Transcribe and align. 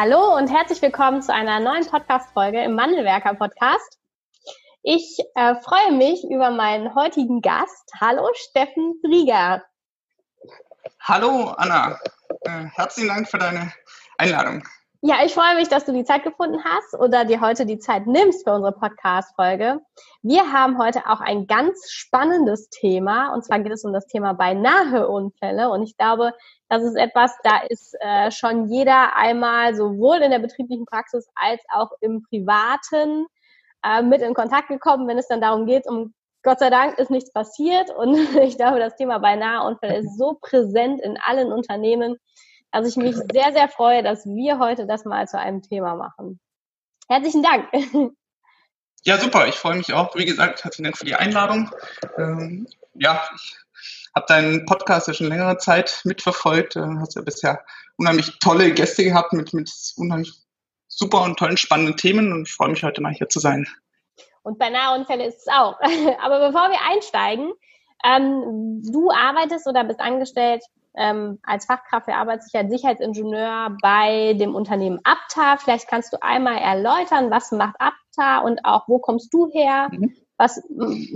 Hallo 0.00 0.36
und 0.36 0.46
herzlich 0.46 0.80
willkommen 0.80 1.22
zu 1.22 1.34
einer 1.34 1.58
neuen 1.58 1.84
Podcast-Folge 1.84 2.62
im 2.62 2.76
Mandelwerker-Podcast. 2.76 3.98
Ich 4.84 5.18
äh, 5.34 5.56
freue 5.56 5.90
mich 5.90 6.22
über 6.22 6.50
meinen 6.50 6.94
heutigen 6.94 7.40
Gast. 7.40 7.90
Hallo, 8.00 8.28
Steffen 8.34 9.00
Brieger. 9.02 9.64
Hallo, 11.00 11.48
Anna. 11.56 11.98
Äh, 12.42 12.66
herzlichen 12.76 13.08
Dank 13.08 13.28
für 13.28 13.38
deine 13.38 13.72
Einladung. 14.18 14.62
Ja, 15.00 15.24
ich 15.24 15.34
freue 15.34 15.56
mich, 15.56 15.66
dass 15.66 15.84
du 15.84 15.92
die 15.92 16.04
Zeit 16.04 16.22
gefunden 16.22 16.62
hast 16.62 16.94
oder 16.94 17.24
dir 17.24 17.40
heute 17.40 17.66
die 17.66 17.80
Zeit 17.80 18.06
nimmst 18.06 18.44
für 18.44 18.54
unsere 18.54 18.72
Podcast-Folge. 18.72 19.80
Wir 20.22 20.52
haben 20.52 20.78
heute 20.78 21.08
auch 21.08 21.20
ein 21.20 21.48
ganz 21.48 21.90
spannendes 21.90 22.68
Thema 22.68 23.34
und 23.34 23.44
zwar 23.44 23.58
geht 23.58 23.72
es 23.72 23.84
um 23.84 23.92
das 23.92 24.06
Thema 24.06 24.32
Beinahe-Unfälle 24.34 25.70
und 25.70 25.82
ich 25.82 25.96
glaube, 25.96 26.34
das 26.68 26.82
ist 26.82 26.96
etwas, 26.96 27.34
da 27.42 27.60
ist 27.68 27.96
äh, 28.00 28.30
schon 28.30 28.68
jeder 28.68 29.16
einmal 29.16 29.74
sowohl 29.74 30.18
in 30.18 30.30
der 30.30 30.38
betrieblichen 30.38 30.84
Praxis 30.84 31.28
als 31.34 31.62
auch 31.72 31.90
im 32.00 32.22
Privaten 32.22 33.26
äh, 33.82 34.02
mit 34.02 34.20
in 34.20 34.34
Kontakt 34.34 34.68
gekommen, 34.68 35.08
wenn 35.08 35.18
es 35.18 35.28
dann 35.28 35.40
darum 35.40 35.66
geht, 35.66 35.86
um 35.86 36.14
Gott 36.42 36.60
sei 36.60 36.70
Dank 36.70 36.98
ist 36.98 37.10
nichts 37.10 37.32
passiert 37.32 37.90
und 37.90 38.14
ich 38.42 38.56
glaube, 38.56 38.78
das 38.78 38.96
Thema 38.96 39.18
Beinahe-Unfälle 39.18 39.98
ist 39.98 40.18
so 40.18 40.38
präsent 40.40 41.00
in 41.00 41.18
allen 41.18 41.52
Unternehmen, 41.52 42.16
dass 42.70 42.86
ich 42.86 42.96
mich 42.96 43.16
sehr, 43.16 43.52
sehr 43.52 43.68
freue, 43.68 44.02
dass 44.02 44.26
wir 44.26 44.58
heute 44.58 44.86
das 44.86 45.04
mal 45.04 45.26
zu 45.26 45.38
einem 45.38 45.62
Thema 45.62 45.94
machen. 45.94 46.38
Herzlichen 47.08 47.42
Dank. 47.42 47.68
Ja, 49.04 49.16
super. 49.16 49.46
Ich 49.46 49.54
freue 49.54 49.76
mich 49.76 49.92
auch. 49.92 50.14
Wie 50.16 50.24
gesagt, 50.24 50.64
herzlichen 50.64 50.84
Dank 50.84 50.98
für 50.98 51.04
die 51.04 51.14
Einladung. 51.14 51.70
Ähm, 52.18 52.66
ja, 52.94 53.22
ich 53.34 53.56
habe 54.14 54.26
deinen 54.28 54.66
Podcast 54.66 55.08
ja 55.08 55.14
schon 55.14 55.28
längere 55.28 55.58
Zeit 55.58 56.00
mitverfolgt. 56.04 56.76
Du 56.76 57.00
hast 57.00 57.14
ja 57.14 57.22
bisher 57.22 57.64
unheimlich 57.96 58.38
tolle 58.38 58.72
Gäste 58.72 59.04
gehabt 59.04 59.32
mit, 59.32 59.52
mit 59.52 59.70
unheimlich 59.96 60.32
super 60.88 61.22
und 61.22 61.38
tollen, 61.38 61.56
spannenden 61.56 61.96
Themen 61.96 62.32
und 62.32 62.48
ich 62.48 62.54
freue 62.54 62.70
mich 62.70 62.82
heute 62.82 63.00
mal 63.00 63.12
hier 63.12 63.28
zu 63.28 63.40
sein. 63.40 63.66
Und 64.42 64.58
bei 64.58 64.70
Nahunfälle 64.70 65.26
ist 65.26 65.38
es 65.38 65.48
auch. 65.48 65.78
Aber 66.22 66.46
bevor 66.46 66.70
wir 66.70 66.78
einsteigen, 66.90 67.52
ähm, 68.04 68.82
du 68.90 69.10
arbeitest 69.10 69.66
oder 69.66 69.84
bist 69.84 70.00
angestellt 70.00 70.62
ähm, 70.96 71.38
als 71.42 71.66
Fachkraft 71.66 72.06
für 72.06 72.14
Arbeitssicherheit, 72.14 72.70
Sicherheitsingenieur 72.70 73.76
bei 73.82 74.34
dem 74.34 74.54
Unternehmen 74.54 75.00
Apta. 75.04 75.56
Vielleicht 75.58 75.88
kannst 75.88 76.12
du 76.12 76.22
einmal 76.22 76.58
erläutern, 76.58 77.30
was 77.30 77.52
macht 77.52 77.76
Apta 77.78 78.38
und 78.38 78.64
auch 78.64 78.88
wo 78.88 78.98
kommst 78.98 79.32
du 79.34 79.50
her? 79.52 79.88
Mhm 79.90 80.14
was 80.38 80.60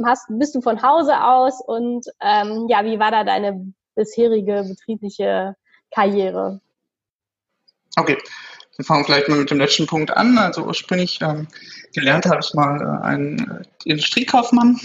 hast, 0.04 0.26
bist 0.28 0.54
du 0.54 0.60
von 0.60 0.82
Hause 0.82 1.24
aus 1.24 1.60
und 1.64 2.06
ähm, 2.20 2.66
ja, 2.68 2.84
wie 2.84 2.98
war 2.98 3.12
da 3.12 3.24
deine 3.24 3.72
bisherige 3.94 4.64
betriebliche 4.68 5.54
Karriere? 5.94 6.60
Okay, 7.96 8.18
wir 8.76 8.84
fangen 8.84 9.04
vielleicht 9.04 9.28
mal 9.28 9.38
mit 9.38 9.50
dem 9.50 9.58
letzten 9.58 9.86
Punkt 9.86 10.10
an. 10.10 10.38
Also 10.38 10.64
ursprünglich 10.64 11.20
ähm, 11.22 11.46
gelernt 11.94 12.26
habe 12.26 12.40
ich 12.42 12.52
mal 12.54 12.80
äh, 12.80 13.06
einen 13.06 13.66
Industriekaufmann, 13.84 14.80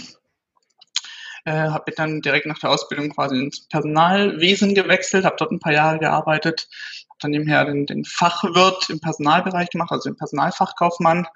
äh, 1.44 1.52
habe 1.52 1.90
dann 1.96 2.20
direkt 2.20 2.46
nach 2.46 2.58
der 2.58 2.70
Ausbildung 2.70 3.10
quasi 3.10 3.36
ins 3.36 3.66
Personalwesen 3.68 4.74
gewechselt, 4.74 5.24
habe 5.24 5.36
dort 5.38 5.50
ein 5.50 5.60
paar 5.60 5.72
Jahre 5.72 5.98
gearbeitet, 5.98 6.68
habe 7.08 7.18
dann 7.22 7.30
nebenher 7.32 7.64
den, 7.64 7.86
den 7.86 8.04
Fachwirt 8.04 8.90
im 8.90 9.00
Personalbereich 9.00 9.70
gemacht, 9.70 9.90
also 9.90 10.10
den 10.10 10.16
Personalfachkaufmann 10.16 11.26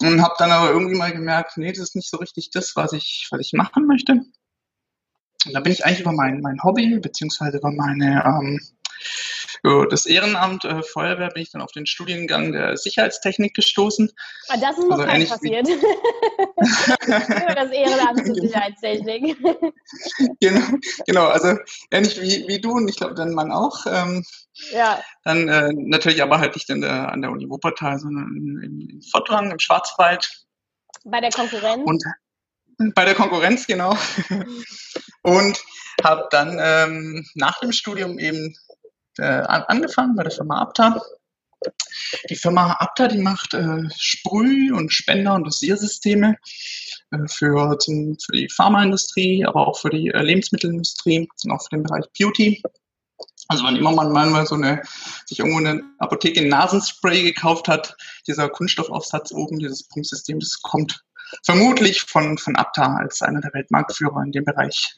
und 0.00 0.22
habe 0.22 0.34
dann 0.38 0.50
aber 0.50 0.70
irgendwie 0.70 0.96
mal 0.96 1.12
gemerkt, 1.12 1.56
nee, 1.56 1.72
das 1.72 1.80
ist 1.80 1.96
nicht 1.96 2.10
so 2.10 2.18
richtig 2.18 2.50
das, 2.50 2.76
was 2.76 2.92
ich, 2.92 3.28
was 3.30 3.40
ich 3.40 3.52
machen 3.52 3.86
möchte. 3.86 4.12
Und 5.46 5.52
da 5.52 5.60
bin 5.60 5.72
ich 5.72 5.84
eigentlich 5.84 6.00
über 6.00 6.12
mein, 6.12 6.40
mein 6.40 6.62
Hobby, 6.62 6.98
beziehungsweise 6.98 7.58
über 7.58 7.70
meine, 7.70 8.24
ähm, 8.24 8.60
das 9.64 10.04
Ehrenamt 10.04 10.66
äh, 10.66 10.82
Feuerwehr 10.82 11.30
bin 11.30 11.42
ich 11.42 11.50
dann 11.50 11.62
auf 11.62 11.72
den 11.72 11.86
Studiengang 11.86 12.52
der 12.52 12.76
Sicherheitstechnik 12.76 13.54
gestoßen. 13.54 14.12
Ah, 14.48 14.58
das 14.58 14.76
ist 14.76 14.86
noch 14.86 14.98
also 14.98 15.06
kein 15.06 15.26
passiert. 15.26 15.66
über 17.06 17.54
das 17.54 17.70
Ehrenamt 17.70 18.26
zur 18.26 18.34
Sicherheitstechnik. 18.34 19.38
genau, 20.40 20.66
genau, 21.06 21.26
also 21.28 21.56
ähnlich 21.90 22.20
wie, 22.20 22.46
wie 22.46 22.60
du 22.60 22.72
und 22.72 22.88
ich 22.88 22.96
glaube 22.96 23.14
dein 23.14 23.32
Mann 23.32 23.52
auch. 23.52 23.86
Ähm, 23.86 24.22
ja. 24.70 25.00
Dann 25.24 25.48
äh, 25.48 25.72
natürlich 25.72 26.22
aber 26.22 26.40
halt 26.40 26.54
nicht 26.54 26.68
in 26.68 26.82
der, 26.82 27.10
an 27.10 27.22
der 27.22 27.30
Uni 27.30 27.48
Wuppertal, 27.48 27.98
sondern 27.98 28.36
in, 28.36 28.60
in 28.62 29.02
Fottrang 29.10 29.50
im 29.50 29.58
Schwarzwald. 29.58 30.44
Bei 31.04 31.22
der 31.22 31.30
Konkurrenz? 31.30 31.82
Und 31.86 32.04
bei 32.94 33.06
der 33.06 33.14
Konkurrenz, 33.14 33.66
genau. 33.66 33.96
und 35.22 35.58
habe 36.02 36.28
dann 36.30 36.58
ähm, 36.60 37.24
nach 37.34 37.60
dem 37.60 37.72
Studium 37.72 38.18
eben 38.18 38.54
äh, 39.18 39.24
angefangen 39.24 40.16
bei 40.16 40.22
der 40.22 40.32
Firma 40.32 40.60
Apta. 40.60 41.02
Die 42.28 42.36
Firma 42.36 42.72
Apta, 42.72 43.08
die 43.08 43.18
macht 43.18 43.54
äh, 43.54 43.82
Sprüh- 43.96 44.72
und 44.72 44.92
Spender- 44.92 45.34
und 45.34 45.44
Dosiersysteme 45.44 46.36
äh, 47.10 47.28
für, 47.28 47.78
zum, 47.78 48.16
für 48.18 48.32
die 48.32 48.48
Pharmaindustrie, 48.50 49.46
aber 49.46 49.66
auch 49.66 49.78
für 49.78 49.90
die 49.90 50.08
äh, 50.08 50.22
Lebensmittelindustrie 50.22 51.28
und 51.44 51.52
auch 51.52 51.62
für 51.62 51.76
den 51.76 51.82
Bereich 51.84 52.04
Beauty. 52.18 52.62
Also 53.48 53.64
wann 53.64 53.76
immer 53.76 53.92
man 53.92 54.12
mal 54.12 54.46
so 54.46 54.54
eine, 54.54 54.82
sich 55.26 55.38
irgendwo 55.38 55.58
in 55.58 55.64
der 55.64 55.80
Apotheke 55.98 56.46
Nasenspray 56.46 57.22
gekauft 57.22 57.68
hat, 57.68 57.96
dieser 58.26 58.48
Kunststoffaufsatz 58.48 59.32
oben, 59.32 59.58
dieses 59.58 59.86
Pumpsystem, 59.88 60.40
das 60.40 60.60
kommt 60.62 61.04
vermutlich 61.44 62.02
von, 62.02 62.38
von 62.38 62.56
Apta 62.56 62.96
als 62.96 63.22
einer 63.22 63.40
der 63.40 63.52
Weltmarktführer 63.52 64.22
in 64.24 64.32
dem 64.32 64.44
Bereich. 64.44 64.96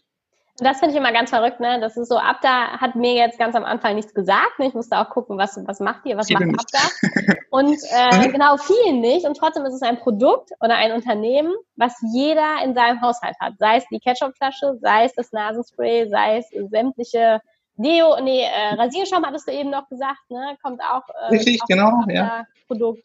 Das 0.59 0.79
finde 0.79 0.95
ich 0.95 0.99
immer 0.99 1.13
ganz 1.13 1.31
verrückt, 1.31 1.61
ne? 1.61 1.79
Das 1.81 1.97
ist 1.97 2.09
so, 2.09 2.17
Apta 2.17 2.81
hat 2.81 2.95
mir 2.95 3.13
jetzt 3.13 3.39
ganz 3.39 3.55
am 3.55 3.65
Anfang 3.65 3.95
nichts 3.95 4.15
gesagt. 4.15 4.59
Ne? 4.59 4.69
Ich 4.69 4.75
musste 4.75 4.99
auch 4.99 5.11
gucken, 5.11 5.37
was, 5.37 5.61
was 5.67 5.81
macht 5.81 6.07
ihr, 6.07 6.17
was 6.17 6.31
macht 6.31 6.45
Apta? 6.45 6.79
Und 7.51 7.77
äh, 7.91 8.29
mhm. 8.29 8.33
genau, 8.33 8.57
vielen 8.57 9.01
nicht. 9.01 9.27
Und 9.27 9.37
trotzdem 9.37 9.67
ist 9.67 9.75
es 9.75 9.83
ein 9.83 9.99
Produkt 9.99 10.51
oder 10.61 10.77
ein 10.77 10.93
Unternehmen, 10.93 11.55
was 11.77 11.95
jeder 12.15 12.65
in 12.65 12.75
seinem 12.75 13.03
Haushalt 13.03 13.37
hat. 13.39 13.55
Sei 13.59 13.77
es 13.77 13.85
die 13.91 14.01
Ketchupflasche, 14.01 14.79
sei 14.81 15.05
es 15.05 15.15
das 15.15 15.33
Nasenspray, 15.33 16.09
sei 16.09 16.39
es 16.39 16.49
sämtliche 16.71 17.43
Deo, 17.79 18.19
nee, 18.23 18.43
äh, 18.43 18.75
Rasierschaum 18.75 19.27
hattest 19.27 19.49
du 19.49 19.53
eben 19.53 19.69
noch 19.69 19.89
gesagt, 19.89 20.31
ne? 20.31 20.57
Kommt 20.63 20.81
auch. 20.81 21.03
Äh, 21.29 21.35
Richtig, 21.35 21.61
genau, 21.69 22.03
ja. 22.09 22.47
Produkt. 22.67 23.05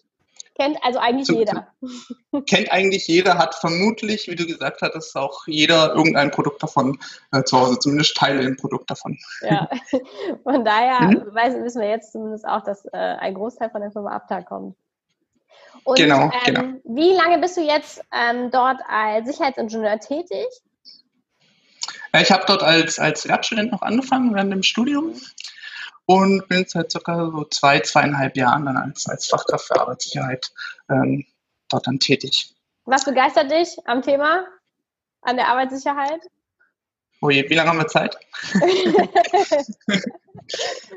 Kennt 0.61 0.77
also 0.83 0.99
eigentlich 0.99 1.25
zu, 1.25 1.37
jeder. 1.37 1.67
Kennt 2.47 2.71
eigentlich 2.71 3.07
jeder, 3.07 3.39
hat 3.39 3.55
vermutlich, 3.55 4.27
wie 4.27 4.35
du 4.35 4.45
gesagt 4.45 4.83
hattest, 4.83 5.15
auch 5.15 5.47
jeder 5.47 5.95
irgendein 5.95 6.29
Produkt 6.29 6.61
davon 6.61 6.99
äh, 7.31 7.43
zu 7.43 7.59
Hause, 7.59 7.79
zumindest 7.79 8.15
Teile 8.15 8.43
im 8.43 8.57
Produkt 8.57 8.91
davon. 8.91 9.17
Ja, 9.41 9.67
von 10.43 10.63
daher 10.63 11.07
mhm. 11.07 11.33
weiß, 11.33 11.55
wissen 11.63 11.81
wir 11.81 11.89
jetzt 11.89 12.11
zumindest 12.11 12.47
auch, 12.47 12.63
dass 12.63 12.85
äh, 12.85 12.97
ein 12.97 13.33
Großteil 13.33 13.71
von 13.71 13.81
der 13.81 13.91
Firma 13.91 14.11
Apta 14.15 14.43
kommt. 14.43 14.75
Und, 15.83 15.97
genau, 15.97 16.25
ähm, 16.25 16.31
genau. 16.45 16.61
Wie 16.83 17.13
lange 17.13 17.39
bist 17.39 17.57
du 17.57 17.61
jetzt 17.61 18.03
ähm, 18.13 18.51
dort 18.51 18.79
als 18.87 19.27
Sicherheitsingenieur 19.27 19.99
tätig? 19.99 20.45
Ich 22.13 22.31
habe 22.31 22.43
dort 22.45 22.61
als, 22.61 22.99
als 22.99 23.27
Werkstudent 23.27 23.71
noch 23.71 23.81
angefangen 23.81 24.35
während 24.35 24.53
dem 24.53 24.61
Studium 24.63 25.15
und 26.11 26.47
bin 26.49 26.65
seit 26.67 26.91
circa 26.91 27.31
so 27.31 27.45
zwei, 27.45 27.79
zweieinhalb 27.79 28.35
Jahren 28.35 28.65
dann 28.65 28.75
als, 28.75 29.07
als 29.07 29.27
Fachkraft 29.27 29.65
für 29.67 29.79
Arbeitssicherheit 29.79 30.51
ähm, 30.89 31.25
dort 31.69 31.87
dann 31.87 31.99
tätig. 31.99 32.53
Was 32.83 33.05
begeistert 33.05 33.49
dich 33.49 33.77
am 33.85 34.01
Thema, 34.01 34.45
an 35.21 35.37
der 35.37 35.47
Arbeitssicherheit? 35.47 36.19
Oh 37.21 37.29
je, 37.29 37.49
wie 37.49 37.53
lange 37.53 37.69
haben 37.69 37.77
wir 37.77 37.87
Zeit? 37.87 38.17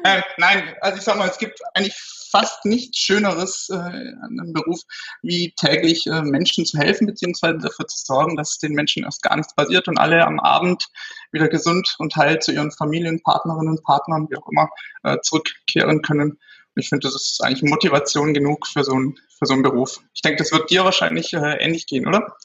äh, 0.04 0.22
nein, 0.38 0.74
also 0.80 0.98
ich 0.98 1.04
sag 1.04 1.16
mal, 1.16 1.28
es 1.28 1.38
gibt 1.38 1.60
eigentlich 1.74 1.94
fast 2.34 2.64
nichts 2.64 2.98
Schöneres 2.98 3.68
äh, 3.70 3.76
an 3.76 4.40
einem 4.40 4.52
Beruf, 4.52 4.80
wie 5.22 5.54
täglich 5.54 6.04
äh, 6.08 6.22
Menschen 6.22 6.66
zu 6.66 6.78
helfen, 6.78 7.06
beziehungsweise 7.06 7.58
dafür 7.58 7.86
zu 7.86 8.04
sorgen, 8.04 8.36
dass 8.36 8.58
den 8.58 8.72
Menschen 8.72 9.04
erst 9.04 9.22
gar 9.22 9.36
nichts 9.36 9.54
passiert 9.54 9.86
und 9.86 9.98
alle 9.98 10.26
am 10.26 10.40
Abend 10.40 10.84
wieder 11.30 11.48
gesund 11.48 11.94
und 12.00 12.16
heil 12.16 12.40
zu 12.40 12.50
ihren 12.50 12.72
Familien, 12.72 13.22
Partnerinnen 13.22 13.76
und 13.76 13.84
Partnern, 13.84 14.26
wie 14.30 14.36
auch 14.36 14.48
immer, 14.50 14.68
äh, 15.04 15.16
zurückkehren 15.22 16.02
können. 16.02 16.30
Und 16.30 16.82
ich 16.82 16.88
finde, 16.88 17.06
das 17.06 17.14
ist 17.14 17.40
eigentlich 17.44 17.70
Motivation 17.70 18.34
genug 18.34 18.66
für 18.66 18.82
so, 18.82 18.94
ein, 18.94 19.14
für 19.38 19.46
so 19.46 19.54
einen 19.54 19.62
Beruf. 19.62 20.00
Ich 20.12 20.22
denke, 20.22 20.38
das 20.38 20.50
wird 20.50 20.68
dir 20.70 20.84
wahrscheinlich 20.84 21.32
äh, 21.34 21.62
ähnlich 21.64 21.86
gehen, 21.86 22.08
oder? 22.08 22.36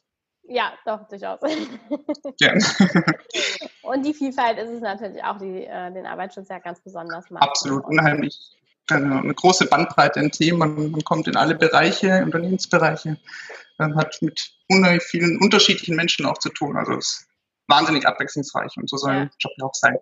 Ja, 0.44 0.74
doch, 0.86 1.08
durchaus. 1.08 1.40
Ja. 2.40 2.54
Und 3.82 4.06
die 4.06 4.14
Vielfalt 4.14 4.60
ist 4.60 4.70
es 4.70 4.82
natürlich 4.82 5.24
auch, 5.24 5.40
die 5.40 5.66
äh, 5.66 5.92
den 5.92 6.06
Arbeitsschutz 6.06 6.48
ja 6.50 6.60
ganz 6.60 6.80
besonders 6.80 7.30
macht. 7.32 7.44
Absolut, 7.44 7.86
unheimlich 7.86 8.59
eine, 8.92 9.20
eine 9.20 9.34
große 9.34 9.68
Bandbreite 9.68 10.20
in 10.20 10.32
Themen. 10.32 10.60
Man, 10.60 10.92
man, 10.92 11.04
kommt 11.04 11.28
in 11.28 11.36
alle 11.36 11.56
Bereiche, 11.56 12.24
Unternehmensbereiche, 12.24 13.18
ähm, 13.80 13.96
hat 13.96 14.18
mit 14.22 14.52
unheimlich 14.70 15.04
vielen 15.04 15.40
unterschiedlichen 15.42 15.96
Menschen 15.96 16.26
auch 16.26 16.38
zu 16.38 16.50
tun. 16.50 16.78
Also 16.78 16.94
es 16.94 17.08
ist 17.08 17.28
wahnsinnig 17.68 18.08
abwechslungsreich 18.08 18.76
und 18.78 18.90
so 18.90 18.98
soll 18.98 19.12
ein 19.12 19.32
Job 19.40 19.52
ja 19.58 19.66
auch 19.66 19.76
sein. 19.76 19.98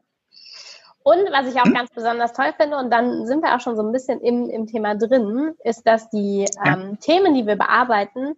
Und 1.03 1.31
was 1.31 1.47
ich 1.47 1.57
auch 1.57 1.65
hm? 1.65 1.73
ganz 1.73 1.89
besonders 1.91 2.33
toll 2.33 2.53
finde, 2.57 2.75
und 2.77 2.91
dann 2.91 3.25
sind 3.25 3.41
wir 3.41 3.55
auch 3.55 3.61
schon 3.61 3.77
so 3.77 3.81
ein 3.81 3.93
bisschen 3.93 4.19
im, 4.19 4.49
im 4.49 4.67
Thema 4.67 4.93
drin, 4.95 5.55
ist, 5.63 5.87
dass 5.87 6.09
die 6.09 6.45
ähm. 6.65 6.99
Themen, 6.99 7.33
die 7.33 7.47
wir 7.47 7.55
bearbeiten, 7.55 8.35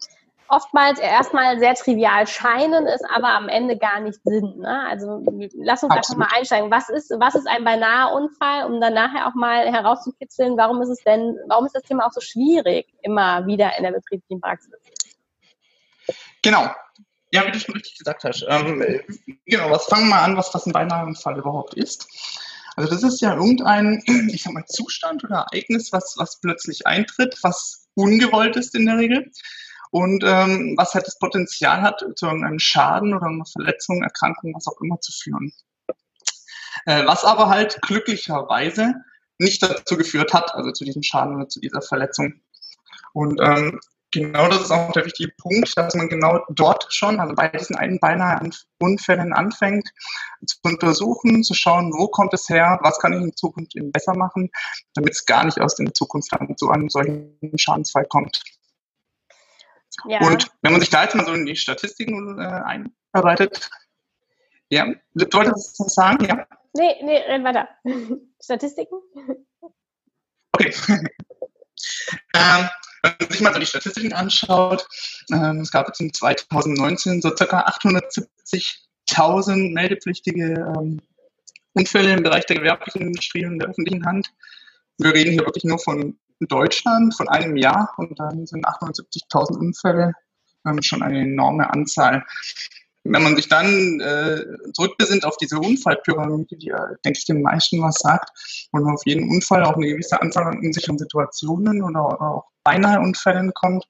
oftmals 0.49 0.99
erstmal 0.99 1.59
sehr 1.59 1.75
trivial 1.75 2.25
scheinen, 2.27 2.87
es 2.87 3.01
aber 3.03 3.29
am 3.29 3.47
Ende 3.47 3.77
gar 3.77 3.99
nicht 3.99 4.19
sind. 4.23 4.57
Ne? 4.57 4.87
Also 4.89 5.23
lass 5.55 5.83
uns 5.83 5.93
Absolut. 5.93 5.93
einfach 5.93 6.15
mal 6.17 6.37
einsteigen. 6.37 6.71
Was 6.71 6.89
ist, 6.89 7.11
was 7.19 7.35
ist 7.35 7.47
ein 7.47 7.63
beinahe 7.63 8.13
Unfall, 8.13 8.65
um 8.65 8.81
dann 8.81 8.93
nachher 8.93 9.27
auch 9.27 9.35
mal 9.35 9.71
herauszukitzeln, 9.71 10.57
warum 10.57 10.81
ist 10.81 10.89
es 10.89 11.03
denn, 11.03 11.37
warum 11.47 11.65
ist 11.65 11.75
das 11.75 11.83
Thema 11.83 12.07
auch 12.07 12.11
so 12.11 12.21
schwierig 12.21 12.87
immer 13.03 13.45
wieder 13.45 13.77
in 13.77 13.83
der 13.83 13.91
betrieblichen 13.91 14.41
Praxis? 14.41 14.71
Genau. 16.41 16.69
Ja, 17.31 17.45
wie 17.45 17.51
du 17.51 17.59
schon 17.59 17.75
richtig 17.75 17.99
gesagt 17.99 18.23
hast. 18.23 18.43
Ähm, 18.47 18.83
genau, 19.45 19.69
was 19.69 19.85
fangen 19.85 20.07
wir 20.07 20.15
mal 20.15 20.23
an, 20.23 20.35
was, 20.35 20.51
was 20.55 20.65
ein 20.65 20.73
beinahe 20.73 21.05
Unfall 21.05 21.37
überhaupt 21.37 21.75
ist. 21.75 22.07
Also 22.75 22.89
das 22.89 23.03
ist 23.03 23.21
ja 23.21 23.35
irgendein, 23.35 24.01
ich 24.33 24.41
sag 24.41 24.53
mal, 24.53 24.65
Zustand 24.65 25.23
oder 25.23 25.45
Ereignis, 25.51 25.91
was, 25.91 26.15
was 26.17 26.39
plötzlich 26.39 26.87
eintritt, 26.87 27.37
was 27.43 27.87
ungewollt 27.93 28.55
ist 28.55 28.73
in 28.73 28.87
der 28.87 28.97
Regel 28.97 29.31
und 29.91 30.23
ähm, 30.25 30.75
was 30.77 30.93
halt 30.93 31.07
das 31.07 31.17
Potenzial 31.17 31.81
hat, 31.81 32.03
zu 32.15 32.27
einem 32.27 32.59
Schaden 32.59 33.13
oder 33.13 33.27
einer 33.27 33.45
Verletzung, 33.45 34.03
Erkrankung, 34.03 34.53
was 34.55 34.67
auch 34.67 34.79
immer 34.81 34.99
zu 35.01 35.11
führen. 35.11 35.51
Äh, 36.85 37.05
was 37.05 37.23
aber 37.25 37.49
halt 37.49 37.81
glücklicherweise 37.81 38.93
nicht 39.39 39.63
dazu 39.63 39.97
geführt 39.97 40.33
hat, 40.33 40.53
also 40.53 40.71
zu 40.71 40.85
diesem 40.85 41.01
Schaden 41.01 41.35
oder 41.35 41.49
zu 41.49 41.59
dieser 41.59 41.81
Verletzung. 41.81 42.41
Und 43.13 43.39
ähm, 43.41 43.79
genau 44.11 44.47
das 44.47 44.61
ist 44.61 44.71
auch 44.71 44.91
der 44.91 45.05
wichtige 45.05 45.31
Punkt, 45.37 45.75
dass 45.77 45.95
man 45.95 46.09
genau 46.09 46.45
dort 46.49 46.93
schon, 46.93 47.19
also 47.19 47.33
bei 47.33 47.47
diesen 47.47 47.75
einen 47.75 47.99
beinahe 47.99 48.39
Unfällen 48.79 49.33
anfängt, 49.33 49.89
zu 50.45 50.57
untersuchen, 50.63 51.43
zu 51.43 51.53
schauen, 51.53 51.91
wo 51.93 52.07
kommt 52.07 52.33
es 52.33 52.47
her, 52.49 52.79
was 52.83 52.99
kann 52.99 53.13
ich 53.13 53.21
in 53.21 53.35
Zukunft 53.35 53.75
eben 53.75 53.91
besser 53.91 54.15
machen, 54.15 54.49
damit 54.93 55.13
es 55.13 55.25
gar 55.25 55.45
nicht 55.45 55.59
aus 55.59 55.79
in 55.79 55.93
Zukunft 55.93 56.31
an 56.33 56.53
so 56.57 56.69
einem 56.69 56.89
solchen 56.89 57.39
Schadensfall 57.55 58.05
kommt. 58.05 58.41
Ja. 60.07 60.19
Und 60.21 60.47
wenn 60.61 60.71
man 60.71 60.81
sich 60.81 60.89
da 60.89 61.03
jetzt 61.03 61.15
mal 61.15 61.25
so 61.25 61.33
in 61.33 61.45
die 61.45 61.55
Statistiken 61.55 62.39
äh, 62.39 62.87
einarbeitet, 63.13 63.69
ja, 64.69 64.87
du 65.13 65.25
wolltest 65.33 65.79
was 65.79 65.93
sagen, 65.93 66.25
ja? 66.25 66.47
Nee, 66.73 66.95
nee, 67.03 67.17
renn 67.17 67.43
weiter. 67.43 67.67
Statistiken? 68.41 68.99
Okay. 70.51 70.73
ähm, 72.35 72.69
wenn 73.01 73.15
man 73.19 73.29
sich 73.29 73.41
mal 73.41 73.53
so 73.53 73.59
die 73.59 73.65
Statistiken 73.65 74.13
anschaut, 74.13 74.87
ähm, 75.31 75.61
es 75.61 75.71
gab 75.71 75.87
jetzt 75.87 76.01
in 76.01 76.13
2019 76.13 77.21
so 77.21 77.31
ca. 77.31 77.65
870.000 77.65 79.73
meldepflichtige 79.73 80.73
ähm, 80.77 81.01
Unfälle 81.73 82.13
im 82.13 82.21
Bereich 82.23 82.45
der 82.45 82.57
gewerblichen 82.57 83.01
Industrie 83.01 83.45
und 83.45 83.59
der 83.59 83.69
öffentlichen 83.69 84.05
Hand. 84.05 84.31
Wir 84.97 85.13
reden 85.13 85.31
hier 85.31 85.45
wirklich 85.45 85.63
nur 85.63 85.79
von 85.79 86.19
in 86.39 86.47
Deutschland 86.47 87.15
von 87.15 87.27
einem 87.27 87.57
Jahr 87.57 87.93
und 87.97 88.19
dann 88.19 88.45
sind 88.45 88.65
870.000 88.65 89.57
Unfälle 89.57 90.13
ähm, 90.65 90.81
schon 90.81 91.03
eine 91.03 91.21
enorme 91.21 91.71
Anzahl. 91.71 92.25
Wenn 93.03 93.23
man 93.23 93.35
sich 93.35 93.47
dann 93.47 94.01
äh, 94.01 94.43
zurückbesinnt 94.73 95.25
auf 95.25 95.37
diese 95.37 95.57
Unfallpyramide, 95.57 96.57
die 96.57 96.73
denke 97.05 97.17
ich, 97.17 97.25
den 97.25 97.41
meisten 97.41 97.81
was 97.81 97.95
sagt, 97.99 98.29
und 98.71 98.85
auf 98.89 99.01
jeden 99.05 99.29
Unfall 99.29 99.63
auch 99.63 99.75
eine 99.75 99.87
gewisse 99.87 100.21
Anzahl 100.21 100.47
an 100.47 100.59
unsicheren 100.59 100.97
Situationen 100.97 101.81
oder, 101.81 102.21
auch 102.21 102.45
beinahe 102.63 102.99
Unfällen 102.99 103.53
kommt, 103.53 103.85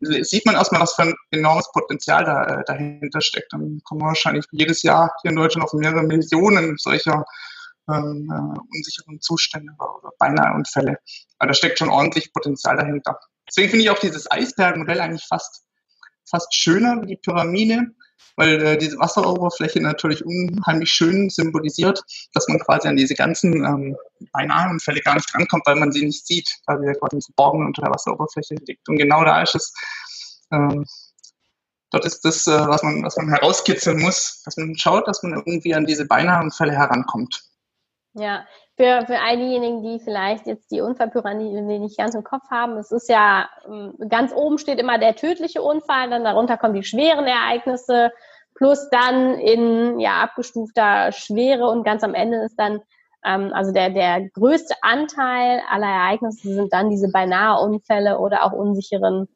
sieht 0.00 0.46
man 0.46 0.54
erstmal, 0.54 0.80
was 0.80 0.94
für 0.94 1.02
ein 1.02 1.14
enormes 1.32 1.70
Potenzial 1.72 2.24
da, 2.24 2.44
äh, 2.44 2.64
dahinter 2.66 3.20
steckt. 3.20 3.52
Dann 3.52 3.80
kommen 3.84 4.02
wahrscheinlich 4.02 4.46
jedes 4.52 4.82
Jahr 4.82 5.12
hier 5.22 5.30
in 5.30 5.36
Deutschland 5.36 5.64
auf 5.64 5.72
mehrere 5.72 6.04
Millionen 6.04 6.76
solcher 6.78 7.24
ähm, 7.92 8.30
äh, 8.30 8.76
unsicheren 8.76 9.20
Zustände 9.20 9.72
oder 9.78 10.12
beinahe 10.18 10.54
Unfälle. 10.54 10.98
Aber 11.38 11.48
da 11.48 11.54
steckt 11.54 11.78
schon 11.78 11.90
ordentlich 11.90 12.32
Potenzial 12.32 12.76
dahinter. 12.76 13.18
Deswegen 13.48 13.70
finde 13.70 13.84
ich 13.84 13.90
auch 13.90 13.98
dieses 13.98 14.30
Eisbergmodell 14.30 15.00
eigentlich 15.00 15.24
fast, 15.26 15.64
fast 16.28 16.54
schöner 16.54 17.00
wie 17.02 17.06
die 17.06 17.16
Pyramide, 17.16 17.86
weil 18.36 18.62
äh, 18.62 18.78
diese 18.78 18.98
Wasseroberfläche 18.98 19.80
natürlich 19.80 20.24
unheimlich 20.24 20.90
schön 20.90 21.28
symbolisiert, 21.28 22.00
dass 22.34 22.46
man 22.48 22.60
quasi 22.60 22.86
an 22.86 22.96
diese 22.96 23.14
ganzen 23.14 23.64
ähm, 23.64 23.96
beinahe 24.32 24.70
Unfälle 24.70 25.00
gar 25.00 25.14
nicht 25.14 25.34
rankommt, 25.34 25.66
weil 25.66 25.76
man 25.76 25.92
sie 25.92 26.04
nicht 26.04 26.26
sieht, 26.26 26.48
weil 26.66 26.80
wir 26.80 26.94
quasi 26.94 27.20
verborgen 27.20 27.66
unter 27.66 27.82
der 27.82 27.90
Wasseroberfläche 27.90 28.54
liegt. 28.66 28.88
Und 28.88 28.98
genau 28.98 29.24
da 29.24 29.42
ist 29.42 29.56
es, 29.56 29.72
ähm, 30.52 30.84
dort 31.90 32.04
ist 32.04 32.24
das, 32.24 32.46
äh, 32.46 32.68
was 32.68 32.82
man, 32.82 33.02
was 33.02 33.16
man 33.16 33.28
herauskitzeln 33.28 33.98
muss, 33.98 34.42
dass 34.44 34.56
man 34.56 34.76
schaut, 34.76 35.08
dass 35.08 35.22
man 35.22 35.32
irgendwie 35.32 35.74
an 35.74 35.86
diese 35.86 36.06
beinahe 36.06 36.42
Unfälle 36.42 36.72
herankommt. 36.72 37.47
Ja, 38.18 38.44
für, 38.76 39.04
für 39.06 39.18
all 39.20 39.36
diejenigen, 39.36 39.82
die 39.82 39.98
vielleicht 39.98 40.46
jetzt 40.46 40.70
die 40.70 40.80
Unfallpyramide 40.80 41.62
nicht 41.62 41.98
ganz 41.98 42.14
im 42.14 42.24
Kopf 42.24 42.50
haben, 42.50 42.76
es 42.76 42.90
ist 42.90 43.08
ja, 43.08 43.48
ähm, 43.66 43.94
ganz 44.08 44.32
oben 44.32 44.58
steht 44.58 44.78
immer 44.78 44.98
der 44.98 45.16
tödliche 45.16 45.62
Unfall, 45.62 46.10
dann 46.10 46.24
darunter 46.24 46.56
kommen 46.56 46.74
die 46.74 46.84
schweren 46.84 47.26
Ereignisse, 47.26 48.12
plus 48.54 48.88
dann 48.90 49.34
in 49.34 50.00
ja 50.00 50.22
abgestufter 50.22 51.12
Schwere 51.12 51.68
und 51.68 51.84
ganz 51.84 52.02
am 52.02 52.14
Ende 52.14 52.38
ist 52.38 52.56
dann, 52.56 52.80
ähm, 53.24 53.52
also 53.52 53.72
der, 53.72 53.90
der 53.90 54.28
größte 54.30 54.74
Anteil 54.82 55.60
aller 55.70 55.86
Ereignisse 55.86 56.54
sind 56.54 56.72
dann 56.72 56.90
diese 56.90 57.10
beinahe 57.10 57.62
Unfälle 57.62 58.18
oder 58.18 58.44
auch 58.44 58.52
unsicheren 58.52 59.28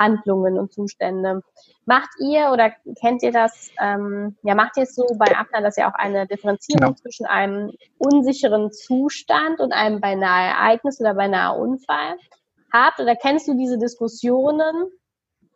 Handlungen 0.00 0.58
und 0.58 0.72
Zustände. 0.72 1.42
Macht 1.84 2.08
ihr 2.18 2.50
oder 2.50 2.72
kennt 3.00 3.22
ihr 3.22 3.30
das, 3.30 3.70
ähm, 3.80 4.36
ja, 4.42 4.54
macht 4.54 4.76
ihr 4.76 4.84
es 4.84 4.94
so 4.94 5.06
bei 5.16 5.36
Abner, 5.36 5.60
dass 5.60 5.76
ihr 5.76 5.86
auch 5.86 5.94
eine 5.94 6.26
Differenzierung 6.26 6.80
genau. 6.80 6.94
zwischen 6.94 7.26
einem 7.26 7.72
unsicheren 7.98 8.72
Zustand 8.72 9.60
und 9.60 9.72
einem 9.72 10.00
beinahe 10.00 10.48
Ereignis 10.48 11.00
oder 11.00 11.14
beinahe 11.14 11.56
Unfall 11.58 12.16
habt? 12.72 12.98
Oder 12.98 13.14
kennst 13.14 13.46
du 13.46 13.54
diese 13.54 13.78
Diskussionen, 13.78 14.90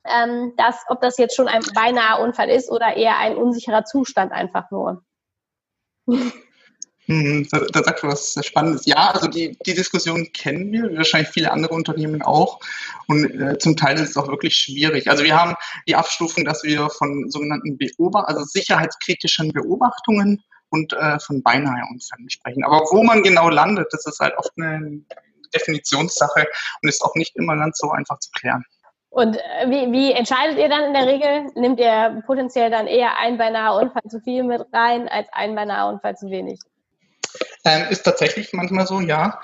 ähm, 0.04 0.52
dass, 0.56 0.84
ob 0.88 1.00
das 1.00 1.16
jetzt 1.18 1.34
schon 1.34 1.48
ein 1.48 1.62
beinahe 1.74 2.22
Unfall 2.22 2.50
ist 2.50 2.70
oder 2.70 2.96
eher 2.96 3.18
ein 3.18 3.36
unsicherer 3.36 3.84
Zustand 3.84 4.30
einfach 4.32 4.70
nur? 4.70 5.02
Hm, 7.06 7.46
da, 7.50 7.60
da 7.60 7.82
sagt 7.82 8.02
du 8.02 8.08
was 8.08 8.32
sehr 8.32 8.42
Spannendes. 8.42 8.86
Ja, 8.86 9.10
also 9.10 9.28
die, 9.28 9.58
die 9.66 9.74
Diskussion 9.74 10.32
kennen 10.32 10.72
wir, 10.72 10.96
wahrscheinlich 10.96 11.28
viele 11.28 11.52
andere 11.52 11.74
Unternehmen 11.74 12.22
auch. 12.22 12.60
Und 13.08 13.24
äh, 13.40 13.58
zum 13.58 13.76
Teil 13.76 13.96
ist 13.96 14.10
es 14.10 14.16
auch 14.16 14.28
wirklich 14.28 14.56
schwierig. 14.56 15.10
Also 15.10 15.22
wir 15.22 15.36
haben 15.38 15.54
die 15.86 15.96
Abstufung, 15.96 16.44
dass 16.44 16.62
wir 16.64 16.88
von 16.88 17.30
sogenannten 17.30 17.76
Beobacht 17.76 18.28
also 18.28 18.44
sicherheitskritischen 18.44 19.52
Beobachtungen 19.52 20.42
und 20.70 20.94
äh, 20.94 21.18
von 21.20 21.42
beinahe 21.42 21.82
Unfällen 21.90 22.30
sprechen. 22.30 22.64
Aber 22.64 22.78
wo 22.90 23.02
man 23.02 23.22
genau 23.22 23.50
landet, 23.50 23.88
das 23.92 24.06
ist 24.06 24.20
halt 24.20 24.34
oft 24.38 24.52
eine 24.56 25.02
Definitionssache 25.54 26.46
und 26.82 26.88
ist 26.88 27.02
auch 27.02 27.14
nicht 27.16 27.36
immer 27.36 27.56
ganz 27.56 27.78
so 27.78 27.90
einfach 27.90 28.18
zu 28.18 28.30
klären. 28.30 28.64
Und 29.10 29.36
äh, 29.36 29.68
wie, 29.68 29.92
wie 29.92 30.12
entscheidet 30.12 30.58
ihr 30.58 30.68
dann 30.68 30.84
in 30.84 30.94
der 30.94 31.06
Regel? 31.06 31.52
Nimmt 31.54 31.78
ihr 31.78 32.22
potenziell 32.26 32.70
dann 32.70 32.86
eher 32.86 33.18
ein 33.18 33.36
beinahe 33.36 33.78
Unfall 33.78 34.02
zu 34.08 34.20
viel 34.20 34.42
mit 34.42 34.62
rein 34.72 35.06
als 35.08 35.28
ein 35.32 35.54
beinahe 35.54 35.92
Unfall 35.92 36.16
zu 36.16 36.30
wenig? 36.30 36.58
Ähm, 37.64 37.86
ist 37.90 38.02
tatsächlich 38.02 38.52
manchmal 38.52 38.86
so, 38.86 39.00
ja. 39.00 39.40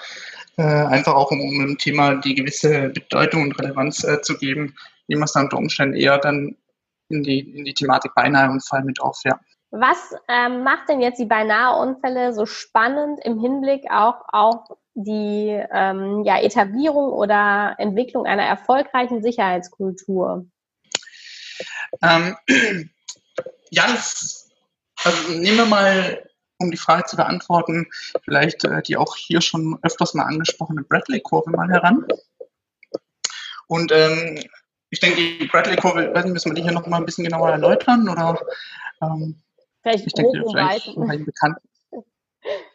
Äh, 0.57 0.63
einfach 0.63 1.15
auch, 1.15 1.31
um, 1.31 1.41
um 1.41 1.59
dem 1.59 1.79
Thema 1.79 2.17
die 2.17 2.35
gewisse 2.35 2.91
Bedeutung 2.91 3.43
und 3.43 3.59
Relevanz 3.59 4.05
äh, 4.05 4.21
zu 4.21 4.37
geben, 4.37 4.77
nehmen 5.09 5.23
wir 5.23 5.25
es 5.25 5.33
dann 5.33 5.45
unter 5.45 5.59
Umständen 5.59 5.97
eher 5.97 6.19
dann 6.19 6.57
in 7.09 7.23
die, 7.23 7.41
in 7.41 7.65
die 7.65 7.75
Thematik 7.75 8.15
beinahe 8.15 8.51
Unfall 8.51 8.85
mit 8.85 9.01
auf, 9.01 9.19
ja. 9.25 9.39
Was 9.71 10.15
ähm, 10.29 10.65
macht 10.65 10.89
denn 10.89 11.01
jetzt 11.01 11.19
die 11.19 11.27
beinahe 11.27 11.81
Unfälle 11.81 12.33
so 12.33 12.45
spannend 12.45 13.21
im 13.25 13.39
Hinblick 13.39 13.85
auch 13.89 14.17
auf 14.29 14.69
die 14.95 15.63
ähm, 15.73 16.25
ja, 16.25 16.41
Etablierung 16.41 17.13
oder 17.13 17.77
Entwicklung 17.79 18.27
einer 18.27 18.43
erfolgreichen 18.43 19.23
Sicherheitskultur? 19.23 20.47
Ähm, 22.03 22.37
ja, 23.71 23.87
das, 23.87 24.51
also 25.05 25.33
nehmen 25.33 25.59
wir 25.59 25.67
mal 25.67 26.30
um 26.61 26.71
die 26.71 26.77
Frage 26.77 27.05
zu 27.05 27.17
beantworten, 27.17 27.87
vielleicht 28.23 28.65
äh, 28.65 28.83
die 28.83 28.97
auch 28.97 29.17
hier 29.17 29.41
schon 29.41 29.79
öfters 29.83 30.15
mal 30.15 30.25
angesprochene 30.25 30.83
Bradley-Kurve 30.83 31.51
mal 31.51 31.69
heran. 31.69 32.07
Und 33.67 33.93
ähm, 33.93 34.43
ich 34.91 35.01
denke, 35.01 35.17
die 35.17 35.47
Bradley-Kurve, 35.47 36.13
weiß 36.15 36.25
nicht, 36.25 36.35
müssen 36.35 36.51
wir 36.51 36.55
die 36.55 36.63
hier 36.63 36.73
noch 36.73 36.87
mal 36.87 36.99
ein 36.99 37.07
bisschen 37.07 37.25
genauer 37.25 37.51
erläutern 37.51 38.09
oder 38.09 38.39
ähm, 39.03 39.41
vielleicht 39.83 40.07
ich 40.07 40.13
denke, 40.13 40.43
vielleicht, 40.51 40.93
vielleicht 40.95 41.25
bekannt. 41.25 41.59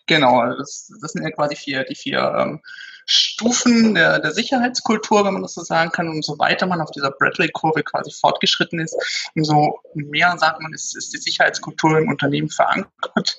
Genau, 0.08 0.46
das, 0.58 0.92
das 1.02 1.12
sind 1.12 1.24
ja 1.24 1.32
quasi 1.32 1.56
vier, 1.56 1.84
die 1.84 1.96
vier 1.96 2.20
ähm, 2.38 2.62
Stufen 3.06 3.96
der, 3.96 4.20
der 4.20 4.32
Sicherheitskultur, 4.32 5.26
wenn 5.26 5.34
man 5.34 5.42
das 5.44 5.54
so 5.54 5.62
sagen 5.62 5.92
kann. 5.92 6.08
Umso 6.08 6.38
weiter 6.40 6.66
man 6.66 6.82
auf 6.82 6.92
dieser 6.92 7.12
Bradley-Kurve 7.12 7.84
quasi 7.84 8.12
fortgeschritten 8.12 8.80
ist, 8.80 8.96
umso 9.36 9.80
mehr, 9.94 10.36
sagt 10.38 10.62
man, 10.62 10.74
ist, 10.74 10.96
ist 10.96 11.14
die 11.14 11.18
Sicherheitskultur 11.18 11.98
im 11.98 12.10
Unternehmen 12.10 12.50
verankert 12.50 13.38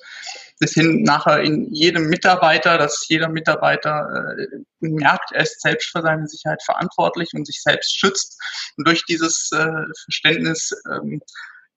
bis 0.59 0.73
hin 0.73 1.03
nachher 1.03 1.41
in 1.41 1.71
jedem 1.71 2.07
Mitarbeiter, 2.07 2.77
dass 2.77 3.07
jeder 3.07 3.29
Mitarbeiter 3.29 4.35
äh, 4.37 4.47
merkt, 4.79 5.31
er 5.31 5.43
ist 5.43 5.61
selbst 5.61 5.91
für 5.91 6.01
seine 6.01 6.27
Sicherheit 6.27 6.63
verantwortlich 6.63 7.29
und 7.33 7.45
sich 7.45 7.61
selbst 7.61 7.97
schützt. 7.97 8.39
Und 8.77 8.87
durch 8.87 9.05
dieses 9.05 9.51
äh, 9.51 9.83
Verständnis 10.03 10.73
ähm, 10.91 11.21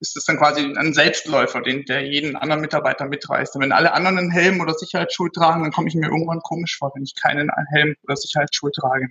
ist 0.01 0.17
es 0.17 0.25
dann 0.25 0.39
quasi 0.39 0.63
ein 0.63 0.95
Selbstläufer, 0.95 1.61
den, 1.61 1.85
der 1.85 2.07
jeden 2.07 2.37
anderen 2.37 2.63
Mitarbeiter 2.63 3.07
mitreißt. 3.07 3.55
Und 3.55 3.63
wenn 3.63 3.73
alle 3.73 3.93
anderen 3.93 4.19
einen 4.19 4.31
Helm 4.31 4.61
oder 4.61 4.75
Sicherheitsschuhe 4.75 5.31
tragen, 5.31 5.63
dann 5.63 5.73
komme 5.73 5.89
ich 5.89 5.95
mir 5.95 6.09
irgendwann 6.09 6.41
komisch 6.41 6.79
vor, 6.79 6.93
wenn 6.95 7.03
ich 7.03 7.15
keinen 7.15 7.51
Helm 7.71 7.95
oder 8.05 8.17
Sicherheitsschuhe 8.17 8.73
trage. 8.73 9.09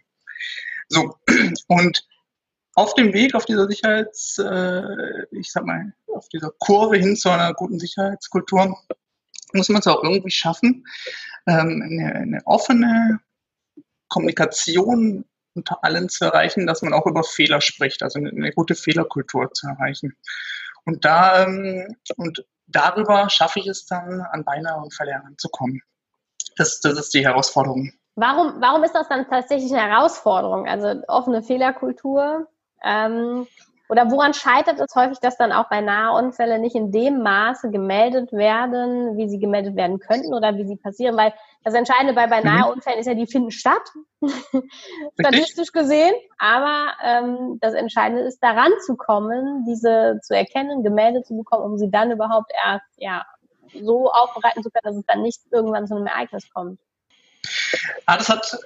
So, 0.87 1.15
und 1.67 2.03
auf 2.73 2.93
dem 2.95 3.13
Weg 3.13 3.35
auf 3.35 3.45
dieser 3.45 3.67
Sicherheits, 3.67 4.37
äh, 4.39 5.25
ich 5.31 5.51
sag 5.51 5.65
mal, 5.65 5.93
auf 6.07 6.27
dieser 6.29 6.51
Kurve 6.59 6.97
hin 6.97 7.15
zu 7.15 7.29
einer 7.29 7.53
guten 7.53 7.79
Sicherheitskultur 7.79 8.77
muss 9.53 9.69
man 9.69 9.79
es 9.79 9.87
auch 9.87 10.03
irgendwie 10.03 10.31
schaffen, 10.31 10.85
ähm, 11.47 11.81
eine, 11.83 12.15
eine 12.15 12.41
offene 12.45 13.19
Kommunikation 14.07 15.25
unter 15.53 15.83
allen 15.83 16.09
zu 16.09 16.25
erreichen, 16.25 16.67
dass 16.67 16.81
man 16.81 16.93
auch 16.93 17.05
über 17.05 17.23
Fehler 17.23 17.61
spricht, 17.61 18.03
also 18.03 18.19
eine, 18.19 18.29
eine 18.29 18.51
gute 18.51 18.75
Fehlerkultur 18.75 19.51
zu 19.53 19.67
erreichen. 19.67 20.15
Und 20.89 21.05
da 21.05 21.43
ähm, 21.43 21.95
und 22.17 22.43
darüber 22.65 23.29
schaffe 23.29 23.59
ich 23.59 23.67
es 23.67 23.85
dann, 23.85 24.21
an 24.31 24.43
beinahe 24.43 24.81
und 24.81 24.91
Verlernern 24.91 25.35
zu 25.37 25.47
kommen. 25.49 25.81
Das, 26.57 26.81
das 26.81 26.97
ist 26.97 27.13
die 27.13 27.23
Herausforderung. 27.23 27.91
Warum, 28.15 28.59
warum 28.59 28.83
ist 28.83 28.95
das 28.95 29.07
dann 29.07 29.29
tatsächlich 29.29 29.71
eine 29.71 29.87
Herausforderung? 29.87 30.67
Also 30.67 31.03
offene 31.07 31.43
Fehlerkultur. 31.43 32.47
Ähm, 32.83 33.45
oder 33.89 34.11
woran 34.11 34.35
scheitert 34.35 34.79
es 34.79 34.93
häufig, 34.95 35.19
dass 35.19 35.35
dann 35.35 35.51
auch 35.51 35.67
bei 35.67 35.81
Nahunfällen 35.81 36.61
nicht 36.61 36.75
in 36.75 36.91
dem 36.91 37.23
Maße 37.23 37.71
gemeldet 37.71 38.31
werden, 38.31 39.17
wie 39.17 39.27
sie 39.27 39.39
gemeldet 39.39 39.75
werden 39.75 39.99
könnten 39.99 40.31
oder 40.31 40.55
wie 40.57 40.67
sie 40.67 40.75
passieren? 40.75 41.17
Weil 41.17 41.33
das 41.63 41.73
Entscheidende 41.73 42.13
bei, 42.13 42.27
bei 42.27 42.41
mhm. 42.41 42.55
Nahunfällen 42.55 42.99
ist 42.99 43.07
ja, 43.07 43.15
die 43.15 43.25
finden 43.25 43.49
statt, 43.49 43.81
statistisch 45.19 45.71
gesehen. 45.71 46.13
Aber 46.37 46.93
ähm, 47.03 47.57
das 47.61 47.73
Entscheidende 47.73 48.21
ist, 48.21 48.43
daran 48.43 48.71
zu 48.85 48.95
kommen, 48.95 49.65
diese 49.67 50.19
zu 50.21 50.35
erkennen, 50.35 50.83
gemeldet 50.83 51.25
zu 51.25 51.35
bekommen, 51.35 51.63
um 51.63 51.77
sie 51.79 51.89
dann 51.89 52.11
überhaupt 52.11 52.51
erst 52.63 52.85
ja, 52.97 53.25
so 53.73 54.11
aufbereiten 54.11 54.61
zu 54.61 54.69
können, 54.69 54.83
dass 54.83 54.97
es 54.97 55.05
dann 55.07 55.23
nicht 55.23 55.41
irgendwann 55.51 55.87
zu 55.87 55.95
einem 55.95 56.05
Ereignis 56.05 56.47
kommt. 56.53 56.79
Ah, 58.05 58.17
das 58.17 58.29
hat 58.29 58.59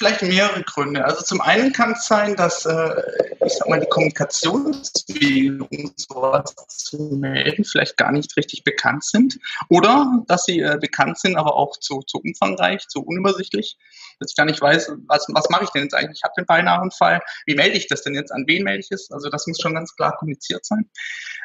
vielleicht 0.00 0.22
mehrere 0.22 0.62
Gründe. 0.62 1.04
Also 1.04 1.22
zum 1.22 1.42
einen 1.42 1.74
kann 1.74 1.92
es 1.92 2.06
sein, 2.06 2.34
dass 2.34 2.64
äh, 2.64 3.02
ich 3.44 3.52
sag 3.52 3.68
mal 3.68 3.80
die 3.80 3.88
Kommunikationswege, 3.88 5.62
um 5.62 5.92
sowas 5.94 6.54
zu 6.68 6.96
melden, 7.20 7.64
vielleicht 7.64 7.98
gar 7.98 8.10
nicht 8.10 8.34
richtig 8.38 8.64
bekannt 8.64 9.04
sind 9.04 9.38
oder 9.68 10.24
dass 10.26 10.44
sie 10.44 10.60
äh, 10.60 10.78
bekannt 10.80 11.18
sind, 11.18 11.36
aber 11.36 11.54
auch 11.54 11.76
zu, 11.76 12.00
zu 12.06 12.16
umfangreich, 12.16 12.88
zu 12.88 13.02
unübersichtlich, 13.02 13.76
dass 14.18 14.30
ich 14.30 14.36
gar 14.36 14.46
nicht 14.46 14.62
weiß, 14.62 14.90
was, 15.06 15.26
was 15.34 15.50
mache 15.50 15.64
ich 15.64 15.70
denn 15.70 15.82
jetzt 15.82 15.94
eigentlich? 15.94 16.20
Ich 16.20 16.24
habe 16.24 16.32
den 16.38 16.46
Beinaheunfall, 16.46 17.20
wie 17.44 17.54
melde 17.54 17.76
ich 17.76 17.86
das 17.86 18.02
denn 18.02 18.14
jetzt? 18.14 18.32
An 18.32 18.44
wen 18.46 18.64
melde 18.64 18.80
ich 18.80 18.90
es? 18.90 19.10
Also 19.10 19.28
das 19.28 19.46
muss 19.46 19.60
schon 19.60 19.74
ganz 19.74 19.94
klar 19.94 20.16
kommuniziert 20.16 20.64
sein. 20.64 20.88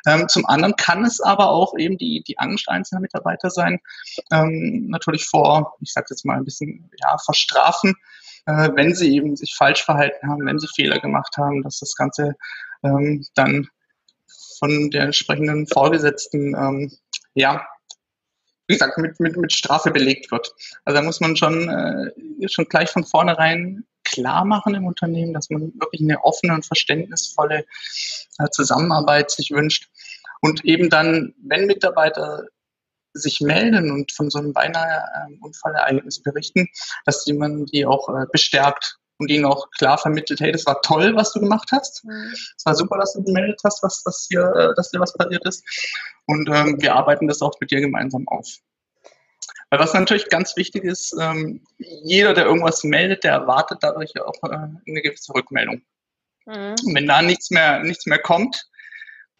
Ähm, 0.07 0.29
zum 0.29 0.45
anderen 0.45 0.77
kann 0.77 1.03
es 1.03 1.19
aber 1.19 1.49
auch 1.49 1.77
eben 1.77 1.97
die, 1.97 2.23
die 2.25 2.39
Angst 2.39 2.69
einzelner 2.69 3.01
Mitarbeiter 3.01 3.49
sein, 3.49 3.81
ähm, 4.31 4.87
natürlich 4.87 5.25
vor, 5.25 5.75
ich 5.81 5.91
sage 5.91 6.07
jetzt 6.11 6.23
mal 6.23 6.37
ein 6.37 6.45
bisschen, 6.45 6.89
ja, 7.01 7.17
verstrafen, 7.17 7.95
äh, 8.45 8.69
wenn 8.75 8.93
sie 8.93 9.15
eben 9.15 9.35
sich 9.35 9.55
falsch 9.55 9.83
verhalten 9.83 10.27
haben, 10.29 10.45
wenn 10.45 10.59
sie 10.59 10.67
Fehler 10.75 10.99
gemacht 10.99 11.35
haben, 11.37 11.63
dass 11.63 11.79
das 11.79 11.95
Ganze 11.95 12.35
ähm, 12.83 13.25
dann 13.35 13.67
von 14.59 14.89
der 14.91 15.03
entsprechenden 15.03 15.67
Vorgesetzten, 15.67 16.55
ähm, 16.55 16.91
ja, 17.33 17.65
wie 18.67 18.73
gesagt, 18.73 18.97
mit, 18.97 19.19
mit, 19.19 19.37
mit 19.37 19.53
Strafe 19.53 19.91
belegt 19.91 20.31
wird. 20.31 20.51
Also 20.85 20.99
da 20.99 21.05
muss 21.05 21.19
man 21.19 21.35
schon, 21.35 21.69
äh, 21.69 22.49
schon 22.49 22.65
gleich 22.65 22.89
von 22.89 23.03
vornherein 23.03 23.85
klar 24.03 24.45
machen 24.45 24.75
im 24.75 24.85
Unternehmen, 24.85 25.33
dass 25.33 25.49
man 25.49 25.73
wirklich 25.79 26.01
eine 26.01 26.23
offene 26.23 26.53
und 26.53 26.65
verständnisvolle 26.65 27.65
äh, 28.39 28.49
Zusammenarbeit 28.51 29.31
sich 29.31 29.51
wünscht. 29.51 29.89
Und 30.41 30.63
eben 30.63 30.89
dann, 30.89 31.33
wenn 31.43 31.65
Mitarbeiter 31.65 32.45
sich 33.15 33.41
melden 33.41 33.91
und 33.91 34.11
von 34.11 34.29
so 34.29 34.39
einem 34.39 34.53
beinahe 34.53 35.03
ähm, 35.25 35.39
Unfallereignis 35.41 36.21
berichten, 36.21 36.67
dass 37.05 37.25
jemand 37.25 37.71
die 37.73 37.85
auch 37.85 38.09
äh, 38.09 38.25
bestärkt 38.31 38.97
und 39.17 39.31
ihnen 39.31 39.45
auch 39.45 39.69
klar 39.71 39.97
vermittelt, 39.97 40.41
hey, 40.41 40.51
das 40.51 40.65
war 40.65 40.81
toll, 40.81 41.15
was 41.15 41.31
du 41.31 41.39
gemacht 41.39 41.69
hast. 41.71 42.03
Mhm. 42.03 42.33
Es 42.57 42.65
war 42.65 42.75
super, 42.75 42.97
dass 42.97 43.13
du 43.13 43.23
gemeldet 43.23 43.59
hast, 43.63 43.81
was, 43.81 44.01
was 44.05 44.27
hier, 44.29 44.43
äh, 44.55 44.75
dass 44.75 44.91
dir 44.91 44.99
was 44.99 45.13
passiert 45.13 45.45
ist. 45.45 45.63
Und 46.25 46.49
ähm, 46.49 46.81
wir 46.81 46.95
arbeiten 46.95 47.27
das 47.27 47.41
auch 47.41 47.53
mit 47.59 47.71
dir 47.71 47.81
gemeinsam 47.81 48.27
auf. 48.27 48.47
Weil 49.69 49.79
was 49.79 49.93
natürlich 49.93 50.29
ganz 50.29 50.55
wichtig 50.57 50.83
ist, 50.83 51.15
ähm, 51.19 51.65
jeder, 51.77 52.33
der 52.33 52.45
irgendwas 52.45 52.83
meldet, 52.83 53.23
der 53.23 53.33
erwartet 53.33 53.79
dadurch 53.81 54.11
auch 54.21 54.35
äh, 54.43 54.55
eine 54.55 55.01
gewisse 55.01 55.33
Rückmeldung. 55.33 55.81
Mhm. 56.45 56.75
Und 56.85 56.95
wenn 56.95 57.07
da 57.07 57.21
nichts 57.21 57.51
mehr, 57.51 57.79
nichts 57.83 58.05
mehr 58.05 58.19
kommt, 58.19 58.67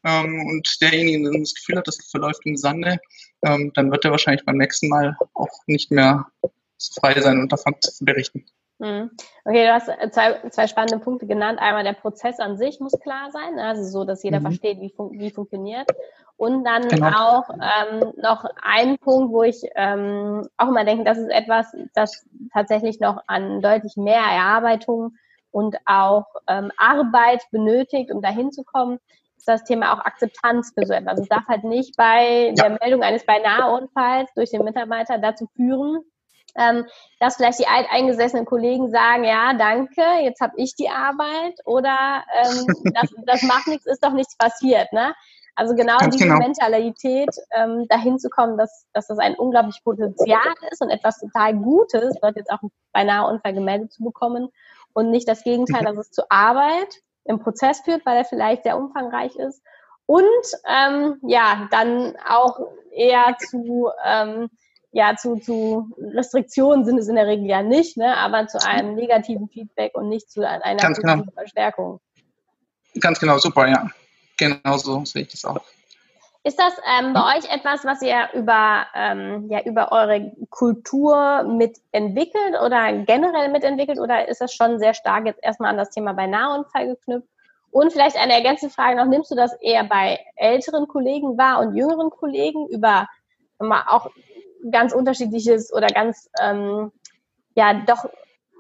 ähm, 0.06 0.46
und 0.48 0.82
derjenige 0.82 1.40
das 1.40 1.54
Gefühl 1.56 1.78
hat, 1.78 1.88
das 1.88 1.98
verläuft 2.10 2.42
im 2.46 2.56
Sande, 2.56 3.00
ähm, 3.46 3.72
dann 3.76 3.92
wird 3.92 4.04
er 4.06 4.12
wahrscheinlich 4.12 4.46
beim 4.46 4.58
nächsten 4.58 4.90
Mal 4.90 5.16
auch 5.34 5.62
nicht 5.68 5.92
mehr 5.92 6.26
frei 7.00 7.20
sein 7.22 7.40
und 7.40 7.52
davon 7.52 7.76
zu 7.80 8.04
berichten. 8.04 8.46
Mhm. 8.80 9.12
Okay, 9.46 9.66
du 9.66 9.74
hast 9.74 9.90
zwei, 10.14 10.50
zwei 10.50 10.68
spannende 10.68 11.00
Punkte 11.00 11.28
genannt. 11.28 11.60
Einmal 11.62 11.84
der 11.84 11.94
Prozess 11.94 12.40
an 12.40 12.58
sich 12.58 12.80
muss 12.80 13.00
klar 13.00 13.32
sein, 13.32 13.58
also 13.58 13.84
so, 13.84 14.04
dass 14.04 14.24
jeder 14.24 14.40
mhm. 14.40 14.46
versteht, 14.46 14.82
wie, 14.82 14.90
fun 14.90 15.12
wie 15.14 15.32
funktioniert. 15.32 15.90
Und 16.38 16.66
dann 16.66 16.90
genau. 16.90 17.40
auch 17.40 17.50
ähm, 17.50 18.12
noch 18.18 18.44
ein 18.62 18.98
Punkt, 18.98 19.32
wo 19.32 19.44
ich 19.44 19.62
ähm, 19.76 20.46
auch 20.58 20.68
immer 20.68 20.84
denke, 20.84 21.06
das 21.06 21.18
ist 21.18 21.30
etwas, 21.30 21.74
das 21.94 22.26
tatsächlich 22.52 23.00
noch 23.00 23.24
an 23.28 23.62
deutlich 23.62 23.96
mehr 23.96 24.22
Erarbeitung 24.22 25.16
und 25.52 25.78
auch 25.86 26.26
ähm, 26.48 26.72
Arbeit 26.76 27.44
benötigt, 27.52 28.12
um 28.12 28.22
dahin 28.22 28.52
zu 28.52 28.66
kommen, 28.66 29.00
das 29.48 29.64
Thema 29.64 29.94
auch 29.94 30.06
Akzeptanz 30.06 30.74
für 30.74 30.86
so 30.86 30.94
etwas. 30.94 31.12
Also 31.12 31.24
es 31.24 31.30
darf 31.30 31.48
halt 31.48 31.64
nicht 31.64 31.96
bei 31.98 32.48
ja. 32.48 32.54
der 32.54 32.78
Meldung 32.82 33.04
eines 33.04 33.26
Beinaheunfalls 33.26 34.34
durch 34.36 34.52
den 34.52 34.64
Mitarbeiter 34.64 35.18
dazu 35.18 35.48
führen, 35.56 36.02
ähm, 36.58 36.86
dass 37.20 37.36
vielleicht 37.36 37.60
die 37.60 37.68
alteingesessenen 37.68 38.46
Kollegen 38.46 38.90
sagen, 38.90 39.24
ja, 39.24 39.54
danke, 39.54 40.02
jetzt 40.22 40.42
habe 40.42 40.54
ich 40.58 40.76
die 40.76 40.90
Arbeit 40.90 41.60
oder 41.66 42.24
ähm, 42.44 42.66
das, 42.94 43.14
das 43.26 43.44
macht 43.44 43.68
nichts, 43.68 43.86
ist 43.86 44.04
doch 44.04 44.14
nichts 44.14 44.38
passiert. 44.38 44.92
Ne? 44.94 45.14
Also 45.56 45.74
genau 45.74 45.98
Ganz 45.98 46.16
diese 46.16 46.28
genau. 46.28 46.40
Mentalität, 46.40 47.30
ähm, 47.52 47.88
dahin 47.88 48.20
zu 48.20 48.30
kommen, 48.30 48.58
dass, 48.58 48.88
dass 48.94 49.08
das 49.08 49.20
ein 49.20 49.36
unglaubliches 49.36 49.82
Potenzial 49.84 50.54
ist 50.70 50.82
und 50.82 50.90
etwas 50.90 51.20
total 51.20 51.56
Gutes, 51.56 52.16
dort 52.22 52.36
jetzt 52.36 52.52
auch 52.52 52.60
beinahe 52.92 53.30
Unfall 53.30 53.54
gemeldet 53.54 53.94
zu 53.94 54.04
bekommen 54.04 54.50
und 54.94 55.12
nicht 55.12 55.28
das 55.28 55.44
Gegenteil, 55.44 55.84
dass 55.84 55.98
es 55.98 56.12
zur 56.12 56.26
Arbeit 56.30 57.02
im 57.26 57.40
Prozess 57.40 57.82
führt, 57.82 58.06
weil 58.06 58.18
er 58.18 58.26
vielleicht 58.26 58.64
sehr 58.64 58.78
umfangreich 58.78 59.36
ist. 59.36 59.62
Und 60.06 60.24
ähm, 60.68 61.18
ja, 61.24 61.68
dann 61.72 62.16
auch 62.28 62.60
eher 62.92 63.36
zu, 63.50 63.90
ähm, 64.06 64.50
ja, 64.92 65.16
zu, 65.16 65.38
zu 65.38 65.90
Restriktionen 65.98 66.86
sind 66.86 67.00
es 67.00 67.08
in 67.08 67.16
der 67.16 67.28
Regel 67.28 67.48
ja 67.48 67.64
nicht, 67.64 67.98
ne, 67.98 68.16
aber 68.16 68.48
zu 68.48 68.60
einem 68.66 68.96
negativen 68.96 69.50
Feedback 69.50 69.96
und 69.96 70.10
nicht 70.10 70.32
zu 70.32 70.48
einer 70.48 70.78
Ganz 70.78 71.00
genau. 71.00 71.24
Verstärkung. 71.34 72.00
Ganz 73.00 73.20
genau, 73.20 73.38
super, 73.40 73.68
ja. 73.68 73.90
Genau 74.38 74.78
so 74.78 75.04
sehe 75.06 75.24
ich 75.24 75.30
das 75.30 75.44
auch. 75.46 75.62
Ist 76.46 76.60
das 76.60 76.76
ähm, 76.86 77.14
bei 77.14 77.38
euch 77.38 77.52
etwas, 77.52 77.86
was 77.86 78.04
ihr 78.04 78.30
über, 78.36 78.86
ähm, 78.94 79.48
ja, 79.50 79.64
über 79.64 79.92
eure 79.92 80.32
Kultur 80.52 81.42
mitentwickelt 81.42 82.62
oder 82.64 82.94
generell 82.94 83.50
mitentwickelt? 83.50 84.00
Oder 84.00 84.28
ist 84.28 84.42
das 84.42 84.54
schon 84.54 84.78
sehr 84.78 84.94
stark 84.94 85.26
jetzt 85.26 85.44
erstmal 85.44 85.72
an 85.72 85.78
das 85.78 85.90
Thema 85.90 86.14
bei 86.14 86.28
Nahunfall 86.28 86.90
geknüpft? 86.90 87.28
Und 87.72 87.92
vielleicht 87.92 88.16
eine 88.16 88.34
ergänzende 88.34 88.72
Frage 88.72 88.96
noch, 88.96 89.08
nimmst 89.08 89.32
du 89.32 89.36
das 89.36 89.54
eher 89.60 89.86
bei 89.86 90.20
älteren 90.36 90.88
Kollegen 90.88 91.36
wahr 91.36 91.62
und 91.62 91.76
jüngeren 91.76 92.12
Kollegen 92.12 92.68
über 92.68 93.08
auch 93.58 94.12
ganz 94.70 94.94
unterschiedliches 94.94 95.74
oder 95.74 95.88
ganz, 95.88 96.30
ähm, 96.40 96.92
ja, 97.56 97.74
doch 97.74 98.08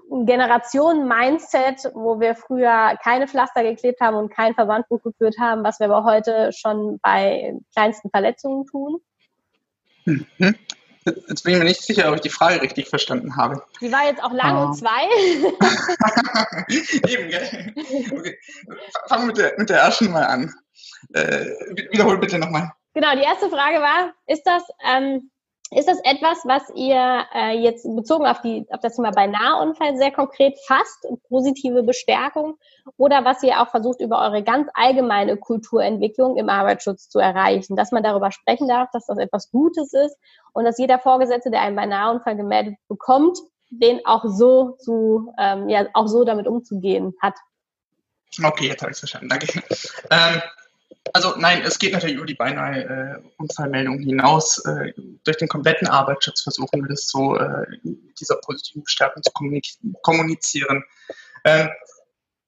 Generationen-Mindset, 0.09 1.91
wo 1.93 2.19
wir 2.19 2.35
früher 2.35 2.97
keine 3.03 3.27
Pflaster 3.27 3.63
geklebt 3.63 3.99
haben 4.01 4.15
und 4.15 4.29
kein 4.29 4.53
Verbandbuch 4.53 5.01
geführt 5.01 5.35
haben, 5.39 5.63
was 5.63 5.79
wir 5.79 5.89
aber 5.89 6.03
heute 6.03 6.51
schon 6.53 6.99
bei 7.01 7.53
kleinsten 7.73 8.09
Verletzungen 8.09 8.65
tun? 8.65 8.99
Mhm. 10.05 10.55
Jetzt 11.05 11.43
bin 11.43 11.53
ich 11.53 11.59
mir 11.59 11.65
nicht 11.65 11.83
sicher, 11.83 12.09
ob 12.09 12.15
ich 12.15 12.21
die 12.21 12.29
Frage 12.29 12.61
richtig 12.61 12.87
verstanden 12.87 13.37
habe. 13.37 13.61
Die 13.79 13.91
war 13.91 14.05
jetzt 14.05 14.23
auch 14.23 14.33
lang 14.33 14.57
oh. 14.57 14.65
und 14.65 14.75
zwei. 14.75 15.03
Eben, 17.07 17.29
gell? 17.29 17.73
Okay. 18.11 18.37
Fangen 19.07 19.23
wir 19.23 19.27
mit 19.27 19.37
der, 19.37 19.53
mit 19.57 19.69
der 19.69 19.81
ersten 19.81 20.11
mal 20.11 20.25
an. 20.25 20.51
Äh, 21.13 21.45
wiederhol 21.91 22.17
bitte 22.17 22.39
nochmal. 22.39 22.71
Genau, 22.95 23.13
die 23.13 23.21
erste 23.21 23.49
Frage 23.49 23.81
war, 23.81 24.13
ist 24.25 24.43
das 24.45 24.63
ähm, 24.83 25.29
Ist 25.71 25.87
das 25.87 25.99
etwas, 26.03 26.37
was 26.45 26.61
ihr 26.75 27.25
äh, 27.33 27.57
jetzt 27.57 27.87
bezogen 27.95 28.27
auf, 28.27 28.39
die, 28.41 28.67
auf 28.69 28.81
das 28.81 28.95
Thema 28.95 29.09
Beinaheunfall 29.11 29.97
sehr 29.97 30.11
konkret 30.11 30.55
fasst, 30.67 31.07
positive 31.27 31.81
Bestärkung, 31.81 32.57
oder 32.97 33.25
was 33.25 33.41
ihr 33.41 33.59
auch 33.59 33.69
versucht, 33.69 33.99
über 33.99 34.21
eure 34.21 34.43
ganz 34.43 34.69
allgemeine 34.75 35.37
Kulturentwicklung 35.37 36.37
im 36.37 36.49
Arbeitsschutz 36.49 37.09
zu 37.09 37.17
erreichen? 37.17 37.75
Dass 37.75 37.91
man 37.91 38.03
darüber 38.03 38.31
sprechen 38.31 38.67
darf, 38.67 38.89
dass 38.93 39.07
das 39.07 39.17
etwas 39.17 39.49
Gutes 39.49 39.91
ist 39.93 40.15
und 40.53 40.65
dass 40.65 40.77
jeder 40.77 40.99
Vorgesetzte, 40.99 41.49
der 41.49 41.61
einen 41.61 41.75
Beinaheunfall 41.75 42.35
gemeldet 42.35 42.75
bekommt, 42.87 43.39
den 43.71 44.05
auch 44.05 44.23
so 44.25 44.77
zu, 44.77 45.33
ähm, 45.39 45.67
ja, 45.67 45.87
auch 45.93 46.07
so 46.07 46.23
damit 46.23 46.47
umzugehen 46.47 47.15
hat. 47.21 47.33
Okay, 48.43 48.67
jetzt 48.67 48.81
habe 48.81 48.91
ich 48.91 48.95
es 48.95 48.99
verstanden. 48.99 49.29
Danke. 49.29 49.47
Ähm, 50.11 50.41
also 51.13 51.35
nein, 51.37 51.61
es 51.63 51.79
geht 51.79 51.93
natürlich 51.93 52.17
über 52.17 52.25
die 52.25 52.35
beinahe 52.35 52.83
äh, 52.83 53.21
Unfallmeldung 53.37 53.99
hinaus. 53.99 54.63
Äh, 54.65 54.93
durch 55.23 55.37
den 55.37 55.47
kompletten 55.47 55.87
Arbeitsschutz 55.87 56.41
versuchen 56.41 56.81
wir 56.81 56.89
das 56.89 57.07
so 57.07 57.37
äh, 57.37 57.65
dieser 58.19 58.35
positiven 58.37 58.83
Bestärkung 58.83 59.23
zu 59.23 59.31
kommunizieren. 60.01 60.83
Ähm, 61.45 61.69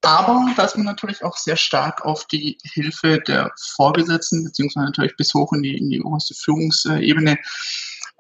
aber 0.02 0.48
da 0.56 0.66
ist 0.66 0.78
man 0.78 0.86
natürlich 0.86 1.24
auch 1.24 1.38
sehr 1.38 1.58
stark 1.58 2.06
auf 2.06 2.26
die 2.26 2.58
Hilfe 2.64 3.20
der 3.20 3.52
Vorgesetzten, 3.76 4.44
beziehungsweise 4.44 4.86
natürlich 4.86 5.18
bis 5.18 5.34
hoch 5.34 5.52
in 5.54 5.64
die, 5.64 5.78
in 5.78 5.90
die 5.90 6.02
oberste 6.02 6.34
Führungsebene 6.34 7.38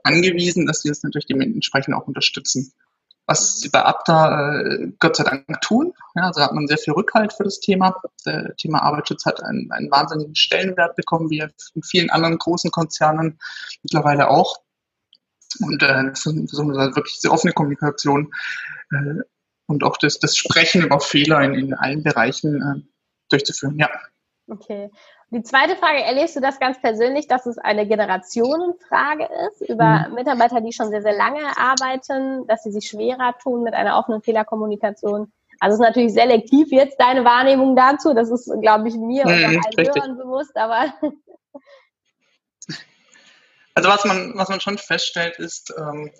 angewiesen, 0.03 0.65
dass 0.65 0.81
sie 0.81 0.89
das 0.89 1.03
natürlich 1.03 1.27
dementsprechend 1.27 1.95
auch 1.95 2.07
unterstützen 2.07 2.74
was 3.27 3.60
sie 3.60 3.69
bei 3.69 3.84
Abda 3.84 4.62
äh, 4.62 4.88
Gott 5.00 5.17
sei 5.17 5.25
Dank 5.25 5.62
tun. 5.62 5.93
Ja, 6.15 6.24
also 6.24 6.41
hat 6.41 6.53
man 6.53 6.67
sehr 6.67 6.77
viel 6.77 6.93
Rückhalt 6.93 7.34
für 7.34 7.43
das 7.43 7.60
Thema. 7.60 8.01
Das 8.24 8.55
Thema 8.57 8.81
Arbeitsschutz 8.81 9.25
hat 9.25 9.43
einen, 9.43 9.69
einen 9.72 9.91
wahnsinnigen 9.91 10.34
Stellenwert 10.36 10.96
bekommen, 10.96 11.29
wie 11.29 11.39
in 11.39 11.84
vielen 11.84 12.10
anderen 12.10 12.38
großen 12.38 12.72
Konzernen 12.72 13.38
mittlerweile 13.84 14.29
auch. 14.29 14.62
Und 15.60 15.84
äh, 15.84 16.15
versuchen 16.15 16.74
wir 16.74 16.96
wirklich 16.96 17.15
diese 17.15 17.31
offene 17.31 17.53
Kommunikation 17.53 18.31
äh, 18.91 19.22
und 19.67 19.84
auch 19.84 19.98
das, 19.98 20.19
das 20.19 20.38
Sprechen 20.38 20.84
über 20.84 21.00
Fehler 21.00 21.41
in, 21.41 21.53
in 21.53 21.74
allen 21.74 22.03
Bereichen 22.03 22.62
äh, 22.62 22.89
durchzuführen. 23.29 23.77
Ja. 23.77 23.89
Okay. 24.48 24.89
Die 25.29 25.43
zweite 25.43 25.75
Frage, 25.75 26.01
erlebst 26.03 26.38
du 26.38 26.39
das 26.39 26.57
ganz 26.57 26.79
persönlich, 26.79 27.27
dass 27.27 27.46
es 27.46 27.57
eine 27.57 27.86
Generationenfrage 27.86 29.27
ist 29.48 29.69
über 29.69 30.07
mhm. 30.07 30.15
Mitarbeiter, 30.15 30.62
die 30.62 30.72
schon 30.72 30.89
sehr, 30.89 31.01
sehr 31.01 31.15
lange 31.15 31.41
arbeiten, 31.57 32.48
dass 32.48 32.63
sie 32.63 32.72
sich 32.72 32.88
schwerer 32.88 33.36
tun 33.43 33.63
mit 33.63 33.74
einer 33.74 33.98
offenen 33.98 34.22
Fehlerkommunikation? 34.22 35.31
Also 35.60 35.74
es 35.74 35.79
ist 35.79 35.86
natürlich 35.86 36.13
selektiv 36.13 36.72
jetzt 36.72 36.98
deine 37.00 37.25
Wahrnehmung 37.25 37.75
dazu. 37.75 38.13
Das 38.13 38.29
ist, 38.29 38.50
glaube 38.62 38.88
ich, 38.88 38.96
mir 38.96 39.25
mhm, 39.25 39.31
und 39.31 39.43
allen 39.43 39.62
Hörern 39.77 40.17
bewusst, 40.17 40.55
aber. 40.55 40.93
Also 43.74 43.89
was 43.89 44.05
man, 44.05 44.31
was 44.36 44.50
man 44.50 44.62
schon 44.62 44.77
feststellt, 44.77 45.38
ist, 45.39 45.74
ähm, 45.77 46.12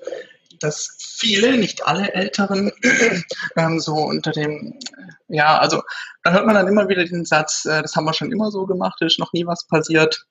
dass 0.60 0.98
viele, 1.00 1.58
nicht 1.58 1.86
alle 1.86 2.14
Älteren, 2.14 2.72
ähm, 3.56 3.80
so 3.80 3.96
unter 3.96 4.32
dem, 4.32 4.80
ja, 5.28 5.58
also 5.58 5.82
da 6.24 6.32
hört 6.34 6.46
man 6.46 6.56
dann 6.56 6.68
immer 6.68 6.90
wieder 6.90 7.06
den 7.06 7.26
Satz, 7.26 7.66
äh, 7.66 7.82
das 7.82 7.96
haben 7.96 8.06
wir 8.06 8.14
schon 8.14 8.32
immer 8.32 8.52
so 8.52 8.66
gemacht, 8.66 9.02
ist 9.02 9.20
noch 9.20 9.34
nie 9.34 9.46
was 9.46 9.68
passiert. 9.68 10.26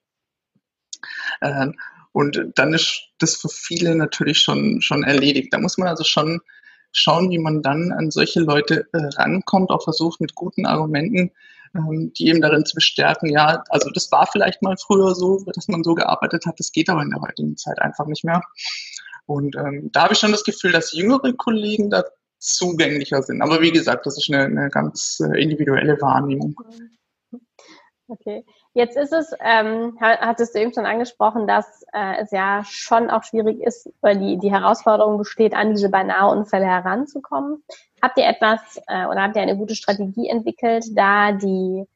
Äh, 1.40 1.68
und 2.12 2.40
dann 2.54 2.72
ist 2.72 3.10
das 3.18 3.36
für 3.36 3.50
viele 3.50 3.94
natürlich 3.94 4.38
schon, 4.38 4.80
schon 4.80 5.04
erledigt. 5.04 5.52
Da 5.52 5.58
muss 5.58 5.76
man 5.76 5.88
also 5.88 6.02
schon 6.02 6.40
schauen, 6.92 7.30
wie 7.30 7.38
man 7.38 7.62
dann 7.62 7.92
an 7.92 8.10
solche 8.10 8.40
Leute 8.40 8.86
äh, 8.92 8.98
rankommt, 9.16 9.70
auch 9.70 9.84
versucht 9.84 10.20
mit 10.20 10.34
guten 10.34 10.64
Argumenten, 10.64 11.30
ähm, 11.74 12.12
die 12.16 12.28
eben 12.28 12.40
darin 12.40 12.64
zu 12.64 12.74
bestärken, 12.74 13.28
ja, 13.28 13.62
also 13.68 13.90
das 13.90 14.10
war 14.10 14.26
vielleicht 14.26 14.62
mal 14.62 14.76
früher 14.78 15.14
so, 15.14 15.44
dass 15.54 15.68
man 15.68 15.84
so 15.84 15.94
gearbeitet 15.94 16.46
hat, 16.46 16.58
das 16.58 16.72
geht 16.72 16.88
aber 16.88 17.02
in 17.02 17.10
der 17.10 17.20
heutigen 17.20 17.56
Zeit 17.56 17.80
einfach 17.80 18.06
nicht 18.06 18.24
mehr. 18.24 18.40
Und 19.26 19.56
ähm, 19.56 19.90
da 19.92 20.04
habe 20.04 20.14
ich 20.14 20.18
schon 20.18 20.32
das 20.32 20.44
Gefühl, 20.44 20.72
dass 20.72 20.92
jüngere 20.92 21.32
Kollegen 21.32 21.90
da 21.90 22.04
zugänglicher 22.38 23.22
sind. 23.22 23.42
Aber 23.42 23.60
wie 23.60 23.72
gesagt, 23.72 24.06
das 24.06 24.16
ist 24.16 24.32
eine, 24.32 24.44
eine 24.44 24.70
ganz 24.70 25.20
äh, 25.20 25.40
individuelle 25.40 26.00
Wahrnehmung. 26.00 26.54
Okay. 28.08 28.44
Jetzt 28.72 28.96
ist 28.96 29.12
es, 29.12 29.32
ähm, 29.40 29.96
hattest 30.00 30.54
du 30.54 30.60
eben 30.60 30.72
schon 30.72 30.86
angesprochen, 30.86 31.46
dass 31.48 31.82
äh, 31.92 32.20
es 32.20 32.30
ja 32.30 32.62
schon 32.64 33.10
auch 33.10 33.24
schwierig 33.24 33.60
ist, 33.62 33.90
weil 34.00 34.18
die, 34.18 34.38
die 34.38 34.52
Herausforderung 34.52 35.18
besteht, 35.18 35.54
an 35.54 35.74
diese 35.74 35.88
beinahe 35.88 36.30
Unfälle 36.30 36.66
heranzukommen. 36.66 37.64
Habt 38.00 38.18
ihr 38.18 38.26
etwas 38.26 38.60
äh, 38.86 39.06
oder 39.06 39.22
habt 39.22 39.34
ihr 39.34 39.42
eine 39.42 39.56
gute 39.56 39.74
Strategie 39.74 40.28
entwickelt, 40.28 40.84
da 40.94 41.32
die 41.32 41.86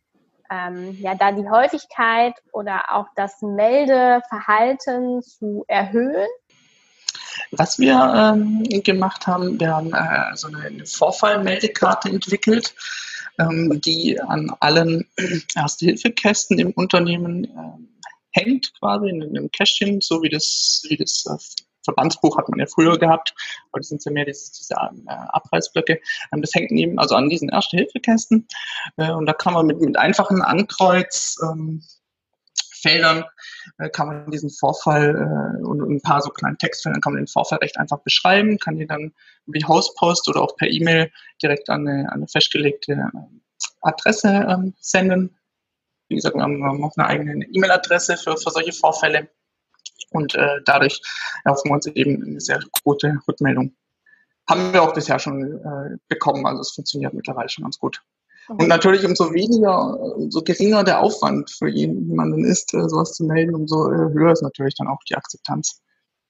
ähm, 0.50 0.96
ja, 1.00 1.14
da 1.14 1.31
die 1.31 1.48
Häufigkeit 1.48 2.35
oder 2.52 2.92
auch 2.92 3.07
das 3.14 3.40
Meldeverhalten 3.40 5.22
zu 5.22 5.64
erhöhen 5.68 6.26
was 7.50 7.79
wir 7.79 7.94
ähm, 7.94 8.62
gemacht 8.83 9.26
haben, 9.26 9.59
wir 9.59 9.74
haben 9.74 9.92
äh, 9.92 10.37
so 10.37 10.48
eine 10.48 10.87
Vorfallmeldekarte 10.87 12.09
entwickelt, 12.09 12.74
ähm, 13.38 13.81
die 13.85 14.20
an 14.20 14.53
allen 14.61 15.07
Erste-Hilfe-Kästen 15.55 16.59
im 16.59 16.72
Unternehmen 16.72 17.44
äh, 17.44 18.40
hängt, 18.40 18.72
quasi 18.79 19.09
in 19.09 19.22
einem 19.22 19.50
Kästchen, 19.50 20.00
so 20.00 20.22
wie 20.22 20.29
das, 20.29 20.83
wie 20.88 20.96
das 20.96 21.24
äh, 21.26 21.37
Verbandsbuch 21.85 22.37
hat 22.37 22.48
man 22.48 22.59
ja 22.59 22.66
früher 22.66 22.98
gehabt, 22.98 23.35
heute 23.74 23.85
sind 23.85 24.05
ja 24.05 24.12
mehr 24.12 24.26
diese, 24.26 24.53
diese 24.53 24.74
äh, 24.74 25.11
Abreißblöcke. 25.11 26.00
Ähm, 26.33 26.42
das 26.42 26.55
hängt 26.55 26.72
eben 26.72 26.98
also 26.98 27.14
an 27.14 27.29
diesen 27.29 27.48
Erste-Hilfe-Kästen 27.48 28.46
äh, 28.96 29.11
und 29.12 29.26
da 29.26 29.33
kann 29.33 29.55
man 29.55 29.66
mit, 29.66 29.81
mit 29.81 29.96
einfachen 29.96 30.42
Ankreuz 30.42 31.37
ähm, 31.42 31.83
Feldern 32.81 33.25
äh, 33.79 33.88
kann 33.90 34.07
man 34.07 34.31
diesen 34.31 34.51
Vorfall 34.51 35.14
äh, 35.14 35.64
und 35.64 35.81
ein 35.83 36.01
paar 36.01 36.21
so 36.21 36.31
kleinen 36.31 36.59
Textfeldern 36.59 37.01
kann 37.01 37.12
man 37.14 37.23
den 37.23 37.29
Vorfall 37.29 37.59
recht 37.59 37.79
einfach 37.79 37.99
beschreiben, 38.01 38.59
kann 38.59 38.77
den 38.77 38.88
dann 38.88 39.12
die 39.47 39.64
Hauspost 39.64 40.29
oder 40.29 40.43
auch 40.43 40.57
per 40.57 40.69
E-Mail 40.69 41.11
direkt 41.43 41.69
an 41.71 41.87
eine, 41.87 42.09
an 42.09 42.19
eine 42.19 42.29
festgelegte 42.29 42.93
äh, 42.93 43.19
Adresse 43.83 44.47
ähm, 44.49 44.75
senden. 44.81 45.37
Wie 46.09 46.16
gesagt, 46.16 46.35
wir 46.35 46.43
haben 46.43 46.85
auch 46.85 46.97
eine 46.97 47.07
eigene 47.07 47.45
E-Mail-Adresse 47.47 48.16
für, 48.16 48.37
für 48.37 48.51
solche 48.51 48.73
Vorfälle 48.73 49.29
und 50.11 50.35
äh, 50.35 50.61
dadurch 50.64 51.01
erhoffen 51.45 51.71
wir 51.71 51.75
uns 51.75 51.87
eben 51.87 52.23
eine 52.23 52.40
sehr 52.40 52.61
gute 52.83 53.19
Rückmeldung. 53.29 53.75
Haben 54.49 54.73
wir 54.73 54.83
auch 54.83 54.93
bisher 54.93 55.19
schon 55.19 55.43
äh, 55.43 55.97
bekommen, 56.09 56.47
also 56.47 56.61
es 56.61 56.73
funktioniert 56.73 57.14
mittlerweile 57.14 57.49
schon 57.49 57.62
ganz 57.62 57.79
gut. 57.79 58.03
Und 58.48 58.68
natürlich 58.68 59.05
umso 59.05 59.33
weniger, 59.33 59.98
umso 60.16 60.42
geringer 60.42 60.83
der 60.83 61.00
Aufwand 61.00 61.50
für 61.50 61.68
jemanden 61.68 62.44
ist, 62.44 62.74
äh, 62.74 62.88
sowas 62.88 63.12
zu 63.12 63.24
melden, 63.24 63.55
umso 63.55 63.90
äh, 63.90 64.12
höher 64.12 64.33
ist 64.33 64.42
natürlich 64.42 64.74
dann 64.74 64.88
auch 64.88 65.00
die 65.09 65.14
Akzeptanz. 65.14 65.81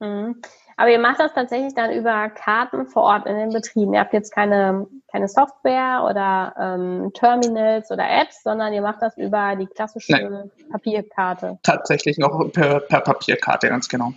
Mhm. 0.01 0.41
Aber 0.77 0.91
ihr 0.91 0.99
macht 0.99 1.21
das 1.21 1.35
tatsächlich 1.35 1.75
dann 1.75 1.93
über 1.93 2.31
Karten 2.31 2.87
vor 2.87 3.03
Ort 3.03 3.27
in 3.27 3.37
den 3.37 3.51
Betrieben. 3.51 3.93
Ihr 3.93 4.01
habt 4.01 4.15
jetzt 4.15 4.33
keine, 4.35 4.87
keine 5.13 5.29
Software 5.29 6.07
oder 6.09 6.55
ähm, 6.59 7.11
Terminals 7.13 7.91
oder 7.91 8.05
Apps, 8.09 8.43
sondern 8.43 8.73
ihr 8.73 8.81
macht 8.81 9.03
das 9.03 9.17
über 9.19 9.57
die 9.57 9.67
klassische 9.67 10.13
Nein. 10.13 10.51
Papierkarte. 10.71 11.59
Tatsächlich 11.63 12.17
noch 12.17 12.51
per, 12.53 12.81
per 12.81 13.01
Papierkarte, 13.01 13.69
ganz 13.69 13.89
genau. 13.89 14.15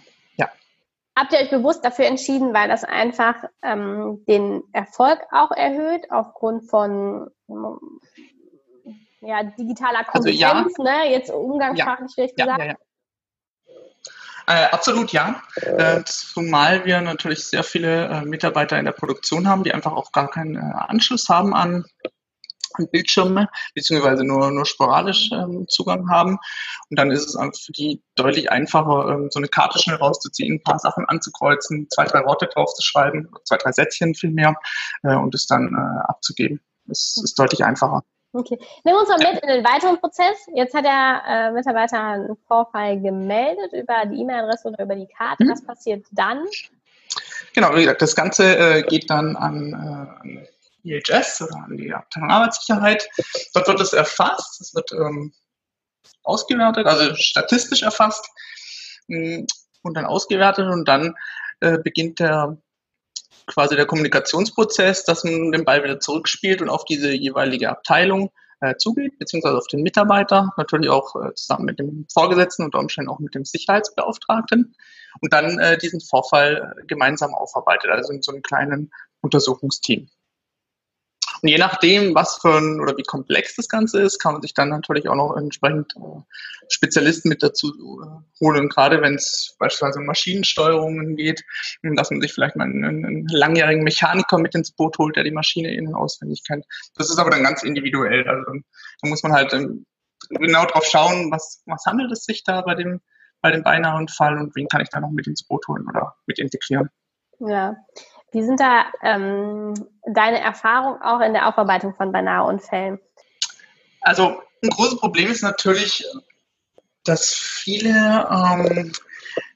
Habt 1.15 1.31
ihr 1.31 1.39
euch 1.39 1.51
bewusst 1.51 1.85
dafür 1.85 2.05
entschieden, 2.05 2.55
weil 2.55 2.67
das 2.67 2.83
einfach 2.83 3.35
ähm, 3.61 4.23
den 4.27 4.63
Erfolg 4.71 5.19
auch 5.31 5.51
erhöht, 5.51 6.09
aufgrund 6.09 6.69
von 6.69 7.29
ja, 9.21 9.43
digitaler 9.43 10.03
Kompetenz, 10.03 10.25
also 10.25 10.83
ja. 10.83 10.97
ne? 10.97 11.11
jetzt 11.11 11.31
umgangssprachlich 11.31 12.33
ja. 12.37 12.45
gesagt? 12.45 12.59
Ja, 12.59 12.65
ja, 12.65 12.75
äh, 14.47 14.65
absolut 14.71 15.11
ja. 15.13 15.41
Äh, 15.55 16.03
zumal 16.05 16.85
wir 16.85 17.01
natürlich 17.01 17.45
sehr 17.45 17.63
viele 17.63 18.07
äh, 18.07 18.21
Mitarbeiter 18.25 18.77
in 18.77 18.85
der 18.85 18.91
Produktion 18.91 19.47
haben, 19.47 19.63
die 19.63 19.73
einfach 19.73 19.93
auch 19.93 20.11
gar 20.11 20.29
keinen 20.29 20.55
äh, 20.55 20.73
Anschluss 20.87 21.29
haben 21.29 21.53
an 21.53 21.85
Bildschirme, 22.91 23.49
beziehungsweise 23.75 24.23
nur, 24.23 24.49
nur 24.51 24.65
sporadisch 24.65 25.29
ähm, 25.31 25.67
Zugang 25.69 26.09
haben. 26.09 26.39
Und 26.89 26.99
dann 26.99 27.11
ist 27.11 27.27
es 27.27 27.65
für 27.65 27.71
die 27.71 28.01
deutlich 28.15 28.51
einfacher, 28.51 29.09
ähm, 29.09 29.27
so 29.29 29.39
eine 29.39 29.47
Karte 29.47 29.79
schnell 29.79 29.97
rauszuziehen, 29.97 30.55
ein 30.55 30.63
paar 30.63 30.79
Sachen 30.79 31.05
anzukreuzen, 31.05 31.87
zwei, 31.91 32.05
drei 32.05 32.25
Worte 32.25 32.49
draufzuschreiben, 32.51 33.29
zwei, 33.45 33.57
drei 33.57 33.71
Sätzchen 33.71 34.15
vielmehr 34.15 34.55
äh, 35.03 35.15
und 35.15 35.35
es 35.35 35.45
dann 35.45 35.67
äh, 35.67 36.09
abzugeben. 36.09 36.61
Das 36.85 37.17
ist 37.23 37.37
deutlich 37.37 37.63
einfacher. 37.63 38.03
Okay. 38.33 38.57
Nimm 38.83 38.95
uns 38.95 39.09
mal 39.09 39.19
mit 39.19 39.43
in 39.43 39.47
den 39.47 39.63
weiteren 39.63 39.99
Prozess. 39.99 40.47
Jetzt 40.55 40.73
hat 40.73 40.85
der 40.85 41.23
äh, 41.27 41.51
Mitarbeiter 41.51 42.01
einen 42.01 42.35
Vorfall 42.47 42.99
gemeldet 42.99 43.73
über 43.73 44.05
die 44.07 44.21
E-Mail-Adresse 44.21 44.69
oder 44.69 44.83
über 44.83 44.95
die 44.95 45.07
Karte. 45.07 45.43
Mhm. 45.43 45.51
Was 45.51 45.63
passiert 45.63 46.05
dann? 46.11 46.43
Genau, 47.53 47.75
wie 47.75 47.81
gesagt, 47.81 48.01
das 48.01 48.15
Ganze 48.15 48.57
äh, 48.57 48.81
geht 48.81 49.09
dann 49.09 49.35
an, 49.35 50.17
äh, 50.23 50.47
IHS 50.83 51.43
oder 51.43 51.63
an 51.63 51.77
die 51.77 51.93
Abteilung 51.93 52.31
Arbeitssicherheit. 52.31 53.07
Dort 53.53 53.67
wird 53.67 53.81
es 53.81 53.93
erfasst, 53.93 54.59
es 54.59 54.73
wird 54.73 54.91
ähm, 54.93 55.31
ausgewertet, 56.23 56.87
also 56.87 57.15
statistisch 57.15 57.83
erfasst 57.83 58.27
mh, 59.07 59.45
und 59.83 59.93
dann 59.95 60.05
ausgewertet 60.05 60.67
und 60.67 60.87
dann 60.87 61.15
äh, 61.59 61.77
beginnt 61.77 62.19
der 62.19 62.57
quasi 63.47 63.75
der 63.75 63.85
Kommunikationsprozess, 63.85 65.05
dass 65.05 65.23
man 65.23 65.51
den 65.51 65.65
Ball 65.65 65.83
wieder 65.83 65.99
zurückspielt 65.99 66.61
und 66.61 66.69
auf 66.69 66.85
diese 66.85 67.11
jeweilige 67.11 67.69
Abteilung 67.69 68.31
äh, 68.61 68.75
zugeht, 68.77 69.19
beziehungsweise 69.19 69.57
auf 69.57 69.67
den 69.67 69.83
Mitarbeiter, 69.83 70.53
natürlich 70.57 70.89
auch 70.89 71.15
äh, 71.15 71.33
zusammen 71.35 71.65
mit 71.65 71.79
dem 71.79 72.05
Vorgesetzten 72.11 72.63
und 72.63 72.75
Umständen 72.75 73.09
auch 73.09 73.19
mit 73.19 73.35
dem 73.35 73.45
Sicherheitsbeauftragten 73.45 74.75
und 75.21 75.33
dann 75.33 75.59
äh, 75.59 75.77
diesen 75.77 76.01
Vorfall 76.01 76.73
äh, 76.77 76.85
gemeinsam 76.85 77.33
aufarbeitet, 77.33 77.91
also 77.91 78.13
in 78.13 78.21
so 78.21 78.31
einem 78.31 78.41
kleinen 78.41 78.91
Untersuchungsteam. 79.21 80.09
Und 81.43 81.49
je 81.49 81.57
nachdem, 81.57 82.15
was 82.15 82.37
für 82.37 82.55
ein 82.55 82.79
oder 82.79 82.95
wie 82.95 83.03
komplex 83.03 83.57
das 83.57 83.67
Ganze 83.67 84.01
ist, 84.01 84.17
kann 84.17 84.31
man 84.31 84.41
sich 84.41 84.53
dann 84.53 84.69
natürlich 84.69 85.09
auch 85.09 85.15
noch 85.15 85.35
entsprechend 85.35 85.93
äh, 85.97 86.21
Spezialisten 86.69 87.27
mit 87.27 87.43
dazu 87.43 87.67
äh, 87.67 88.41
holen. 88.41 88.69
Gerade 88.69 89.01
wenn 89.01 89.15
es 89.15 89.53
beispielsweise 89.59 89.99
um 89.99 90.05
Maschinensteuerungen 90.05 91.17
geht, 91.17 91.43
dass 91.81 92.11
man 92.11 92.21
sich 92.21 92.31
vielleicht 92.31 92.55
mal 92.55 92.63
einen, 92.63 92.85
einen, 92.85 93.27
langjährigen 93.27 93.83
Mechaniker 93.83 94.37
mit 94.37 94.55
ins 94.55 94.71
Boot 94.71 94.97
holt, 94.97 95.17
der 95.17 95.25
die 95.25 95.31
Maschine 95.31 95.75
innen 95.75 95.95
auswendig 95.95 96.43
kennt. 96.47 96.65
Das 96.95 97.09
ist 97.09 97.19
aber 97.19 97.31
dann 97.31 97.43
ganz 97.43 97.61
individuell. 97.61 98.25
Also 98.25 98.53
da 99.01 99.09
muss 99.09 99.21
man 99.21 99.33
halt 99.33 99.51
ähm, 99.51 99.85
genau 100.29 100.65
drauf 100.65 100.85
schauen, 100.85 101.29
was, 101.29 101.61
was 101.65 101.85
handelt 101.85 102.13
es 102.13 102.23
sich 102.23 102.45
da 102.45 102.61
bei 102.61 102.75
dem, 102.75 103.01
bei 103.41 103.51
dem 103.51 103.63
beinahe 103.63 104.05
Fall 104.07 104.37
und 104.37 104.55
wen 104.55 104.69
kann 104.69 104.79
ich 104.79 104.87
da 104.87 105.01
noch 105.01 105.11
mit 105.11 105.27
ins 105.27 105.43
Boot 105.43 105.67
holen 105.67 105.85
oder 105.89 106.15
mit 106.25 106.39
integrieren. 106.39 106.89
Ja, 107.39 107.75
wie 108.33 108.43
sind 108.43 108.59
da 108.59 108.85
ähm, 109.01 109.73
deine 110.05 110.39
Erfahrungen 110.41 111.01
auch 111.01 111.21
in 111.21 111.33
der 111.33 111.47
Aufarbeitung 111.47 111.93
von 111.95 112.11
beinahe 112.11 112.45
Unfällen? 112.45 112.99
Also 114.01 114.41
ein 114.63 114.69
großes 114.69 114.99
Problem 114.99 115.31
ist 115.31 115.43
natürlich, 115.43 116.05
dass 117.03 117.33
viele 117.33 118.27
ähm, 118.29 118.91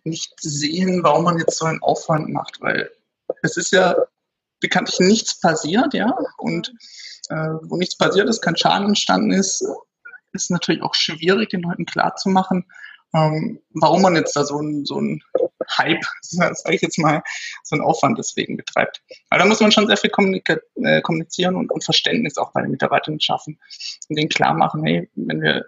nicht 0.03 0.33
sehen, 0.39 1.03
warum 1.03 1.23
man 1.23 1.37
jetzt 1.37 1.57
so 1.57 1.65
einen 1.65 1.81
Aufwand 1.81 2.29
macht, 2.29 2.61
weil 2.61 2.89
es 3.41 3.57
ist 3.57 3.71
ja 3.71 3.95
bekanntlich 4.59 4.99
nichts 4.99 5.39
passiert, 5.39 5.93
ja, 5.93 6.17
und 6.37 6.73
äh, 7.29 7.49
wo 7.63 7.77
nichts 7.77 7.97
passiert 7.97 8.29
ist, 8.29 8.41
kein 8.41 8.57
Schaden 8.57 8.87
entstanden 8.87 9.31
ist, 9.31 9.63
ist 10.33 10.51
natürlich 10.51 10.81
auch 10.81 10.93
schwierig, 10.93 11.49
den 11.49 11.61
Leuten 11.61 11.85
klarzumachen, 11.85 12.65
ähm, 13.13 13.61
warum 13.73 14.01
man 14.01 14.15
jetzt 14.15 14.35
da 14.35 14.43
so 14.43 14.59
ein, 14.59 14.85
so 14.85 14.99
ein 14.99 15.21
Hype, 15.77 16.03
sage 16.21 16.75
ich 16.75 16.81
jetzt 16.81 16.99
mal, 16.99 17.21
so 17.63 17.75
einen 17.75 17.83
Aufwand 17.83 18.17
deswegen 18.17 18.57
betreibt. 18.57 19.01
Aber 19.29 19.39
da 19.39 19.45
muss 19.45 19.59
man 19.59 19.71
schon 19.71 19.87
sehr 19.87 19.97
viel 19.97 20.11
äh, 20.11 21.01
kommunizieren 21.01 21.55
und, 21.55 21.71
und 21.71 21.83
Verständnis 21.83 22.37
auch 22.37 22.51
bei 22.53 22.61
den 22.61 22.71
Mitarbeitern 22.71 23.19
schaffen 23.19 23.59
und 24.09 24.17
denen 24.17 24.29
klar 24.29 24.53
machen, 24.53 24.85
hey, 24.85 25.09
wenn 25.15 25.41
wir 25.41 25.65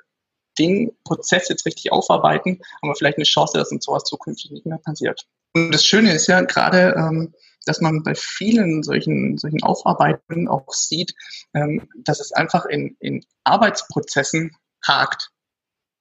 den 0.58 0.92
Prozess 1.06 1.50
jetzt 1.50 1.66
richtig 1.66 1.92
aufarbeiten, 1.92 2.60
haben 2.82 2.90
wir 2.90 2.96
vielleicht 2.96 3.18
eine 3.18 3.24
Chance, 3.24 3.58
dass 3.58 3.72
uns 3.72 3.86
sowas 3.86 4.04
zukünftig 4.04 4.52
nicht 4.52 4.66
mehr 4.66 4.78
passiert. 4.78 5.26
Und 5.54 5.74
das 5.74 5.86
Schöne 5.86 6.14
ist 6.14 6.28
ja 6.28 6.42
gerade, 6.42 6.94
ähm, 6.98 7.34
dass 7.66 7.82
man 7.82 8.04
bei 8.04 8.16
vielen 8.16 8.84
solchen, 8.84 9.38
solchen 9.38 9.64
Aufarbeitungen 9.64 10.48
auch 10.48 10.72
sieht, 10.72 11.14
ähm, 11.54 11.88
dass 12.04 12.20
es 12.20 12.32
einfach 12.32 12.66
in, 12.66 12.98
in 13.00 13.26
Arbeitsprozessen 13.44 14.56
hakt. 14.86 15.30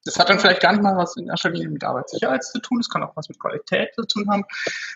Das 0.04 0.18
hat 0.18 0.28
dann 0.28 0.38
vielleicht 0.38 0.60
gar 0.60 0.72
nicht 0.72 0.82
mal 0.82 0.96
was 0.96 1.16
in 1.16 1.28
erster 1.28 1.50
Linie 1.50 1.68
mit 1.68 1.84
Arbeitssicherheit 1.84 2.42
zu 2.44 2.60
tun, 2.60 2.80
es 2.80 2.88
kann 2.88 3.02
auch 3.02 3.16
was 3.16 3.28
mit 3.28 3.38
Qualität 3.38 3.94
zu 3.94 4.06
tun 4.06 4.30
haben, 4.30 4.44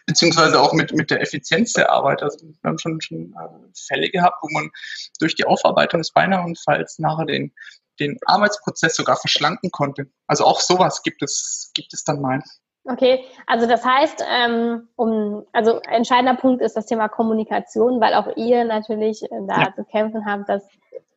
beziehungsweise 0.07 0.61
auch 0.61 0.73
mit, 0.73 0.93
mit 0.93 1.11
der 1.11 1.21
Effizienz 1.21 1.73
der 1.73 1.91
Arbeit. 1.91 2.23
Also 2.23 2.47
wir 2.47 2.55
haben 2.65 2.79
schon, 2.79 3.01
schon 3.01 3.35
äh, 3.35 3.49
Fälle 3.75 4.09
gehabt, 4.11 4.37
wo 4.43 4.49
man 4.53 4.71
durch 5.19 5.35
die 5.35 5.45
Aufarbeitung 5.45 6.01
des 6.01 6.13
Beinaheunfalls 6.13 6.99
nachher 6.99 7.27
den, 7.27 7.53
den 8.01 8.19
Arbeitsprozess 8.27 8.97
sogar 8.97 9.17
verschlanken 9.17 9.71
konnte. 9.71 10.07
Also 10.27 10.45
auch 10.45 10.61
sowas 10.61 11.03
gibt 11.03 11.23
es, 11.23 11.73
gibt 11.75 11.93
es 11.93 12.05
dann 12.05 12.21
mal. 12.21 12.41
Okay, 12.85 13.25
also 13.47 13.67
das 13.67 13.85
heißt, 13.85 14.25
ähm, 14.29 14.89
um, 14.97 15.45
also 15.53 15.81
entscheidender 15.89 16.35
Punkt 16.35 16.63
ist 16.63 16.77
das 16.77 16.87
Thema 16.87 17.09
Kommunikation, 17.09 18.01
weil 18.01 18.15
auch 18.15 18.37
ihr 18.37 18.65
natürlich 18.65 19.23
äh, 19.23 19.29
da 19.47 19.63
ja. 19.63 19.75
zu 19.75 19.85
kämpfen 19.85 20.27
habt, 20.27 20.49
dass 20.49 20.67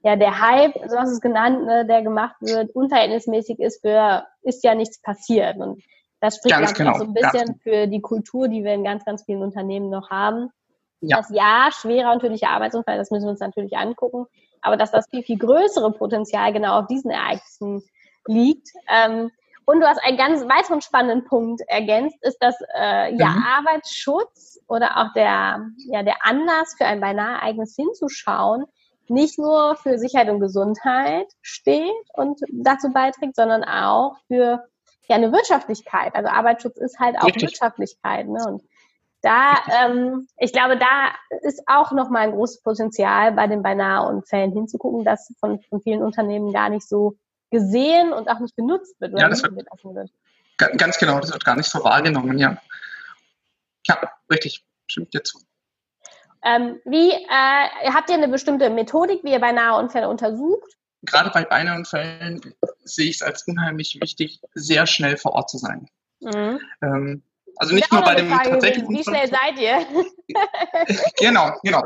ja 0.06 0.15
der 0.15 0.39
Hype, 0.39 0.76
so 0.88 0.98
hast 0.98 1.10
du 1.10 1.15
es 1.15 1.22
genannt, 1.22 1.65
ne, 1.65 1.86
der 1.86 2.04
gemacht 2.04 2.36
wird, 2.39 2.76
unverhältnismäßig 2.76 3.60
ist 3.60 3.82
für, 3.82 4.24
ist 4.44 4.63
ja 4.63 4.76
nichts 4.76 5.02
passiert. 5.02 5.58
Und 5.58 5.84
das 6.22 6.38
spricht 6.38 6.56
ganz 6.56 6.76
genau, 6.76 6.94
so 6.94 7.06
ein 7.06 7.13
bisschen 7.13 7.48
ganz 7.48 7.63
für 7.63 7.88
die 7.88 8.02
Kultur, 8.02 8.48
die 8.48 8.63
wir 8.63 8.74
in 8.74 8.84
ganz, 8.84 9.04
ganz 9.04 9.24
vielen 9.24 9.41
Unternehmen 9.41 9.89
noch 9.89 10.12
haben. 10.12 10.52
Ja. 11.02 11.18
Das 11.18 11.30
ja, 11.32 11.70
schwerer 11.72 12.13
und 12.13 12.20
tödlicher 12.20 12.50
Arbeitsunfall, 12.50 12.98
das 12.98 13.10
müssen 13.10 13.26
wir 13.26 13.32
uns 13.32 13.39
natürlich 13.39 13.76
angucken, 13.78 14.28
aber 14.62 14.78
dass 14.78 14.91
das 14.91 15.10
viel, 15.10 15.24
viel 15.24 15.39
größere 15.39 15.91
Potenzial 15.91 16.54
genau 16.54 16.80
auf 16.80 16.88
diesen 16.88 17.10
Ereignissen 17.10 17.84
liegt. 18.28 18.70
Ähm, 18.88 19.32
und 19.65 19.80
du 19.82 19.88
hast 19.88 20.00
einen 20.04 20.18
ganz 20.18 20.41
weiteren 20.44 20.82
spannenden 20.82 21.26
Punkt 21.26 21.62
ergänzt, 21.68 22.18
ist, 22.22 22.38
dass 22.41 22.56
äh, 22.76 23.15
ja 23.15 23.30
mhm. 23.30 23.44
Arbeitsschutz 23.58 24.60
oder 24.68 24.98
auch 24.98 25.13
der, 25.13 25.65
ja, 25.88 26.04
der 26.04 26.18
Anlass 26.24 26.76
für 26.78 26.86
ein 26.86 27.02
beinahe 27.02 27.38
Ereignis 27.38 27.76
hinzuschauen, 27.76 28.65
nicht 29.10 29.38
nur 29.38 29.76
für 29.76 29.98
Sicherheit 29.98 30.30
und 30.30 30.39
Gesundheit 30.39 31.28
steht 31.41 31.91
und 32.13 32.39
dazu 32.52 32.91
beiträgt, 32.91 33.36
sondern 33.36 33.63
auch 33.63 34.18
für 34.28 34.65
ja, 35.08 35.15
eine 35.15 35.32
Wirtschaftlichkeit. 35.32 36.15
Also 36.15 36.30
Arbeitsschutz 36.30 36.78
ist 36.78 37.00
halt 37.00 37.18
auch 37.18 37.26
Richtig. 37.26 37.44
Wirtschaftlichkeit. 37.44 38.28
Ne? 38.28 38.44
Und 38.48 38.63
da, 39.22 39.56
ähm, 39.82 40.28
ich 40.38 40.54
glaube, 40.54 40.78
da 40.78 41.13
ist 41.41 41.63
auch 41.68 41.91
nochmal 41.91 42.24
ein 42.24 42.32
großes 42.32 42.62
Potenzial 42.62 43.32
bei 43.32 43.48
den 43.48 43.63
beinahe 43.63 44.08
Unfällen 44.08 44.52
hinzugucken, 44.52 45.04
dass 45.04 45.34
von, 45.39 45.60
von 45.62 45.82
vielen 45.82 46.04
Unternehmen 46.04 46.54
gar 46.54 46.70
nicht 46.70 46.88
so 46.88 47.18
gesehen 47.52 48.13
und 48.13 48.30
auch 48.30 48.39
nicht 48.39 48.56
genutzt 48.56 49.00
wird. 49.00 49.13
Oder 49.13 49.24
ja, 49.24 49.30
das 49.30 49.44
wird, 49.44 49.56
wird. 49.56 50.12
Ganz 50.78 50.98
genau, 50.98 51.20
das 51.20 51.32
wird 51.32 51.44
gar 51.44 51.56
nicht 51.56 51.70
so 51.70 51.84
wahrgenommen, 51.84 52.38
ja. 52.38 52.58
Ja, 53.88 54.12
richtig, 54.32 54.65
stimmt 54.88 55.13
dir 55.13 55.24
zu. 55.24 55.39
Ähm, 56.46 56.80
wie 56.86 57.12
äh, 57.12 57.92
habt 57.92 58.10
ihr 58.10 58.16
eine 58.16 58.28
bestimmte 58.28 58.70
Methodik, 58.70 59.24
wie 59.24 59.32
ihr 59.32 59.40
beinahe 59.40 59.80
Unfälle 59.80 60.08
untersucht? 60.08 60.78
Gerade 61.02 61.32
bei 61.32 61.44
beinahe 61.44 61.76
Unfällen 61.76 62.40
sehe 62.84 63.10
ich 63.10 63.16
es 63.16 63.22
als 63.22 63.48
unheimlich 63.48 64.00
wichtig, 64.00 64.40
sehr 64.54 64.86
schnell 64.86 65.18
vor 65.18 65.34
Ort 65.34 65.50
zu 65.50 65.58
sein. 65.58 65.90
Mhm. 66.22 66.60
Ähm, 66.82 67.24
also 67.58 67.74
nicht 67.74 67.92
nur 67.92 68.02
bei 68.02 68.16
dem 68.16 68.30
tatsächlichen 68.30 68.90
Wie 68.90 69.04
schnell 69.04 69.28
seid 69.28 69.60
ihr? 69.60 69.86
Genau, 71.18 71.52
genau. 71.64 71.84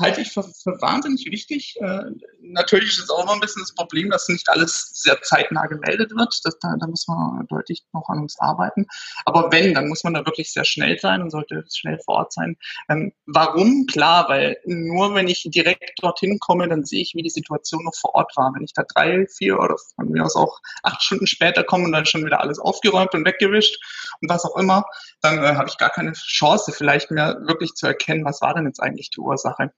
Halte 0.00 0.20
ich 0.20 0.32
für, 0.32 0.42
für 0.42 0.80
wahnsinnig 0.80 1.26
wichtig. 1.30 1.76
Äh, 1.80 2.10
natürlich 2.40 2.90
ist 2.90 3.04
es 3.04 3.10
auch 3.10 3.22
immer 3.22 3.32
ein 3.32 3.40
bisschen 3.40 3.62
das 3.62 3.74
Problem, 3.74 4.10
dass 4.10 4.28
nicht 4.28 4.48
alles 4.48 4.90
sehr 4.94 5.20
zeitnah 5.22 5.66
gemeldet 5.66 6.12
wird. 6.14 6.40
Das, 6.44 6.58
da, 6.58 6.74
da 6.78 6.86
muss 6.86 7.08
man 7.08 7.46
deutlich 7.48 7.84
noch 7.92 8.08
an 8.08 8.20
uns 8.20 8.38
arbeiten. 8.38 8.86
Aber 9.24 9.50
wenn, 9.50 9.74
dann 9.74 9.88
muss 9.88 10.04
man 10.04 10.14
da 10.14 10.26
wirklich 10.26 10.52
sehr 10.52 10.64
schnell 10.64 10.98
sein 10.98 11.22
und 11.22 11.30
sollte 11.30 11.64
schnell 11.72 11.98
vor 12.04 12.16
Ort 12.16 12.32
sein. 12.32 12.56
Ähm, 12.88 13.12
warum? 13.26 13.86
Klar, 13.86 14.28
weil 14.28 14.58
nur 14.66 15.14
wenn 15.14 15.28
ich 15.28 15.48
direkt 15.50 16.02
dorthin 16.02 16.38
komme, 16.38 16.68
dann 16.68 16.84
sehe 16.84 17.00
ich, 17.00 17.14
wie 17.14 17.22
die 17.22 17.30
Situation 17.30 17.84
noch 17.84 17.94
vor 17.94 18.14
Ort 18.14 18.36
war. 18.36 18.52
Wenn 18.54 18.64
ich 18.64 18.72
da 18.74 18.82
drei, 18.82 19.26
vier 19.26 19.58
oder 19.58 19.76
von 19.96 20.10
mir 20.10 20.24
aus 20.24 20.36
auch 20.36 20.60
acht 20.82 21.02
Stunden 21.02 21.26
später 21.26 21.64
komme 21.64 21.84
und 21.84 21.92
dann 21.92 22.06
schon 22.06 22.24
wieder 22.24 22.40
alles 22.40 22.58
aufgeräumt 22.58 23.14
und 23.14 23.24
weggewischt 23.24 23.78
und 24.20 24.30
was 24.30 24.44
auch 24.44 24.56
immer, 24.56 24.84
dann 25.22 25.38
äh, 25.42 25.54
habe 25.54 25.68
ich 25.68 25.78
gar 25.78 25.90
keine 25.90 26.12
Chance, 26.12 26.72
vielleicht 26.72 27.10
mehr 27.10 27.38
wirklich 27.46 27.53
zu 27.74 27.86
erkennen, 27.86 28.24
was 28.24 28.40
war 28.40 28.54
denn 28.54 28.66
jetzt 28.66 28.80
eigentlich 28.80 29.10
die 29.10 29.20
Ursache. 29.20 29.72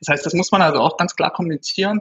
Das 0.00 0.08
heißt, 0.08 0.26
das 0.26 0.34
muss 0.34 0.52
man 0.52 0.62
also 0.62 0.80
auch 0.80 0.96
ganz 0.96 1.14
klar 1.16 1.32
kommunizieren 1.32 2.00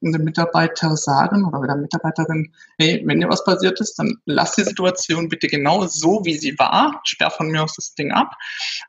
und 0.00 0.12
dem 0.12 0.24
Mitarbeiter 0.24 0.96
sagen 0.96 1.46
oder 1.46 1.66
der 1.66 1.76
Mitarbeiterin, 1.76 2.52
hey, 2.78 3.02
wenn 3.04 3.20
dir 3.20 3.28
was 3.28 3.44
passiert 3.44 3.80
ist, 3.80 3.98
dann 3.98 4.16
lass 4.24 4.54
die 4.54 4.64
Situation 4.64 5.28
bitte 5.28 5.46
genau 5.46 5.86
so, 5.86 6.22
wie 6.24 6.34
sie 6.34 6.58
war, 6.58 7.00
sperr 7.04 7.30
von 7.30 7.48
mir 7.48 7.62
aus 7.62 7.74
das 7.74 7.94
Ding 7.94 8.12
ab 8.12 8.34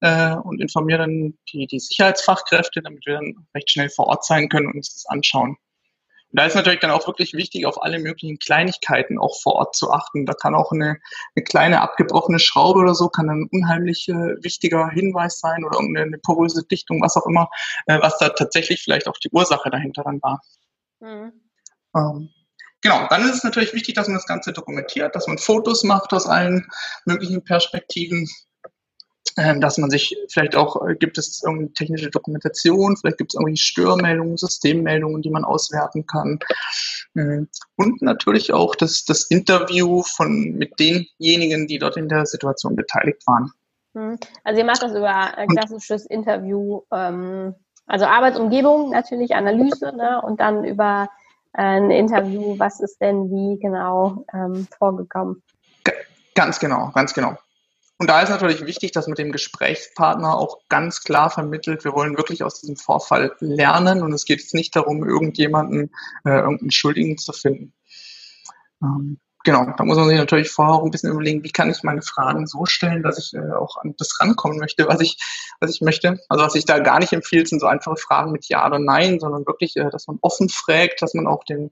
äh, 0.01 0.35
und 0.35 0.61
informiere 0.61 0.99
dann 0.99 1.37
die, 1.51 1.67
die 1.67 1.79
Sicherheitsfachkräfte, 1.79 2.81
damit 2.81 3.05
wir 3.05 3.15
dann 3.15 3.47
recht 3.55 3.69
schnell 3.69 3.89
vor 3.89 4.07
Ort 4.07 4.25
sein 4.25 4.49
können 4.49 4.67
und 4.67 4.75
uns 4.75 4.93
das 4.93 5.05
anschauen. 5.07 5.57
Da 6.35 6.45
ist 6.45 6.55
natürlich 6.55 6.79
dann 6.79 6.89
auch 6.89 7.05
wirklich 7.05 7.33
wichtig, 7.33 7.67
auf 7.67 7.81
alle 7.81 7.99
möglichen 7.99 8.39
Kleinigkeiten 8.39 9.19
auch 9.19 9.39
vor 9.39 9.53
Ort 9.53 9.75
zu 9.75 9.91
achten. 9.91 10.25
Da 10.25 10.33
kann 10.33 10.55
auch 10.55 10.71
eine, 10.71 10.99
eine 11.35 11.43
kleine 11.43 11.81
abgebrochene 11.81 12.39
Schraube 12.39 12.79
oder 12.79 12.95
so, 12.95 13.07
kann 13.07 13.29
ein 13.29 13.47
unheimlich 13.51 14.09
äh, 14.09 14.43
wichtiger 14.43 14.89
Hinweis 14.89 15.39
sein 15.39 15.63
oder 15.63 15.79
irgendeine 15.79 16.17
poröse 16.17 16.63
Dichtung, 16.65 17.01
was 17.03 17.15
auch 17.17 17.27
immer, 17.27 17.49
äh, 17.85 17.99
was 18.01 18.17
da 18.17 18.29
tatsächlich 18.29 18.81
vielleicht 18.81 19.07
auch 19.07 19.17
die 19.19 19.29
Ursache 19.31 19.69
dahinter 19.69 20.03
dann 20.03 20.21
war. 20.23 20.41
Mhm. 20.99 21.33
Ähm, 21.95 22.29
genau, 22.81 23.07
dann 23.09 23.25
ist 23.25 23.35
es 23.35 23.43
natürlich 23.43 23.73
wichtig, 23.73 23.93
dass 23.93 24.07
man 24.07 24.17
das 24.17 24.25
Ganze 24.25 24.53
dokumentiert, 24.53 25.15
dass 25.15 25.27
man 25.27 25.37
Fotos 25.37 25.83
macht 25.83 26.13
aus 26.13 26.25
allen 26.25 26.67
möglichen 27.05 27.43
Perspektiven, 27.43 28.27
dass 29.35 29.77
man 29.77 29.89
sich 29.89 30.15
vielleicht 30.29 30.55
auch, 30.55 30.87
äh, 30.87 30.95
gibt 30.95 31.17
es 31.17 31.41
irgendeine 31.43 31.73
technische 31.73 32.09
Dokumentation, 32.09 32.97
vielleicht 32.97 33.17
gibt 33.17 33.33
es 33.33 33.39
irgendwie 33.39 33.57
Störmeldungen, 33.57 34.37
Systemmeldungen, 34.37 35.21
die 35.21 35.29
man 35.29 35.43
auswerten 35.43 36.05
kann. 36.05 36.39
Ähm, 37.15 37.47
und 37.75 38.01
natürlich 38.01 38.53
auch 38.53 38.75
das, 38.75 39.05
das 39.05 39.23
Interview 39.23 40.03
von, 40.03 40.53
mit 40.53 40.79
denjenigen, 40.79 41.67
die 41.67 41.79
dort 41.79 41.97
in 41.97 42.09
der 42.09 42.25
Situation 42.25 42.75
beteiligt 42.75 43.25
waren. 43.25 43.51
Hm. 43.95 44.17
Also 44.43 44.59
ihr 44.59 44.65
macht 44.65 44.83
das 44.83 44.93
über 44.93 45.37
ein 45.37 45.47
klassisches 45.47 46.05
Interview, 46.05 46.81
ähm, 46.91 47.55
also 47.85 48.05
Arbeitsumgebung 48.05 48.91
natürlich, 48.91 49.35
Analyse 49.35 49.95
ne? 49.95 50.21
und 50.21 50.39
dann 50.39 50.63
über 50.63 51.09
äh, 51.53 51.61
ein 51.61 51.91
Interview, 51.91 52.57
was 52.57 52.79
ist 52.79 52.99
denn 52.99 53.29
wie 53.29 53.59
genau 53.59 54.25
ähm, 54.33 54.67
vorgekommen? 54.77 55.43
Ganz 56.35 56.59
genau, 56.59 56.89
ganz 56.93 57.13
genau. 57.13 57.37
Und 58.03 58.07
da 58.07 58.19
ist 58.19 58.27
natürlich 58.27 58.65
wichtig, 58.65 58.91
dass 58.91 59.07
man 59.07 59.15
dem 59.15 59.31
Gesprächspartner 59.31 60.37
auch 60.37 60.59
ganz 60.67 61.03
klar 61.03 61.29
vermittelt, 61.29 61.85
wir 61.85 61.93
wollen 61.93 62.17
wirklich 62.17 62.43
aus 62.43 62.59
diesem 62.59 62.75
Vorfall 62.75 63.33
lernen 63.39 64.01
und 64.03 64.11
es 64.11 64.25
geht 64.25 64.41
jetzt 64.41 64.53
nicht 64.53 64.75
darum, 64.75 65.07
irgendjemanden, 65.07 65.89
äh, 66.25 66.31
irgendeinen 66.31 66.71
Schuldigen 66.71 67.17
zu 67.17 67.31
finden. 67.31 67.73
Ähm, 68.81 69.21
genau, 69.45 69.67
da 69.77 69.85
muss 69.85 69.95
man 69.95 70.09
sich 70.09 70.17
natürlich 70.17 70.49
vorher 70.49 70.73
auch 70.75 70.83
ein 70.83 70.91
bisschen 70.91 71.11
überlegen, 71.11 71.45
wie 71.45 71.51
kann 71.53 71.69
ich 71.69 71.81
meine 71.83 72.01
Fragen 72.01 72.45
so 72.45 72.65
stellen, 72.65 73.03
dass 73.03 73.17
ich 73.17 73.33
äh, 73.35 73.53
auch 73.53 73.77
an 73.77 73.95
das 73.97 74.19
rankommen 74.19 74.57
möchte, 74.57 74.85
was 74.85 74.99
ich, 74.99 75.17
was 75.61 75.73
ich 75.73 75.79
möchte. 75.79 76.19
Also 76.27 76.43
was 76.43 76.55
ich 76.55 76.65
da 76.65 76.79
gar 76.79 76.99
nicht 76.99 77.13
empfiehlt, 77.13 77.47
sind 77.47 77.61
so 77.61 77.67
einfache 77.67 77.95
Fragen 77.95 78.33
mit 78.33 78.49
Ja 78.49 78.67
oder 78.67 78.79
Nein, 78.79 79.21
sondern 79.21 79.45
wirklich, 79.45 79.77
äh, 79.77 79.89
dass 79.89 80.07
man 80.07 80.19
offen 80.19 80.49
fragt, 80.49 81.01
dass 81.01 81.13
man 81.13 81.25
auch 81.25 81.45
den, 81.45 81.71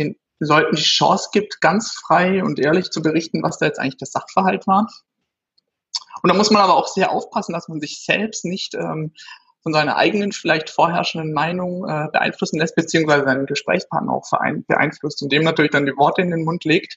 den 0.00 0.16
Leuten 0.40 0.74
die 0.74 0.82
Chance 0.82 1.28
gibt, 1.32 1.60
ganz 1.60 1.92
frei 1.92 2.42
und 2.42 2.58
ehrlich 2.58 2.90
zu 2.90 3.02
berichten, 3.02 3.44
was 3.44 3.58
da 3.58 3.66
jetzt 3.66 3.78
eigentlich 3.78 3.98
der 3.98 4.08
Sachverhalt 4.08 4.66
war. 4.66 4.88
Und 6.24 6.32
da 6.32 6.34
muss 6.38 6.50
man 6.50 6.62
aber 6.62 6.74
auch 6.74 6.88
sehr 6.88 7.12
aufpassen, 7.12 7.52
dass 7.52 7.68
man 7.68 7.80
sich 7.80 8.02
selbst 8.02 8.46
nicht 8.46 8.72
ähm, 8.72 9.12
von 9.62 9.74
seiner 9.74 9.96
eigenen, 9.96 10.32
vielleicht 10.32 10.70
vorherrschenden 10.70 11.34
Meinung 11.34 11.86
äh, 11.86 12.08
beeinflussen 12.10 12.58
lässt, 12.58 12.76
beziehungsweise 12.76 13.26
seinen 13.26 13.44
Gesprächspartner 13.44 14.10
auch 14.10 14.24
beeinflusst 14.66 15.22
und 15.22 15.30
dem 15.30 15.42
natürlich 15.42 15.72
dann 15.72 15.84
die 15.84 15.94
Worte 15.98 16.22
in 16.22 16.30
den 16.30 16.46
Mund 16.46 16.64
legt. 16.64 16.96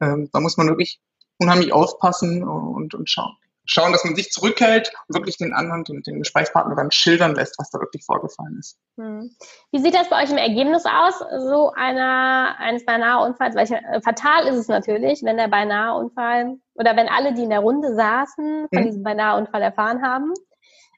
Ähm, 0.00 0.28
da 0.32 0.40
muss 0.40 0.56
man 0.56 0.66
wirklich 0.66 0.98
unheimlich 1.38 1.72
aufpassen 1.72 2.42
und, 2.42 2.94
und 2.94 3.08
schauen 3.08 3.36
schauen, 3.66 3.92
dass 3.92 4.04
man 4.04 4.14
sich 4.14 4.30
zurückhält 4.30 4.92
und 5.08 5.14
wirklich 5.14 5.38
den 5.38 5.52
anderen, 5.52 5.84
den, 5.84 6.02
den 6.02 6.18
Gesprächspartner 6.18 6.76
dann 6.76 6.90
schildern 6.90 7.34
lässt, 7.34 7.58
was 7.58 7.70
da 7.70 7.80
wirklich 7.80 8.04
vorgefallen 8.04 8.58
ist. 8.58 8.78
Hm. 8.96 9.30
Wie 9.72 9.78
sieht 9.78 9.94
das 9.94 10.10
bei 10.10 10.22
euch 10.22 10.30
im 10.30 10.38
Ergebnis 10.38 10.84
aus, 10.84 11.18
so 11.48 11.72
einer, 11.74 12.56
eines 12.58 12.84
Beinahe-Unfalls? 12.84 13.56
Weil 13.56 13.70
äh, 13.72 14.00
fatal 14.02 14.46
ist 14.46 14.56
es 14.56 14.68
natürlich, 14.68 15.22
wenn 15.22 15.36
der 15.36 15.48
Beinahe-Unfall 15.48 16.56
oder 16.74 16.96
wenn 16.96 17.08
alle, 17.08 17.34
die 17.34 17.44
in 17.44 17.50
der 17.50 17.60
Runde 17.60 17.94
saßen, 17.94 18.68
von 18.68 18.78
hm. 18.78 18.86
diesem 18.86 19.02
Beinahe-Unfall 19.02 19.62
erfahren 19.62 20.02
haben. 20.02 20.32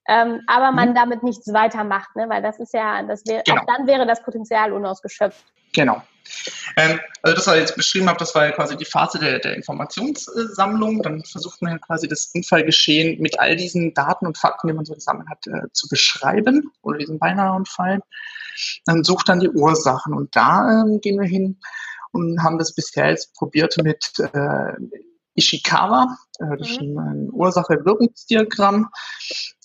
Ähm, 0.09 0.42
aber 0.46 0.70
man 0.72 0.88
hm. 0.88 0.94
damit 0.94 1.22
nichts 1.22 1.52
weitermacht, 1.52 2.14
ne? 2.14 2.29
weil 2.29 2.42
das 2.42 2.59
ist 2.59 2.72
ja, 2.72 3.02
das 3.02 3.24
wäre, 3.26 3.42
genau. 3.44 3.61
auch 3.61 3.66
dann 3.66 3.87
wäre 3.87 4.07
das 4.07 4.22
Potenzial 4.22 4.72
unausgeschöpft. 4.72 5.44
Genau. 5.77 6.03
Ähm, 6.77 6.99
also 7.23 7.37
das, 7.37 7.47
was 7.47 7.55
ich 7.55 7.61
jetzt 7.61 7.77
beschrieben 7.77 8.09
habe, 8.09 8.19
das 8.19 8.35
war 8.35 8.47
ja 8.47 8.53
quasi 8.53 8.77
die 8.77 8.87
Phase 8.87 9.19
der, 9.19 9.39
der 9.39 9.55
Informationssammlung. 9.55 11.03
Dann 11.03 11.23
versucht 11.23 11.61
man 11.61 11.73
ja 11.73 11.79
quasi 11.79 12.09
das 12.09 12.31
Unfallgeschehen 12.35 13.21
mit 13.21 13.39
all 13.39 13.57
diesen 13.57 13.93
Daten 13.93 14.27
und 14.27 14.39
Fakten, 14.39 14.69
die 14.69 14.73
man 14.73 14.87
so 14.87 14.95
gesammelt 14.95 15.29
hat, 15.29 15.47
äh, 15.47 15.69
zu 15.73 15.87
beschreiben 15.89 16.71
oder 16.83 16.99
diesen 16.99 17.19
Beinaheunfall. 17.19 18.01
Dann 18.87 19.05
sucht 19.05 19.29
dann 19.29 19.41
die 19.41 19.51
Ursachen 19.51 20.15
und 20.15 20.35
da 20.35 20.83
ähm, 20.83 21.01
gehen 21.01 21.21
wir 21.21 21.29
hin 21.29 21.61
und 22.12 22.43
haben 22.43 22.59
das 22.59 22.75
bisher 22.75 23.11
jetzt 23.11 23.35
probiert 23.35 23.77
mit 23.83 24.12
äh, 24.19 24.73
Ishikawa, 25.35 26.17
äh, 26.39 26.57
das 26.57 26.71
ist 26.71 26.81
mhm. 26.81 26.99
ein, 26.99 27.09
ein 27.09 27.31
Ursache-Wirkungsdiagramm. 27.33 28.89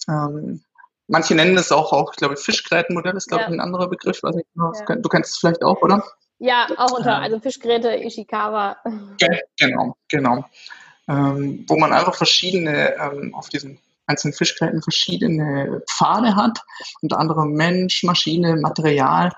Ähm, 0.10 0.62
Manche 1.12 1.36
nennen 1.36 1.58
es 1.58 1.74
auch, 1.74 1.92
auch 1.92 2.14
ich 2.14 2.18
glaube, 2.18 2.38
Fischgrätenmodell 2.38 3.18
ist, 3.18 3.28
glaube 3.28 3.44
ja. 3.44 3.50
ich, 3.50 3.54
ein 3.54 3.60
anderer 3.60 3.90
Begriff. 3.90 4.24
Weiß 4.24 4.34
nicht, 4.34 4.48
ja. 4.56 4.96
Du 4.96 5.10
kennst 5.10 5.32
es 5.32 5.38
vielleicht 5.38 5.62
auch, 5.62 5.82
oder? 5.82 6.04
Ja, 6.40 6.68
auch 6.78 6.92
unter, 6.92 7.20
also 7.20 7.38
Fischgräte, 7.40 7.94
Ishikawa. 7.98 8.78
Genau, 9.60 9.98
genau. 10.08 10.46
Ähm, 11.10 11.66
wo 11.68 11.78
man 11.78 11.92
einfach 11.92 12.16
verschiedene, 12.16 12.96
ähm, 12.96 13.36
auf 13.36 13.50
diesen 13.50 13.78
einzelnen 14.08 14.34
Fischgräten 14.34 14.82
verschiedene 14.82 15.84
Pfade 15.90 16.36
hat, 16.36 16.60
unter 17.02 17.20
anderem 17.20 17.54
Mensch, 17.54 18.04
Maschine, 18.04 18.56
Material. 18.56 19.34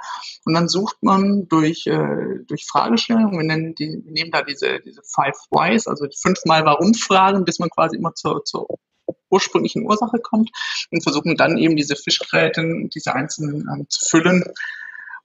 Und 0.46 0.54
dann 0.54 0.70
sucht 0.70 1.02
man 1.02 1.48
durch, 1.48 1.88
äh, 1.88 2.40
durch 2.48 2.66
Fragestellungen, 2.66 3.32
wir, 3.32 3.46
nennen 3.46 3.74
die, 3.74 4.00
wir 4.06 4.12
nehmen 4.12 4.32
da 4.32 4.44
diese, 4.44 4.80
diese 4.80 5.02
Five 5.04 5.38
Whys, 5.50 5.88
also 5.88 6.06
die 6.06 6.18
fünfmal 6.22 6.66
Warum-Fragen, 6.66 7.46
bis 7.46 7.58
man 7.58 7.72
quasi 7.72 7.98
immer 7.98 8.14
zur, 8.14 8.46
zur 8.46 8.68
ursprünglichen 9.34 9.86
Ursache 9.86 10.20
kommt 10.20 10.52
und 10.92 11.04
versuchen 11.04 11.36
dann 11.36 11.58
eben 11.58 11.76
diese 11.76 11.96
Fischgräten, 11.96 12.90
diese 12.90 13.14
einzelnen 13.14 13.68
ähm, 13.74 13.86
zu 13.90 14.06
füllen 14.10 14.44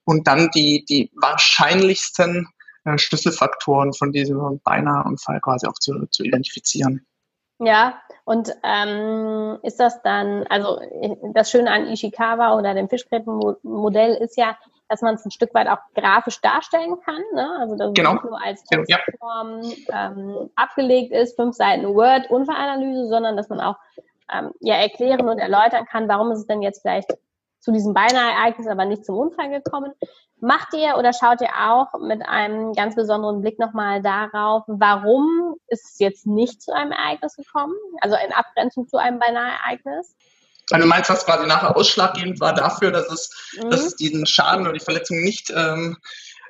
und 0.05 0.27
dann 0.27 0.51
die, 0.55 0.85
die 0.89 1.11
wahrscheinlichsten 1.15 2.49
äh, 2.85 2.97
Schlüsselfaktoren 2.97 3.93
von 3.93 4.13
diesem 4.13 4.61
Beinahe-Unfall 4.65 5.41
quasi 5.41 5.67
auch 5.67 5.79
zu, 5.79 6.07
zu 6.11 6.25
identifizieren. 6.25 7.07
Ja, 7.61 8.01
und 8.25 8.55
ähm, 8.63 9.59
ist 9.63 9.81
das 9.81 10.01
dann, 10.03 10.47
also 10.49 10.81
das 11.35 11.51
Schöne 11.51 11.71
an 11.71 11.89
Ishikawa 11.89 12.57
oder 12.57 12.73
dem 12.75 12.89
Fischgrätenmodell 12.89 14.15
ist 14.15 14.37
ja, 14.37 14.57
dass 14.89 15.03
man 15.03 15.15
es 15.15 15.25
ein 15.25 15.31
Stück 15.31 15.55
weit 15.55 15.69
auch 15.69 15.79
grafisch 15.95 16.41
darstellen 16.41 16.99
kann. 17.05 17.23
Ne? 17.35 17.59
Also 17.61 17.77
dass 17.77 17.93
genau. 17.95 18.11
es 18.11 18.23
nicht 18.23 18.25
nur 18.25 18.43
als 18.43 18.65
Textform 18.65 19.61
ja. 19.63 20.11
ähm, 20.11 20.51
abgelegt 20.57 21.13
ist, 21.13 21.37
fünf 21.37 21.55
Seiten 21.55 21.87
Word, 21.95 22.31
Unfallanalyse, 22.31 23.09
sondern 23.09 23.37
dass 23.37 23.49
man 23.49 23.61
auch 23.61 23.77
ähm, 24.33 24.53
ja 24.61 24.77
erklären 24.77 25.29
und 25.29 25.39
erläutern 25.39 25.87
kann, 25.87 26.09
warum 26.09 26.33
ist 26.33 26.41
es 26.41 26.47
denn 26.47 26.63
jetzt 26.63 26.83
vielleicht 26.83 27.13
zu 27.61 27.73
diesem 27.73 27.93
Beinahe-Ereignis, 27.93 28.69
aber 28.69 28.85
nicht 28.85 29.05
zum 29.05 29.17
Unfall 29.17 29.51
gekommen. 29.51 29.93
Macht 30.41 30.73
ihr 30.75 30.97
oder 30.97 31.13
schaut 31.13 31.41
ihr 31.41 31.51
auch 31.69 31.99
mit 31.99 32.27
einem 32.27 32.73
ganz 32.73 32.95
besonderen 32.95 33.41
Blick 33.41 33.59
nochmal 33.59 34.01
darauf, 34.01 34.63
warum 34.69 35.57
ist 35.67 35.85
es 35.93 35.99
jetzt 35.99 36.27
nicht 36.27 36.63
zu 36.63 36.73
einem 36.73 36.93
Ereignis 36.93 37.35
gekommen? 37.35 37.75
Also 38.01 38.17
in 38.25 38.33
Abgrenzung 38.33 38.87
zu 38.87 38.99
einem 38.99 39.19
Beinahe-Ereignis? 39.19 40.17
Also 40.71 40.83
du 40.83 40.89
meinst, 40.89 41.11
was 41.11 41.25
quasi 41.25 41.47
nachher 41.47 41.77
ausschlaggebend 41.77 42.41
war 42.41 42.55
dafür, 42.55 42.91
dass 42.91 43.11
es, 43.11 43.31
mhm. 43.57 43.71
dass 43.71 43.85
es 43.85 43.97
diesen 43.97 44.27
Schaden 44.27 44.63
oder 44.67 44.75
die 44.75 44.85
Verletzung 44.85 45.21
nicht 45.21 45.51
ähm, 45.55 45.97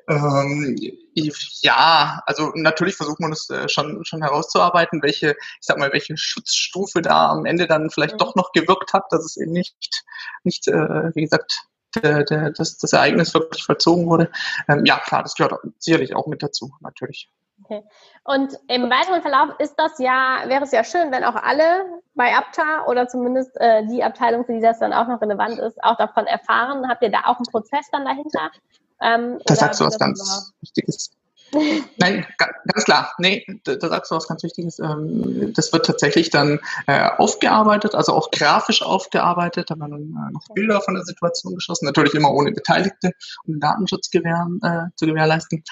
ähm, 0.09 0.77
ja, 1.15 2.23
also 2.25 2.53
natürlich 2.55 2.97
versucht 2.97 3.21
man 3.21 3.33
es 3.33 3.51
äh, 3.51 3.69
schon, 3.69 4.05
schon 4.05 4.23
herauszuarbeiten, 4.23 5.03
welche, 5.03 5.33
ich 5.33 5.67
sag 5.67 5.79
mal, 5.79 5.93
welche 5.93 6.17
Schutzstufe 6.17 7.03
da 7.03 7.29
am 7.29 7.45
Ende 7.45 7.67
dann 7.67 7.91
vielleicht 7.91 8.15
mhm. 8.15 8.19
doch 8.19 8.35
noch 8.35 8.53
gewirkt 8.53 8.95
hat, 8.95 9.05
dass 9.11 9.25
es 9.25 9.37
eben 9.37 9.53
nicht, 9.53 10.05
nicht 10.45 10.67
äh, 10.69 11.15
wie 11.15 11.23
gesagt, 11.23 11.67
der, 12.03 12.25
der, 12.25 12.51
das, 12.53 12.79
das 12.79 12.93
Ereignis 12.93 13.35
wirklich 13.35 13.65
vollzogen 13.65 14.07
wurde. 14.07 14.31
Ähm, 14.69 14.85
ja, 14.87 14.99
klar, 14.99 15.23
das 15.23 15.35
gehört 15.35 15.61
sicherlich 15.79 16.15
auch 16.15 16.27
mit 16.27 16.43
dazu, 16.43 16.73
natürlich. 16.81 17.29
Okay. 17.64 17.83
Und 18.25 18.59
im 18.68 18.90
weiteren 18.90 19.21
Verlauf 19.21 19.51
ist 19.59 19.75
das 19.77 19.99
ja, 19.99 20.42
wäre 20.47 20.64
es 20.64 20.73
ja 20.73 20.85
schön, 20.85 21.11
wenn 21.11 21.25
auch 21.25 21.35
alle 21.35 21.85
bei 22.14 22.35
Apta 22.35 22.87
oder 22.87 23.09
zumindest 23.09 23.51
äh, 23.61 23.87
die 23.87 24.03
Abteilung, 24.03 24.44
für 24.44 24.55
die 24.55 24.61
das 24.61 24.79
dann 24.79 24.92
auch 24.92 25.09
noch 25.09 25.21
relevant 25.21 25.59
ist, 25.59 25.83
auch 25.83 25.97
davon 25.97 26.27
erfahren. 26.27 26.88
Habt 26.88 27.03
ihr 27.03 27.11
da 27.11 27.21
auch 27.25 27.37
einen 27.37 27.47
Prozess 27.51 27.87
dann 27.90 28.05
dahinter? 28.05 28.51
Ähm, 29.01 29.40
da 29.44 29.55
sagst 29.55 29.81
du 29.81 29.85
was 29.85 29.99
ganz 29.99 30.53
Wichtiges. 30.61 31.11
Nein, 31.97 32.27
ganz 32.37 32.85
klar. 32.85 33.13
Nee, 33.19 33.45
da 33.65 33.89
sagst 33.89 34.11
du 34.11 34.17
was 34.17 34.29
ganz 34.29 34.43
Wichtiges. 34.43 34.79
Ähm, 34.79 35.53
das 35.55 35.73
wird 35.73 35.87
tatsächlich 35.87 36.31
dann 36.31 36.61
äh, 36.87 37.09
aufgearbeitet, 37.17 37.95
also 37.95 38.13
auch 38.13 38.31
grafisch 38.31 38.83
aufgearbeitet. 38.83 39.71
Da 39.71 39.79
werden 39.79 39.91
dann 39.91 40.29
äh, 40.29 40.33
noch 40.33 40.45
Bilder 40.55 40.81
von 40.81 40.95
der 40.95 41.05
Situation 41.05 41.55
geschossen, 41.55 41.87
natürlich 41.87 42.15
immer 42.15 42.33
ohne 42.33 42.53
Beteiligte, 42.53 43.13
um 43.47 43.61
Datenschutz 43.61 44.11
äh, 44.13 44.21
zu 44.97 45.07
gewährleisten. 45.07 45.65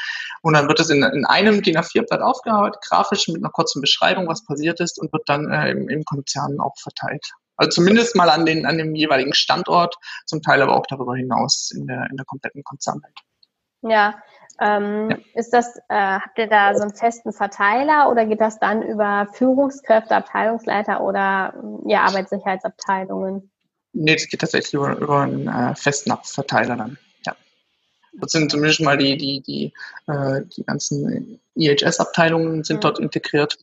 Und 0.42 0.54
dann 0.54 0.68
wird 0.68 0.80
es 0.80 0.90
in, 0.90 1.02
in 1.02 1.26
einem 1.26 1.62
DIN 1.62 1.76
A4-Blatt 1.76 2.22
aufgearbeitet, 2.22 2.80
grafisch 2.86 3.28
mit 3.28 3.38
einer 3.38 3.50
kurzen 3.50 3.80
Beschreibung, 3.80 4.28
was 4.28 4.44
passiert 4.44 4.80
ist 4.80 4.98
und 4.98 5.12
wird 5.12 5.28
dann 5.28 5.52
im, 5.52 5.88
im 5.88 6.04
Konzern 6.04 6.58
auch 6.60 6.74
verteilt. 6.78 7.26
Also 7.56 7.70
zumindest 7.70 8.16
mal 8.16 8.28
an, 8.28 8.44
den, 8.44 8.66
an 8.66 8.78
dem 8.78 8.94
jeweiligen 8.94 9.34
Standort, 9.34 9.96
zum 10.26 10.42
Teil 10.42 10.62
aber 10.62 10.76
auch 10.76 10.86
darüber 10.86 11.16
hinaus 11.16 11.70
in 11.74 11.86
der, 11.86 12.06
in 12.10 12.16
der 12.16 12.26
kompletten 12.26 12.62
Konzernwelt. 12.64 13.18
Ja, 13.82 14.22
ähm, 14.60 15.10
ja. 15.10 15.18
Ist 15.34 15.52
das, 15.52 15.76
äh, 15.88 15.94
habt 15.94 16.38
ihr 16.38 16.46
da 16.46 16.74
so 16.74 16.82
einen 16.82 16.94
festen 16.94 17.32
Verteiler 17.32 18.10
oder 18.10 18.24
geht 18.26 18.40
das 18.40 18.58
dann 18.58 18.82
über 18.82 19.28
Führungskräfte, 19.32 20.16
Abteilungsleiter 20.16 21.02
oder 21.02 21.54
ja, 21.86 22.02
Arbeitssicherheitsabteilungen? 22.02 23.50
Nee, 23.92 24.14
das 24.14 24.28
geht 24.28 24.40
tatsächlich 24.40 24.74
über, 24.74 24.96
über 24.96 25.20
einen 25.20 25.48
äh, 25.48 25.74
festen 25.74 26.12
Verteiler 26.22 26.76
dann. 26.76 26.98
Ja. 27.24 27.34
Das 28.14 28.32
sind 28.32 28.50
zumindest 28.50 28.80
mal 28.80 28.96
die, 28.96 29.16
die, 29.16 29.40
die, 29.42 29.72
äh, 30.06 30.42
die 30.56 30.64
ganzen 30.64 31.40
IHS-Abteilungen 31.54 32.64
sind 32.64 32.76
mhm. 32.76 32.80
dort 32.80 32.98
integriert. 32.98 33.58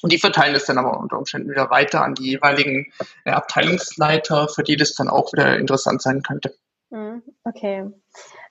Und 0.00 0.12
die 0.12 0.18
verteilen 0.18 0.54
es 0.54 0.66
dann 0.66 0.78
aber 0.78 0.98
unter 1.00 1.18
Umständen 1.18 1.50
wieder 1.50 1.70
weiter 1.70 2.04
an 2.04 2.14
die 2.14 2.30
jeweiligen 2.30 2.92
äh, 3.24 3.30
Abteilungsleiter, 3.30 4.48
für 4.48 4.62
die 4.62 4.76
das 4.76 4.94
dann 4.94 5.08
auch 5.08 5.32
wieder 5.32 5.58
interessant 5.58 6.02
sein 6.02 6.22
könnte. 6.22 6.54
Mhm. 6.90 7.22
Okay. 7.44 7.90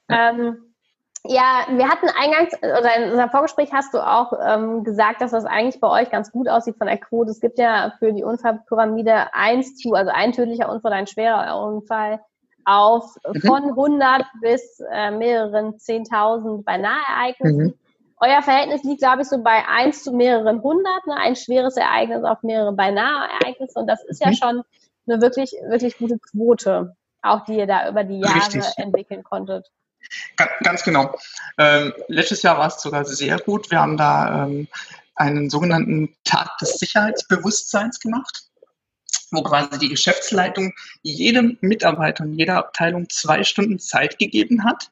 Ja. 0.09 0.29
Ähm, 0.29 0.66
ja, 1.27 1.65
wir 1.69 1.89
hatten 1.89 2.07
eingangs, 2.19 2.53
oder 2.61 2.95
in 2.97 3.11
unserem 3.11 3.29
Vorgespräch 3.29 3.71
hast 3.73 3.93
du 3.93 3.99
auch 3.99 4.33
ähm, 4.43 4.83
gesagt, 4.83 5.21
dass 5.21 5.31
das 5.31 5.45
eigentlich 5.45 5.79
bei 5.79 5.89
euch 5.89 6.09
ganz 6.09 6.31
gut 6.31 6.47
aussieht 6.47 6.77
von 6.77 6.87
der 6.87 6.97
Quote. 6.97 7.31
Es 7.31 7.39
gibt 7.39 7.59
ja 7.59 7.93
für 7.99 8.13
die 8.13 8.23
Unfallpyramide 8.23 9.33
eins 9.33 9.75
zu, 9.75 9.93
also 9.93 10.11
ein 10.11 10.31
tödlicher 10.31 10.69
Unfall, 10.69 10.93
ein 10.93 11.07
schwerer 11.07 11.61
Unfall 11.61 12.19
auf 12.65 13.15
mhm. 13.25 13.41
von 13.41 13.63
100 13.63 14.25
bis 14.41 14.81
äh, 14.91 15.11
mehreren 15.11 15.75
10.000 15.75 16.63
bei 16.63 16.77
Nahereignissen. 16.77 17.57
Mhm. 17.57 17.73
Euer 18.19 18.41
Verhältnis 18.41 18.83
liegt, 18.83 19.01
glaube 19.01 19.21
ich, 19.21 19.29
so 19.29 19.41
bei 19.43 19.67
eins 19.67 20.03
zu 20.03 20.11
mehreren 20.11 20.61
hundert, 20.63 21.05
ne? 21.05 21.15
ein 21.17 21.35
schweres 21.35 21.77
Ereignis 21.77 22.23
auf 22.23 22.41
mehrere 22.41 22.73
beinahe 22.73 23.29
Ereignisse. 23.41 23.79
Und 23.79 23.87
das 23.87 24.03
ist 24.03 24.21
ja 24.21 24.29
mhm. 24.29 24.33
schon 24.33 24.61
eine 25.07 25.21
wirklich, 25.21 25.51
wirklich 25.67 25.97
gute 25.97 26.17
Quote, 26.17 26.95
auch 27.21 27.45
die 27.45 27.57
ihr 27.57 27.67
da 27.67 27.89
über 27.89 28.03
die 28.03 28.19
Jahre 28.19 28.35
Richtig. 28.35 28.63
entwickeln 28.77 29.23
konntet. 29.23 29.69
Ganz 30.63 30.83
genau. 30.83 31.17
Ähm, 31.57 31.93
letztes 32.07 32.43
Jahr 32.43 32.57
war 32.57 32.67
es 32.67 32.81
sogar 32.81 33.05
sehr 33.05 33.39
gut. 33.39 33.71
Wir 33.71 33.79
haben 33.79 33.97
da 33.97 34.45
ähm, 34.45 34.67
einen 35.15 35.49
sogenannten 35.49 36.15
Tag 36.23 36.57
des 36.59 36.79
Sicherheitsbewusstseins 36.79 37.99
gemacht, 37.99 38.43
wo 39.31 39.41
quasi 39.43 39.79
die 39.79 39.89
Geschäftsleitung 39.89 40.73
jedem 41.01 41.57
Mitarbeiter 41.61 42.23
in 42.23 42.33
jeder 42.33 42.57
Abteilung 42.57 43.09
zwei 43.09 43.43
Stunden 43.43 43.79
Zeit 43.79 44.19
gegeben 44.19 44.63
hat, 44.63 44.89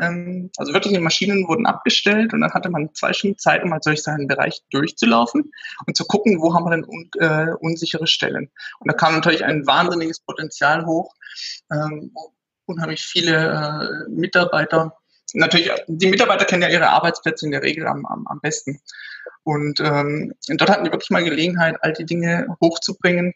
ähm, 0.00 0.50
also 0.56 0.72
wirklich 0.72 0.94
die 0.94 1.00
Maschinen 1.00 1.46
wurden 1.48 1.66
abgestellt 1.66 2.32
und 2.32 2.40
dann 2.40 2.52
hatte 2.52 2.70
man 2.70 2.94
zwei 2.94 3.12
Stunden 3.12 3.38
Zeit, 3.38 3.62
um 3.62 3.70
mal 3.70 3.80
durch 3.84 4.02
seinen 4.02 4.26
Bereich 4.26 4.62
durchzulaufen 4.70 5.52
und 5.86 5.96
zu 5.96 6.04
gucken, 6.04 6.40
wo 6.40 6.54
haben 6.54 6.64
wir 6.64 6.70
denn 6.70 6.84
un 6.84 7.10
äh, 7.18 7.52
unsichere 7.60 8.06
Stellen. 8.06 8.50
Und 8.78 8.90
da 8.90 8.94
kam 8.94 9.14
natürlich 9.14 9.44
ein 9.44 9.66
wahnsinniges 9.66 10.20
Potenzial 10.20 10.86
hoch, 10.86 11.14
ähm, 11.70 12.14
unheimlich 12.72 13.02
viele 13.02 14.06
äh, 14.08 14.10
Mitarbeiter 14.10 14.96
natürlich, 15.34 15.70
die 15.86 16.08
Mitarbeiter 16.08 16.44
kennen 16.44 16.62
ja 16.62 16.68
ihre 16.68 16.88
Arbeitsplätze 16.88 17.46
in 17.46 17.52
der 17.52 17.62
Regel 17.62 17.86
am, 17.86 18.04
am, 18.06 18.26
am 18.26 18.40
besten. 18.40 18.80
Und 19.44 19.80
ähm, 19.80 20.34
dort 20.48 20.70
hatten 20.70 20.84
die 20.84 20.92
wirklich 20.92 21.10
mal 21.10 21.24
Gelegenheit, 21.24 21.76
all 21.80 21.92
die 21.92 22.04
Dinge 22.04 22.46
hochzubringen, 22.60 23.34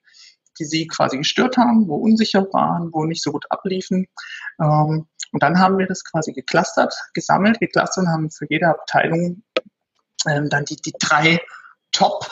die 0.58 0.64
sie 0.64 0.86
quasi 0.86 1.18
gestört 1.18 1.56
haben, 1.56 1.88
wo 1.88 1.96
unsicher 1.96 2.46
waren, 2.52 2.92
wo 2.92 3.04
nicht 3.04 3.22
so 3.22 3.32
gut 3.32 3.44
abliefen. 3.50 4.06
Ähm, 4.60 5.06
und 5.32 5.42
dann 5.42 5.58
haben 5.58 5.78
wir 5.78 5.86
das 5.86 6.04
quasi 6.04 6.32
geclustert, 6.32 6.94
gesammelt, 7.14 7.58
geclustert 7.60 8.04
und 8.04 8.08
haben 8.08 8.30
für 8.30 8.46
jede 8.48 8.68
Abteilung 8.68 9.42
ähm, 10.26 10.48
dann 10.48 10.64
die, 10.64 10.76
die 10.76 10.94
drei 10.98 11.40
Top 11.92 12.30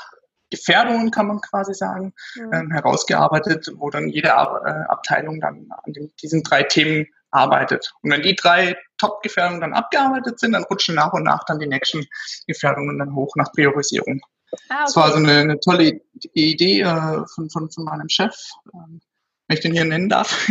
Gefährdungen, 0.50 1.10
kann 1.10 1.26
man 1.26 1.40
quasi 1.40 1.74
sagen, 1.74 2.12
mhm. 2.36 2.52
ähm, 2.52 2.70
herausgearbeitet, 2.70 3.70
wo 3.76 3.90
dann 3.90 4.08
jede 4.08 4.34
Ab 4.34 4.62
äh, 4.64 4.70
Abteilung 4.88 5.40
dann 5.40 5.68
an 5.70 5.92
den, 5.92 6.12
diesen 6.22 6.42
drei 6.42 6.62
Themen 6.62 7.06
arbeitet. 7.30 7.92
Und 8.02 8.12
wenn 8.12 8.22
die 8.22 8.36
drei 8.36 8.76
Top-Gefährdungen 8.98 9.60
dann 9.60 9.72
abgearbeitet 9.72 10.38
sind, 10.38 10.52
dann 10.52 10.64
rutschen 10.64 10.94
nach 10.94 11.12
und 11.12 11.24
nach 11.24 11.44
dann 11.44 11.58
die 11.58 11.66
nächsten 11.66 12.06
Gefährdungen 12.46 12.98
dann 12.98 13.14
hoch 13.14 13.34
nach 13.36 13.52
Priorisierung. 13.52 14.20
Ah, 14.52 14.56
okay. 14.56 14.82
Das 14.84 14.96
war 14.96 15.10
so 15.10 15.18
eine, 15.18 15.38
eine 15.38 15.60
tolle 15.60 16.00
Idee 16.32 16.82
äh, 16.82 17.24
von, 17.34 17.50
von, 17.50 17.70
von 17.70 17.84
meinem 17.84 18.08
Chef, 18.08 18.36
ähm, 18.72 19.00
wenn 19.48 19.56
ich 19.56 19.60
den 19.60 19.72
hier 19.72 19.84
nennen 19.84 20.08
darf. 20.08 20.48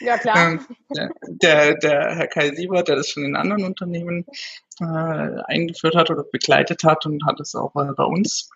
Ja, 0.00 0.18
klar. 0.18 0.36
ähm, 0.36 0.60
der, 1.26 1.74
der 1.76 2.16
Herr 2.16 2.26
Kai 2.26 2.54
Siebert, 2.54 2.88
der 2.88 2.96
das 2.96 3.08
schon 3.08 3.24
in 3.24 3.36
anderen 3.36 3.64
Unternehmen 3.64 4.26
äh, 4.80 4.84
eingeführt 4.84 5.94
hat 5.94 6.10
oder 6.10 6.24
begleitet 6.24 6.84
hat 6.84 7.06
und 7.06 7.24
hat 7.24 7.40
es 7.40 7.54
auch 7.54 7.74
äh, 7.76 7.92
bei 7.96 8.04
uns 8.04 8.50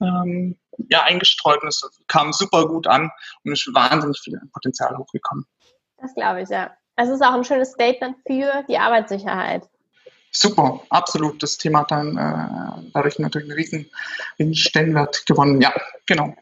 ähm, 0.00 0.58
ja, 0.90 1.04
eingestreut 1.04 1.62
und 1.62 1.68
es 1.68 1.88
kam 2.08 2.32
super 2.32 2.66
gut 2.66 2.86
an 2.86 3.10
und 3.44 3.52
ist 3.52 3.68
wahnsinnig 3.72 4.18
viel 4.20 4.40
Potenzial 4.52 4.96
hochgekommen. 4.96 5.46
Das 5.98 6.14
glaube 6.14 6.42
ich, 6.42 6.48
ja. 6.48 6.70
Es 6.96 7.08
ist 7.08 7.22
auch 7.22 7.34
ein 7.34 7.44
schönes 7.44 7.72
Statement 7.72 8.16
für 8.26 8.64
die 8.68 8.78
Arbeitssicherheit. 8.78 9.68
Super, 10.30 10.80
absolut. 10.90 11.42
Das 11.42 11.56
Thema 11.56 11.80
hat 11.80 11.90
dann 11.90 12.16
äh, 12.16 12.90
dadurch 12.92 13.18
natürlich 13.18 13.48
einen 13.48 13.58
riesen, 13.58 13.90
riesen 14.38 14.54
Stellenwert 14.54 15.24
gewonnen. 15.26 15.60
Ja, 15.60 15.72
genau. 16.04 16.34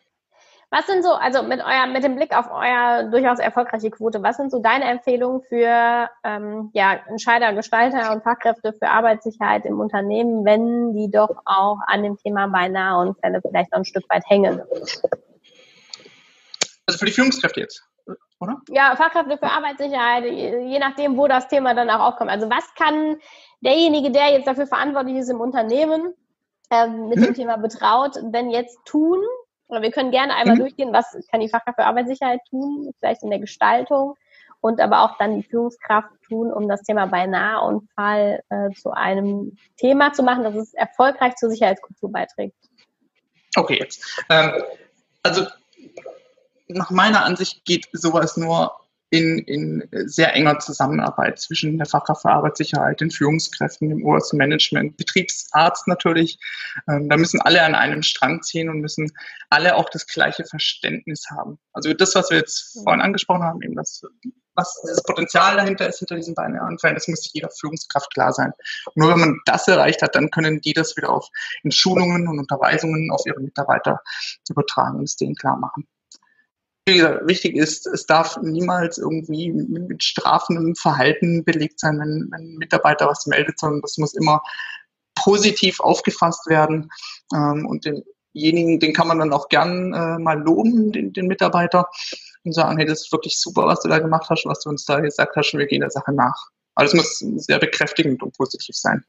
Was 0.74 0.88
sind 0.88 1.04
so, 1.04 1.12
also 1.12 1.44
mit 1.44 1.60
euer, 1.60 1.86
mit 1.86 2.02
dem 2.02 2.16
Blick 2.16 2.36
auf 2.36 2.46
euer 2.50 3.04
durchaus 3.04 3.38
erfolgreiche 3.38 3.92
Quote, 3.92 4.24
was 4.24 4.38
sind 4.38 4.50
so 4.50 4.58
deine 4.58 4.86
Empfehlungen 4.86 5.40
für 5.42 6.10
ähm, 6.24 6.70
ja, 6.74 6.94
Entscheider, 7.08 7.52
Gestalter 7.52 8.10
und 8.10 8.24
Fachkräfte 8.24 8.72
für 8.72 8.88
Arbeitssicherheit 8.88 9.66
im 9.66 9.78
Unternehmen, 9.78 10.44
wenn 10.44 10.92
die 10.92 11.12
doch 11.12 11.30
auch 11.44 11.78
an 11.86 12.02
dem 12.02 12.16
Thema 12.16 12.48
beinahe 12.48 13.06
Unfälle 13.06 13.40
vielleicht 13.40 13.70
noch 13.70 13.78
ein 13.78 13.84
Stück 13.84 14.02
weit 14.08 14.24
hängen? 14.26 14.62
Also 16.86 16.98
für 16.98 17.06
die 17.06 17.12
Führungskräfte 17.12 17.60
jetzt 17.60 17.84
oder? 18.40 18.60
Ja, 18.68 18.96
Fachkräfte 18.96 19.38
für 19.38 19.50
Arbeitssicherheit, 19.52 20.24
je 20.24 20.78
nachdem, 20.80 21.16
wo 21.16 21.28
das 21.28 21.46
Thema 21.46 21.74
dann 21.74 21.88
auch 21.88 22.00
aufkommt. 22.00 22.30
Also 22.30 22.50
was 22.50 22.64
kann 22.74 23.18
derjenige, 23.60 24.10
der 24.10 24.32
jetzt 24.32 24.48
dafür 24.48 24.66
verantwortlich 24.66 25.18
ist 25.18 25.30
im 25.30 25.40
Unternehmen, 25.40 26.14
äh, 26.70 26.88
mit 26.88 27.18
hm. 27.18 27.26
dem 27.26 27.34
Thema 27.34 27.58
betraut, 27.58 28.16
denn 28.20 28.50
jetzt 28.50 28.76
tun? 28.84 29.22
Oder 29.66 29.82
wir 29.82 29.90
können 29.90 30.10
gerne 30.10 30.34
einmal 30.34 30.56
hm. 30.56 30.60
durchgehen, 30.60 30.92
was 30.92 31.16
kann 31.30 31.40
die 31.40 31.48
Fachkraft 31.48 31.76
für 31.76 31.86
Arbeitssicherheit 31.86 32.40
tun, 32.50 32.92
vielleicht 32.98 33.22
in 33.22 33.30
der 33.30 33.38
Gestaltung 33.38 34.14
und 34.60 34.80
aber 34.80 35.02
auch 35.02 35.18
dann 35.18 35.36
die 35.36 35.46
Führungskraft 35.46 36.08
tun, 36.26 36.52
um 36.52 36.68
das 36.68 36.82
Thema 36.82 37.06
Beinaheunfall 37.06 38.42
äh, 38.48 38.70
zu 38.70 38.92
einem 38.92 39.56
Thema 39.76 40.12
zu 40.12 40.22
machen, 40.22 40.44
dass 40.44 40.54
es 40.54 40.74
erfolgreich 40.74 41.36
zur 41.36 41.50
Sicherheitskultur 41.50 42.10
beiträgt. 42.10 42.56
Okay, 43.56 43.78
jetzt. 43.78 44.22
Ähm, 44.30 44.62
also 45.22 45.46
nach 46.68 46.90
meiner 46.90 47.24
Ansicht 47.24 47.64
geht 47.64 47.88
sowas 47.92 48.36
nur 48.36 48.74
in, 49.14 49.38
in 49.38 49.88
sehr 50.06 50.34
enger 50.34 50.58
Zusammenarbeit 50.58 51.38
zwischen 51.38 51.78
der 51.78 51.86
Fachkraft 51.86 52.22
für 52.22 52.30
Arbeitssicherheit, 52.30 53.00
den 53.00 53.12
Führungskräften, 53.12 53.88
dem 53.88 54.04
obersten 54.04 54.36
Management, 54.38 54.96
Betriebsarzt 54.96 55.86
natürlich. 55.86 56.36
Ähm, 56.88 57.08
da 57.08 57.16
müssen 57.16 57.40
alle 57.40 57.62
an 57.62 57.76
einem 57.76 58.02
Strang 58.02 58.42
ziehen 58.42 58.68
und 58.68 58.80
müssen 58.80 59.12
alle 59.50 59.76
auch 59.76 59.88
das 59.88 60.08
gleiche 60.08 60.44
Verständnis 60.44 61.26
haben. 61.30 61.60
Also 61.72 61.94
das, 61.94 62.16
was 62.16 62.30
wir 62.30 62.38
jetzt 62.38 62.76
vorhin 62.82 63.02
angesprochen 63.02 63.44
haben, 63.44 63.62
eben 63.62 63.76
das, 63.76 64.02
was 64.56 64.82
das 64.84 65.02
Potenzial 65.04 65.56
dahinter 65.56 65.88
ist, 65.88 66.00
hinter 66.00 66.16
diesen 66.16 66.34
beiden 66.34 66.58
Anfällen, 66.58 66.96
das 66.96 67.06
muss 67.06 67.30
jeder 67.32 67.50
Führungskraft 67.50 68.12
klar 68.12 68.32
sein. 68.32 68.52
Und 68.86 68.96
nur 68.96 69.10
wenn 69.10 69.20
man 69.20 69.40
das 69.44 69.68
erreicht 69.68 70.02
hat, 70.02 70.16
dann 70.16 70.30
können 70.30 70.60
die 70.60 70.72
das 70.72 70.96
wieder 70.96 71.10
auf 71.10 71.28
in 71.62 71.70
Schulungen 71.70 72.26
und 72.26 72.40
Unterweisungen 72.40 73.12
auf 73.12 73.22
ihre 73.26 73.40
Mitarbeiter 73.40 74.00
übertragen 74.50 74.98
und 74.98 75.04
es 75.04 75.14
denen 75.14 75.36
klar 75.36 75.56
machen 75.56 75.86
wichtig 76.86 77.56
ist, 77.56 77.86
es 77.86 78.06
darf 78.06 78.36
niemals 78.42 78.98
irgendwie 78.98 79.50
mit 79.52 80.02
strafendem 80.02 80.74
Verhalten 80.74 81.44
belegt 81.44 81.80
sein, 81.80 81.98
wenn, 81.98 82.28
wenn 82.30 82.54
ein 82.54 82.56
Mitarbeiter 82.58 83.06
was 83.08 83.26
meldet, 83.26 83.58
sondern 83.58 83.80
das 83.80 83.96
muss 83.98 84.14
immer 84.14 84.42
positiv 85.14 85.80
aufgefasst 85.80 86.46
werden. 86.48 86.90
Ähm, 87.34 87.66
und 87.66 87.86
denjenigen, 88.34 88.80
den 88.80 88.92
kann 88.92 89.08
man 89.08 89.18
dann 89.18 89.32
auch 89.32 89.48
gern 89.48 89.94
äh, 89.94 90.18
mal 90.18 90.38
loben, 90.38 90.92
den, 90.92 91.12
den 91.12 91.26
Mitarbeiter, 91.26 91.88
und 92.44 92.52
sagen, 92.52 92.76
hey, 92.76 92.86
das 92.86 93.02
ist 93.02 93.12
wirklich 93.12 93.40
super, 93.40 93.66
was 93.66 93.80
du 93.80 93.88
da 93.88 93.98
gemacht 93.98 94.26
hast, 94.28 94.44
was 94.44 94.60
du 94.60 94.68
uns 94.68 94.84
da 94.84 95.00
gesagt 95.00 95.34
hast, 95.36 95.54
und 95.54 95.60
wir 95.60 95.66
gehen 95.66 95.80
der 95.80 95.90
Sache 95.90 96.12
nach. 96.12 96.50
Aber 96.74 96.86
es 96.86 96.94
muss 96.94 97.18
sehr 97.18 97.58
bekräftigend 97.58 98.22
und 98.22 98.36
positiv 98.36 98.76
sein. 98.76 99.02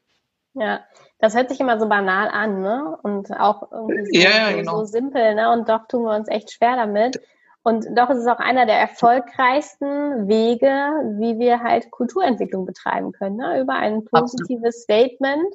Ja, 0.54 0.80
das 1.18 1.34
hört 1.34 1.50
sich 1.50 1.60
immer 1.60 1.78
so 1.78 1.86
banal 1.86 2.28
an, 2.28 2.62
ne? 2.62 2.96
Und 3.02 3.30
auch 3.32 3.70
irgendwie 3.70 4.06
so, 4.06 4.22
ja, 4.22 4.50
ja, 4.50 4.56
genau. 4.56 4.78
so 4.78 4.84
simpel, 4.86 5.34
ne? 5.34 5.52
Und 5.52 5.68
doch 5.68 5.86
tun 5.86 6.04
wir 6.04 6.16
uns 6.16 6.28
echt 6.28 6.52
schwer 6.52 6.76
damit. 6.76 7.20
Und 7.66 7.84
doch 7.98 8.10
ist 8.10 8.18
es 8.18 8.28
auch 8.28 8.38
einer 8.38 8.64
der 8.64 8.78
erfolgreichsten 8.78 10.28
Wege, 10.28 10.68
wie 11.18 11.40
wir 11.40 11.64
halt 11.64 11.90
Kulturentwicklung 11.90 12.64
betreiben 12.64 13.10
können, 13.10 13.38
ne? 13.38 13.60
über 13.60 13.74
ein 13.74 14.04
positives. 14.04 14.82
Statement 14.82 15.52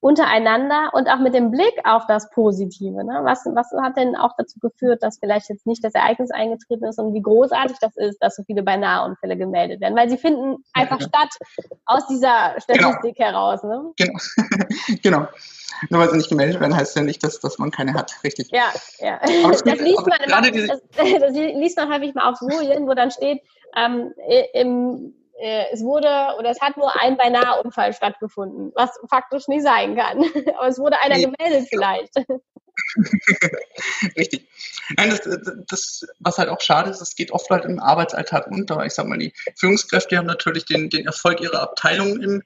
untereinander 0.00 0.88
und 0.94 1.10
auch 1.10 1.18
mit 1.18 1.34
dem 1.34 1.50
Blick 1.50 1.74
auf 1.84 2.06
das 2.06 2.30
Positive. 2.30 3.04
Ne? 3.04 3.20
Was, 3.24 3.44
was 3.44 3.70
hat 3.82 3.98
denn 3.98 4.16
auch 4.16 4.30
dazu 4.38 4.58
geführt, 4.58 5.02
dass 5.02 5.18
vielleicht 5.18 5.50
jetzt 5.50 5.66
nicht 5.66 5.84
das 5.84 5.92
Ereignis 5.92 6.30
eingetreten 6.30 6.86
ist 6.86 6.98
und 6.98 7.12
wie 7.12 7.20
großartig 7.20 7.76
das 7.78 7.94
ist, 7.96 8.16
dass 8.22 8.36
so 8.36 8.42
viele 8.44 8.62
Beinaheunfälle 8.62 9.36
gemeldet 9.36 9.82
werden? 9.82 9.98
Weil 9.98 10.08
sie 10.08 10.16
finden 10.16 10.64
einfach 10.72 10.98
ja, 10.98 11.08
ja. 11.12 11.28
statt 11.28 11.68
aus 11.84 12.06
dieser 12.06 12.58
Statistik 12.58 13.16
genau. 13.16 13.28
heraus. 13.28 13.62
Ne? 13.62 13.92
Genau. 13.98 14.18
genau. 15.02 15.26
Nur 15.88 16.00
weil 16.00 16.10
sie 16.10 16.16
nicht 16.16 16.28
gemeldet 16.28 16.60
werden, 16.60 16.76
heißt 16.76 16.96
ja 16.96 17.02
nicht, 17.02 17.22
dass, 17.24 17.40
dass 17.40 17.58
man 17.58 17.70
keine 17.70 17.94
hat, 17.94 18.12
richtig. 18.24 18.48
Ja, 18.50 18.72
ja. 18.98 19.20
Das, 19.48 19.62
das, 19.62 19.80
liest 19.80 20.06
man 20.06 20.18
immer, 20.20 20.42
das, 20.42 20.80
das, 21.20 21.32
liest 21.34 21.76
man 21.76 21.92
häufig 21.92 22.14
mal 22.14 22.30
auf 22.30 22.38
Folien, 22.38 22.86
wo 22.86 22.94
dann 22.94 23.10
steht, 23.10 23.42
ähm, 23.76 24.12
im, 24.52 25.14
äh, 25.40 25.66
es 25.72 25.82
wurde 25.82 26.08
oder 26.38 26.50
es 26.50 26.60
hat 26.60 26.76
nur 26.76 27.00
ein 27.00 27.16
Beinahe-Unfall 27.16 27.92
stattgefunden, 27.92 28.72
was 28.74 28.90
faktisch 29.08 29.48
nicht 29.48 29.62
sein 29.62 29.96
kann. 29.96 30.18
Aber 30.56 30.68
es 30.68 30.78
wurde 30.78 31.00
einer 31.00 31.16
nee. 31.16 31.24
gemeldet 31.24 31.68
vielleicht. 31.70 32.14
Richtig. 34.16 34.48
Nein, 34.96 35.10
das, 35.10 35.20
das, 35.68 36.06
was 36.18 36.38
halt 36.38 36.48
auch 36.48 36.60
schade 36.60 36.90
ist, 36.90 37.00
es 37.00 37.14
geht 37.14 37.30
oft 37.30 37.48
halt 37.50 37.64
im 37.64 37.78
Arbeitsalltag 37.78 38.48
unter. 38.48 38.84
Ich 38.84 38.94
sag 38.94 39.06
mal, 39.06 39.18
die 39.18 39.32
Führungskräfte 39.56 40.16
haben 40.16 40.26
natürlich 40.26 40.64
den, 40.64 40.90
den 40.90 41.06
Erfolg 41.06 41.40
ihrer 41.40 41.62
Abteilung 41.62 42.20
im, 42.20 42.42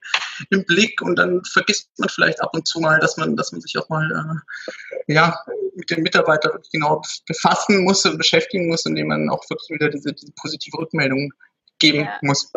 im 0.51 0.65
Blick 0.65 1.01
und 1.01 1.17
dann 1.17 1.41
vergisst 1.51 1.89
man 1.97 2.09
vielleicht 2.09 2.41
ab 2.41 2.51
und 2.53 2.67
zu 2.67 2.79
mal, 2.79 2.99
dass 2.99 3.17
man, 3.17 3.35
dass 3.35 3.51
man 3.51 3.61
sich 3.61 3.77
auch 3.77 3.89
mal 3.89 4.11
äh, 4.11 5.13
ja, 5.13 5.39
mit 5.75 5.89
den 5.89 6.03
Mitarbeitern 6.03 6.59
genau 6.71 7.01
befassen 7.27 7.83
muss 7.83 8.05
und 8.05 8.17
beschäftigen 8.17 8.67
muss, 8.67 8.85
indem 8.85 9.07
man 9.07 9.29
auch 9.29 9.43
wirklich 9.49 9.69
wieder 9.69 9.89
diese, 9.89 10.13
diese 10.13 10.31
positive 10.39 10.77
Rückmeldung 10.77 11.31
geben 11.79 12.01
ja. 12.01 12.19
muss. 12.21 12.51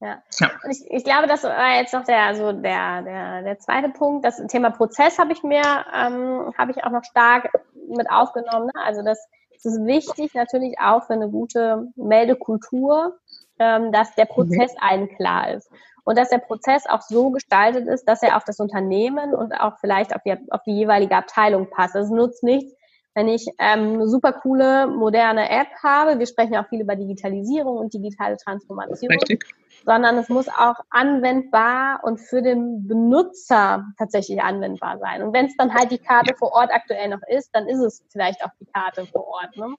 Ja. 0.00 0.22
ja. 0.38 0.50
Und 0.62 0.70
ich, 0.70 0.84
ich 0.90 1.04
glaube, 1.04 1.26
das 1.26 1.42
war 1.42 1.76
jetzt 1.76 1.92
noch 1.92 2.04
der, 2.04 2.22
also 2.22 2.52
der, 2.52 3.02
der, 3.02 3.42
der 3.42 3.58
zweite 3.58 3.88
Punkt. 3.88 4.24
Das 4.24 4.36
Thema 4.46 4.70
Prozess 4.70 5.18
habe 5.18 5.32
ich 5.32 5.42
mir, 5.42 5.62
ähm, 5.94 6.52
habe 6.56 6.70
ich 6.70 6.84
auch 6.84 6.90
noch 6.90 7.04
stark 7.04 7.50
mit 7.88 8.08
aufgenommen. 8.10 8.66
Ne? 8.66 8.80
Also 8.84 9.02
das, 9.02 9.26
das 9.52 9.64
ist 9.64 9.86
wichtig 9.86 10.34
natürlich 10.34 10.78
auch 10.78 11.04
für 11.04 11.14
eine 11.14 11.28
gute 11.28 11.88
Meldekultur, 11.96 13.18
ähm, 13.58 13.90
dass 13.90 14.14
der. 14.14 14.26
Prozess 14.26 14.72
mhm. 14.74 14.80
allen 14.80 15.08
klar 15.16 15.50
ist. 15.50 15.70
Und 16.04 16.16
dass 16.16 16.30
der 16.30 16.38
Prozess 16.38 16.86
auch 16.86 17.02
so 17.02 17.30
gestaltet 17.30 17.86
ist, 17.88 18.04
dass 18.04 18.22
er 18.22 18.36
auf 18.36 18.44
das 18.44 18.60
Unternehmen 18.60 19.34
und 19.34 19.52
auch 19.52 19.78
vielleicht 19.80 20.14
auf 20.14 20.22
die, 20.24 20.34
auf 20.50 20.62
die 20.62 20.72
jeweilige 20.72 21.16
Abteilung 21.16 21.68
passt. 21.68 21.96
Also 21.96 22.14
es 22.14 22.18
nutzt 22.18 22.42
nichts, 22.42 22.72
wenn 23.14 23.28
ich 23.28 23.46
ähm, 23.58 23.94
eine 23.94 24.08
super 24.08 24.32
coole, 24.32 24.86
moderne 24.86 25.50
App 25.50 25.68
habe, 25.82 26.18
wir 26.20 26.26
sprechen 26.26 26.54
ja 26.54 26.62
auch 26.62 26.68
viel 26.68 26.80
über 26.80 26.94
Digitalisierung 26.94 27.76
und 27.76 27.92
digitale 27.92 28.36
Transformation, 28.36 29.10
Richtig. 29.10 29.44
Sondern 29.88 30.18
es 30.18 30.28
muss 30.28 30.48
auch 30.48 30.74
anwendbar 30.90 32.00
und 32.02 32.18
für 32.18 32.42
den 32.42 32.86
Benutzer 32.86 33.86
tatsächlich 33.96 34.42
anwendbar 34.42 34.98
sein. 34.98 35.22
Und 35.22 35.32
wenn 35.32 35.46
es 35.46 35.56
dann 35.56 35.72
halt 35.72 35.90
die 35.90 35.98
Karte 35.98 36.34
vor 36.34 36.52
Ort 36.52 36.70
aktuell 36.70 37.08
noch 37.08 37.22
ist, 37.26 37.48
dann 37.54 37.66
ist 37.66 37.80
es 37.80 38.04
vielleicht 38.12 38.44
auch 38.44 38.50
die 38.60 38.66
Karte 38.66 39.06
vor 39.06 39.26
Ort. 39.26 39.56
Ne? 39.56 39.74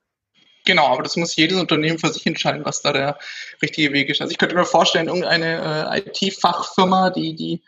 Genau, 0.66 0.88
aber 0.88 1.04
das 1.04 1.16
muss 1.16 1.36
jedes 1.36 1.60
Unternehmen 1.60 2.00
für 2.00 2.10
sich 2.10 2.26
entscheiden, 2.26 2.66
was 2.66 2.82
da 2.82 2.92
der 2.92 3.20
richtige 3.62 3.94
Weg 3.94 4.10
ist. 4.10 4.20
Also 4.20 4.32
ich 4.32 4.40
könnte 4.40 4.56
mir 4.56 4.66
vorstellen, 4.66 5.10
irgendeine 5.10 5.92
äh, 5.94 6.00
IT-Fachfirma, 6.00 7.12
die, 7.12 7.36
die 7.36 7.64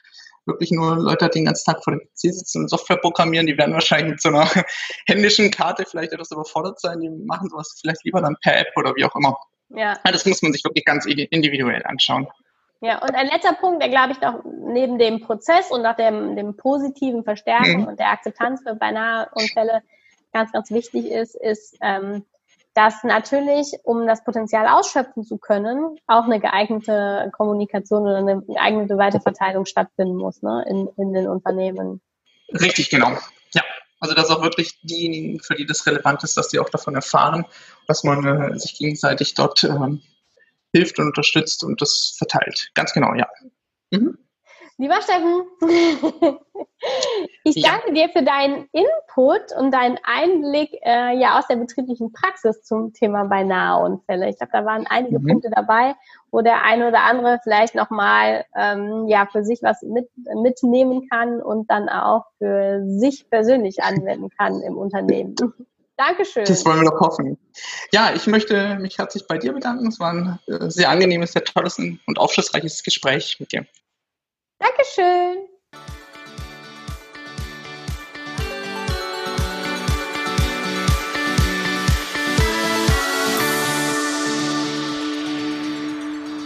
wirklich 0.48 0.72
nur 0.72 0.96
Leute 0.96 1.26
hat, 1.26 1.36
die 1.36 1.40
den 1.42 1.46
ganzen 1.46 1.72
Tag 1.72 1.84
vor 1.84 1.94
dem 1.94 2.00
PC 2.00 2.34
sitzen 2.34 2.64
und 2.64 2.70
Software 2.70 2.98
programmieren, 2.98 3.46
die 3.46 3.56
werden 3.56 3.76
wahrscheinlich 3.76 4.14
mit 4.14 4.22
so 4.22 4.30
einer 4.30 4.50
händischen 5.06 5.52
Karte 5.52 5.86
vielleicht 5.86 6.12
etwas 6.12 6.32
überfordert 6.32 6.80
sein. 6.80 7.02
Die 7.02 7.10
machen 7.10 7.50
sowas 7.52 7.78
vielleicht 7.80 8.04
lieber 8.04 8.20
dann 8.20 8.36
per 8.42 8.58
App 8.58 8.70
oder 8.76 8.96
wie 8.96 9.06
auch 9.06 9.16
immer. 9.16 9.38
Ja. 9.76 9.98
Das 10.04 10.26
muss 10.26 10.42
man 10.42 10.54
sich 10.54 10.64
wirklich 10.64 10.86
ganz 10.86 11.06
individuell 11.06 11.84
anschauen. 11.86 12.28
Ja, 12.82 13.00
und 13.00 13.14
ein 13.14 13.28
letzter 13.28 13.54
Punkt, 13.54 13.82
der 13.82 13.90
glaube 13.90 14.14
ich 14.14 14.22
noch 14.22 14.44
neben 14.44 14.98
dem 14.98 15.22
Prozess 15.22 15.70
und 15.70 15.84
nach 15.84 15.96
dem, 15.96 16.36
dem 16.36 16.58
positiven 16.58 17.24
Verstärken 17.24 17.82
mhm. 17.82 17.88
und 17.88 18.00
der 18.00 18.10
Akzeptanz 18.10 18.64
für 18.64 18.74
beinahe 18.74 19.30
Unfälle 19.34 19.84
ganz, 20.34 20.52
ganz 20.52 20.72
wichtig 20.72 21.06
ist, 21.12 21.36
ist, 21.36 21.78
ähm, 21.82 22.26
dass 22.74 23.04
natürlich, 23.04 23.74
um 23.84 24.08
das 24.08 24.24
Potenzial 24.24 24.68
ausschöpfen 24.68 25.24
zu 25.24 25.38
können, 25.38 25.98
auch 26.08 26.24
eine 26.24 26.40
geeignete 26.40 27.30
Kommunikation 27.34 28.04
oder 28.04 28.18
eine 28.18 28.42
geeignete 28.42 28.98
Weiterverteilung 28.98 29.66
stattfinden 29.66 30.16
muss 30.16 30.42
ne, 30.42 30.66
in, 30.68 30.88
in 30.98 31.14
den 31.14 31.28
Unternehmen. 31.28 32.02
Richtig, 32.50 32.90
genau. 32.90 33.12
Ja, 33.54 33.64
also 34.02 34.16
dass 34.16 34.30
auch 34.30 34.42
wirklich 34.42 34.80
diejenigen, 34.82 35.40
für 35.40 35.56
die 35.56 35.66
das 35.66 35.86
relevant 35.86 36.24
ist, 36.24 36.36
dass 36.36 36.50
die 36.50 36.60
auch 36.60 36.70
davon 36.70 36.96
erfahren, 36.96 37.46
dass 37.88 38.04
man 38.04 38.26
äh, 38.26 38.60
sich 38.60 38.78
gegenseitig 38.78 39.36
dort 39.36 39.64
ähm, 39.64 40.02
hilft 40.74 41.00
und 41.00 41.08
unterstützt 41.08 41.64
und 41.64 41.82
das 41.82 42.16
verteilt. 42.18 42.72
Ganz 42.74 42.94
genau, 42.94 43.14
ja. 43.14 43.28
Mhm. 43.92 44.18
Lieber 44.82 45.00
Steffen, 45.00 45.44
ich 47.44 47.62
danke 47.62 47.90
ja. 47.90 47.94
dir 47.94 48.10
für 48.10 48.24
deinen 48.24 48.68
Input 48.72 49.56
und 49.56 49.72
deinen 49.72 50.00
Einblick 50.02 50.72
äh, 50.82 51.16
ja 51.20 51.38
aus 51.38 51.46
der 51.46 51.58
betrieblichen 51.58 52.12
Praxis 52.12 52.64
zum 52.64 52.92
Thema 52.92 53.26
beinahe 53.26 53.86
Unfälle. 53.86 54.28
Ich 54.28 54.38
glaube, 54.38 54.54
da 54.54 54.66
waren 54.66 54.88
einige 54.88 55.20
mhm. 55.20 55.28
Punkte 55.28 55.52
dabei, 55.56 55.94
wo 56.32 56.42
der 56.42 56.64
eine 56.64 56.88
oder 56.88 57.04
andere 57.04 57.40
vielleicht 57.44 57.76
nochmal 57.76 58.44
ähm, 58.56 59.08
ja, 59.08 59.28
für 59.32 59.44
sich 59.44 59.60
was 59.62 59.84
mit, 59.84 60.10
mitnehmen 60.42 61.08
kann 61.12 61.44
und 61.44 61.70
dann 61.70 61.88
auch 61.88 62.26
für 62.40 62.82
sich 62.84 63.30
persönlich 63.30 63.84
anwenden 63.84 64.30
kann 64.36 64.62
im 64.62 64.80
Unternehmen. 64.80 65.36
Dankeschön. 65.96 66.46
Das 66.46 66.66
wollen 66.66 66.82
wir 66.82 66.90
doch 66.90 67.00
hoffen. 67.02 67.38
Ja, 67.92 68.14
ich 68.16 68.26
möchte 68.26 68.80
mich 68.80 68.98
herzlich 68.98 69.28
bei 69.28 69.38
dir 69.38 69.54
bedanken. 69.54 69.86
Es 69.86 70.00
war 70.00 70.12
ein 70.12 70.40
äh, 70.48 70.72
sehr 70.72 70.90
angenehmes, 70.90 71.34
sehr 71.34 71.44
tolles 71.44 71.78
und 71.78 72.18
aufschlussreiches 72.18 72.82
Gespräch 72.82 73.38
mit 73.40 73.52
dir. 73.52 73.68
Dankeschön. 74.62 75.48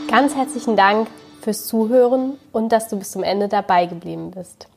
Ganz 0.10 0.34
herzlichen 0.34 0.78
Dank 0.78 1.10
fürs 1.42 1.68
Zuhören 1.68 2.40
und 2.54 2.70
dass 2.72 2.88
du 2.88 2.98
bis 2.98 3.12
zum 3.12 3.22
Ende 3.22 3.50
dabei 3.50 3.86
geblieben 3.86 4.32
bist. 4.32 4.70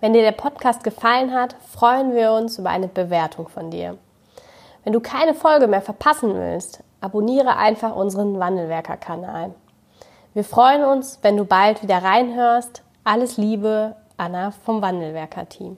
Wenn 0.00 0.12
dir 0.12 0.20
der 0.20 0.32
Podcast 0.32 0.84
gefallen 0.84 1.32
hat, 1.32 1.56
freuen 1.74 2.14
wir 2.14 2.32
uns 2.32 2.58
über 2.58 2.68
eine 2.68 2.88
Bewertung 2.88 3.48
von 3.48 3.70
dir. 3.70 3.96
Wenn 4.84 4.92
du 4.92 5.00
keine 5.00 5.32
Folge 5.32 5.68
mehr 5.68 5.80
verpassen 5.80 6.34
willst, 6.34 6.84
abonniere 7.00 7.56
einfach 7.56 7.96
unseren 7.96 8.38
Wandelwerker-Kanal. 8.38 9.54
Wir 10.38 10.44
freuen 10.44 10.84
uns, 10.84 11.18
wenn 11.22 11.36
du 11.36 11.44
bald 11.44 11.82
wieder 11.82 12.00
reinhörst. 12.00 12.84
Alles 13.02 13.38
Liebe, 13.38 13.96
Anna 14.16 14.52
vom 14.52 14.80
Wandelwerker-Team. 14.80 15.76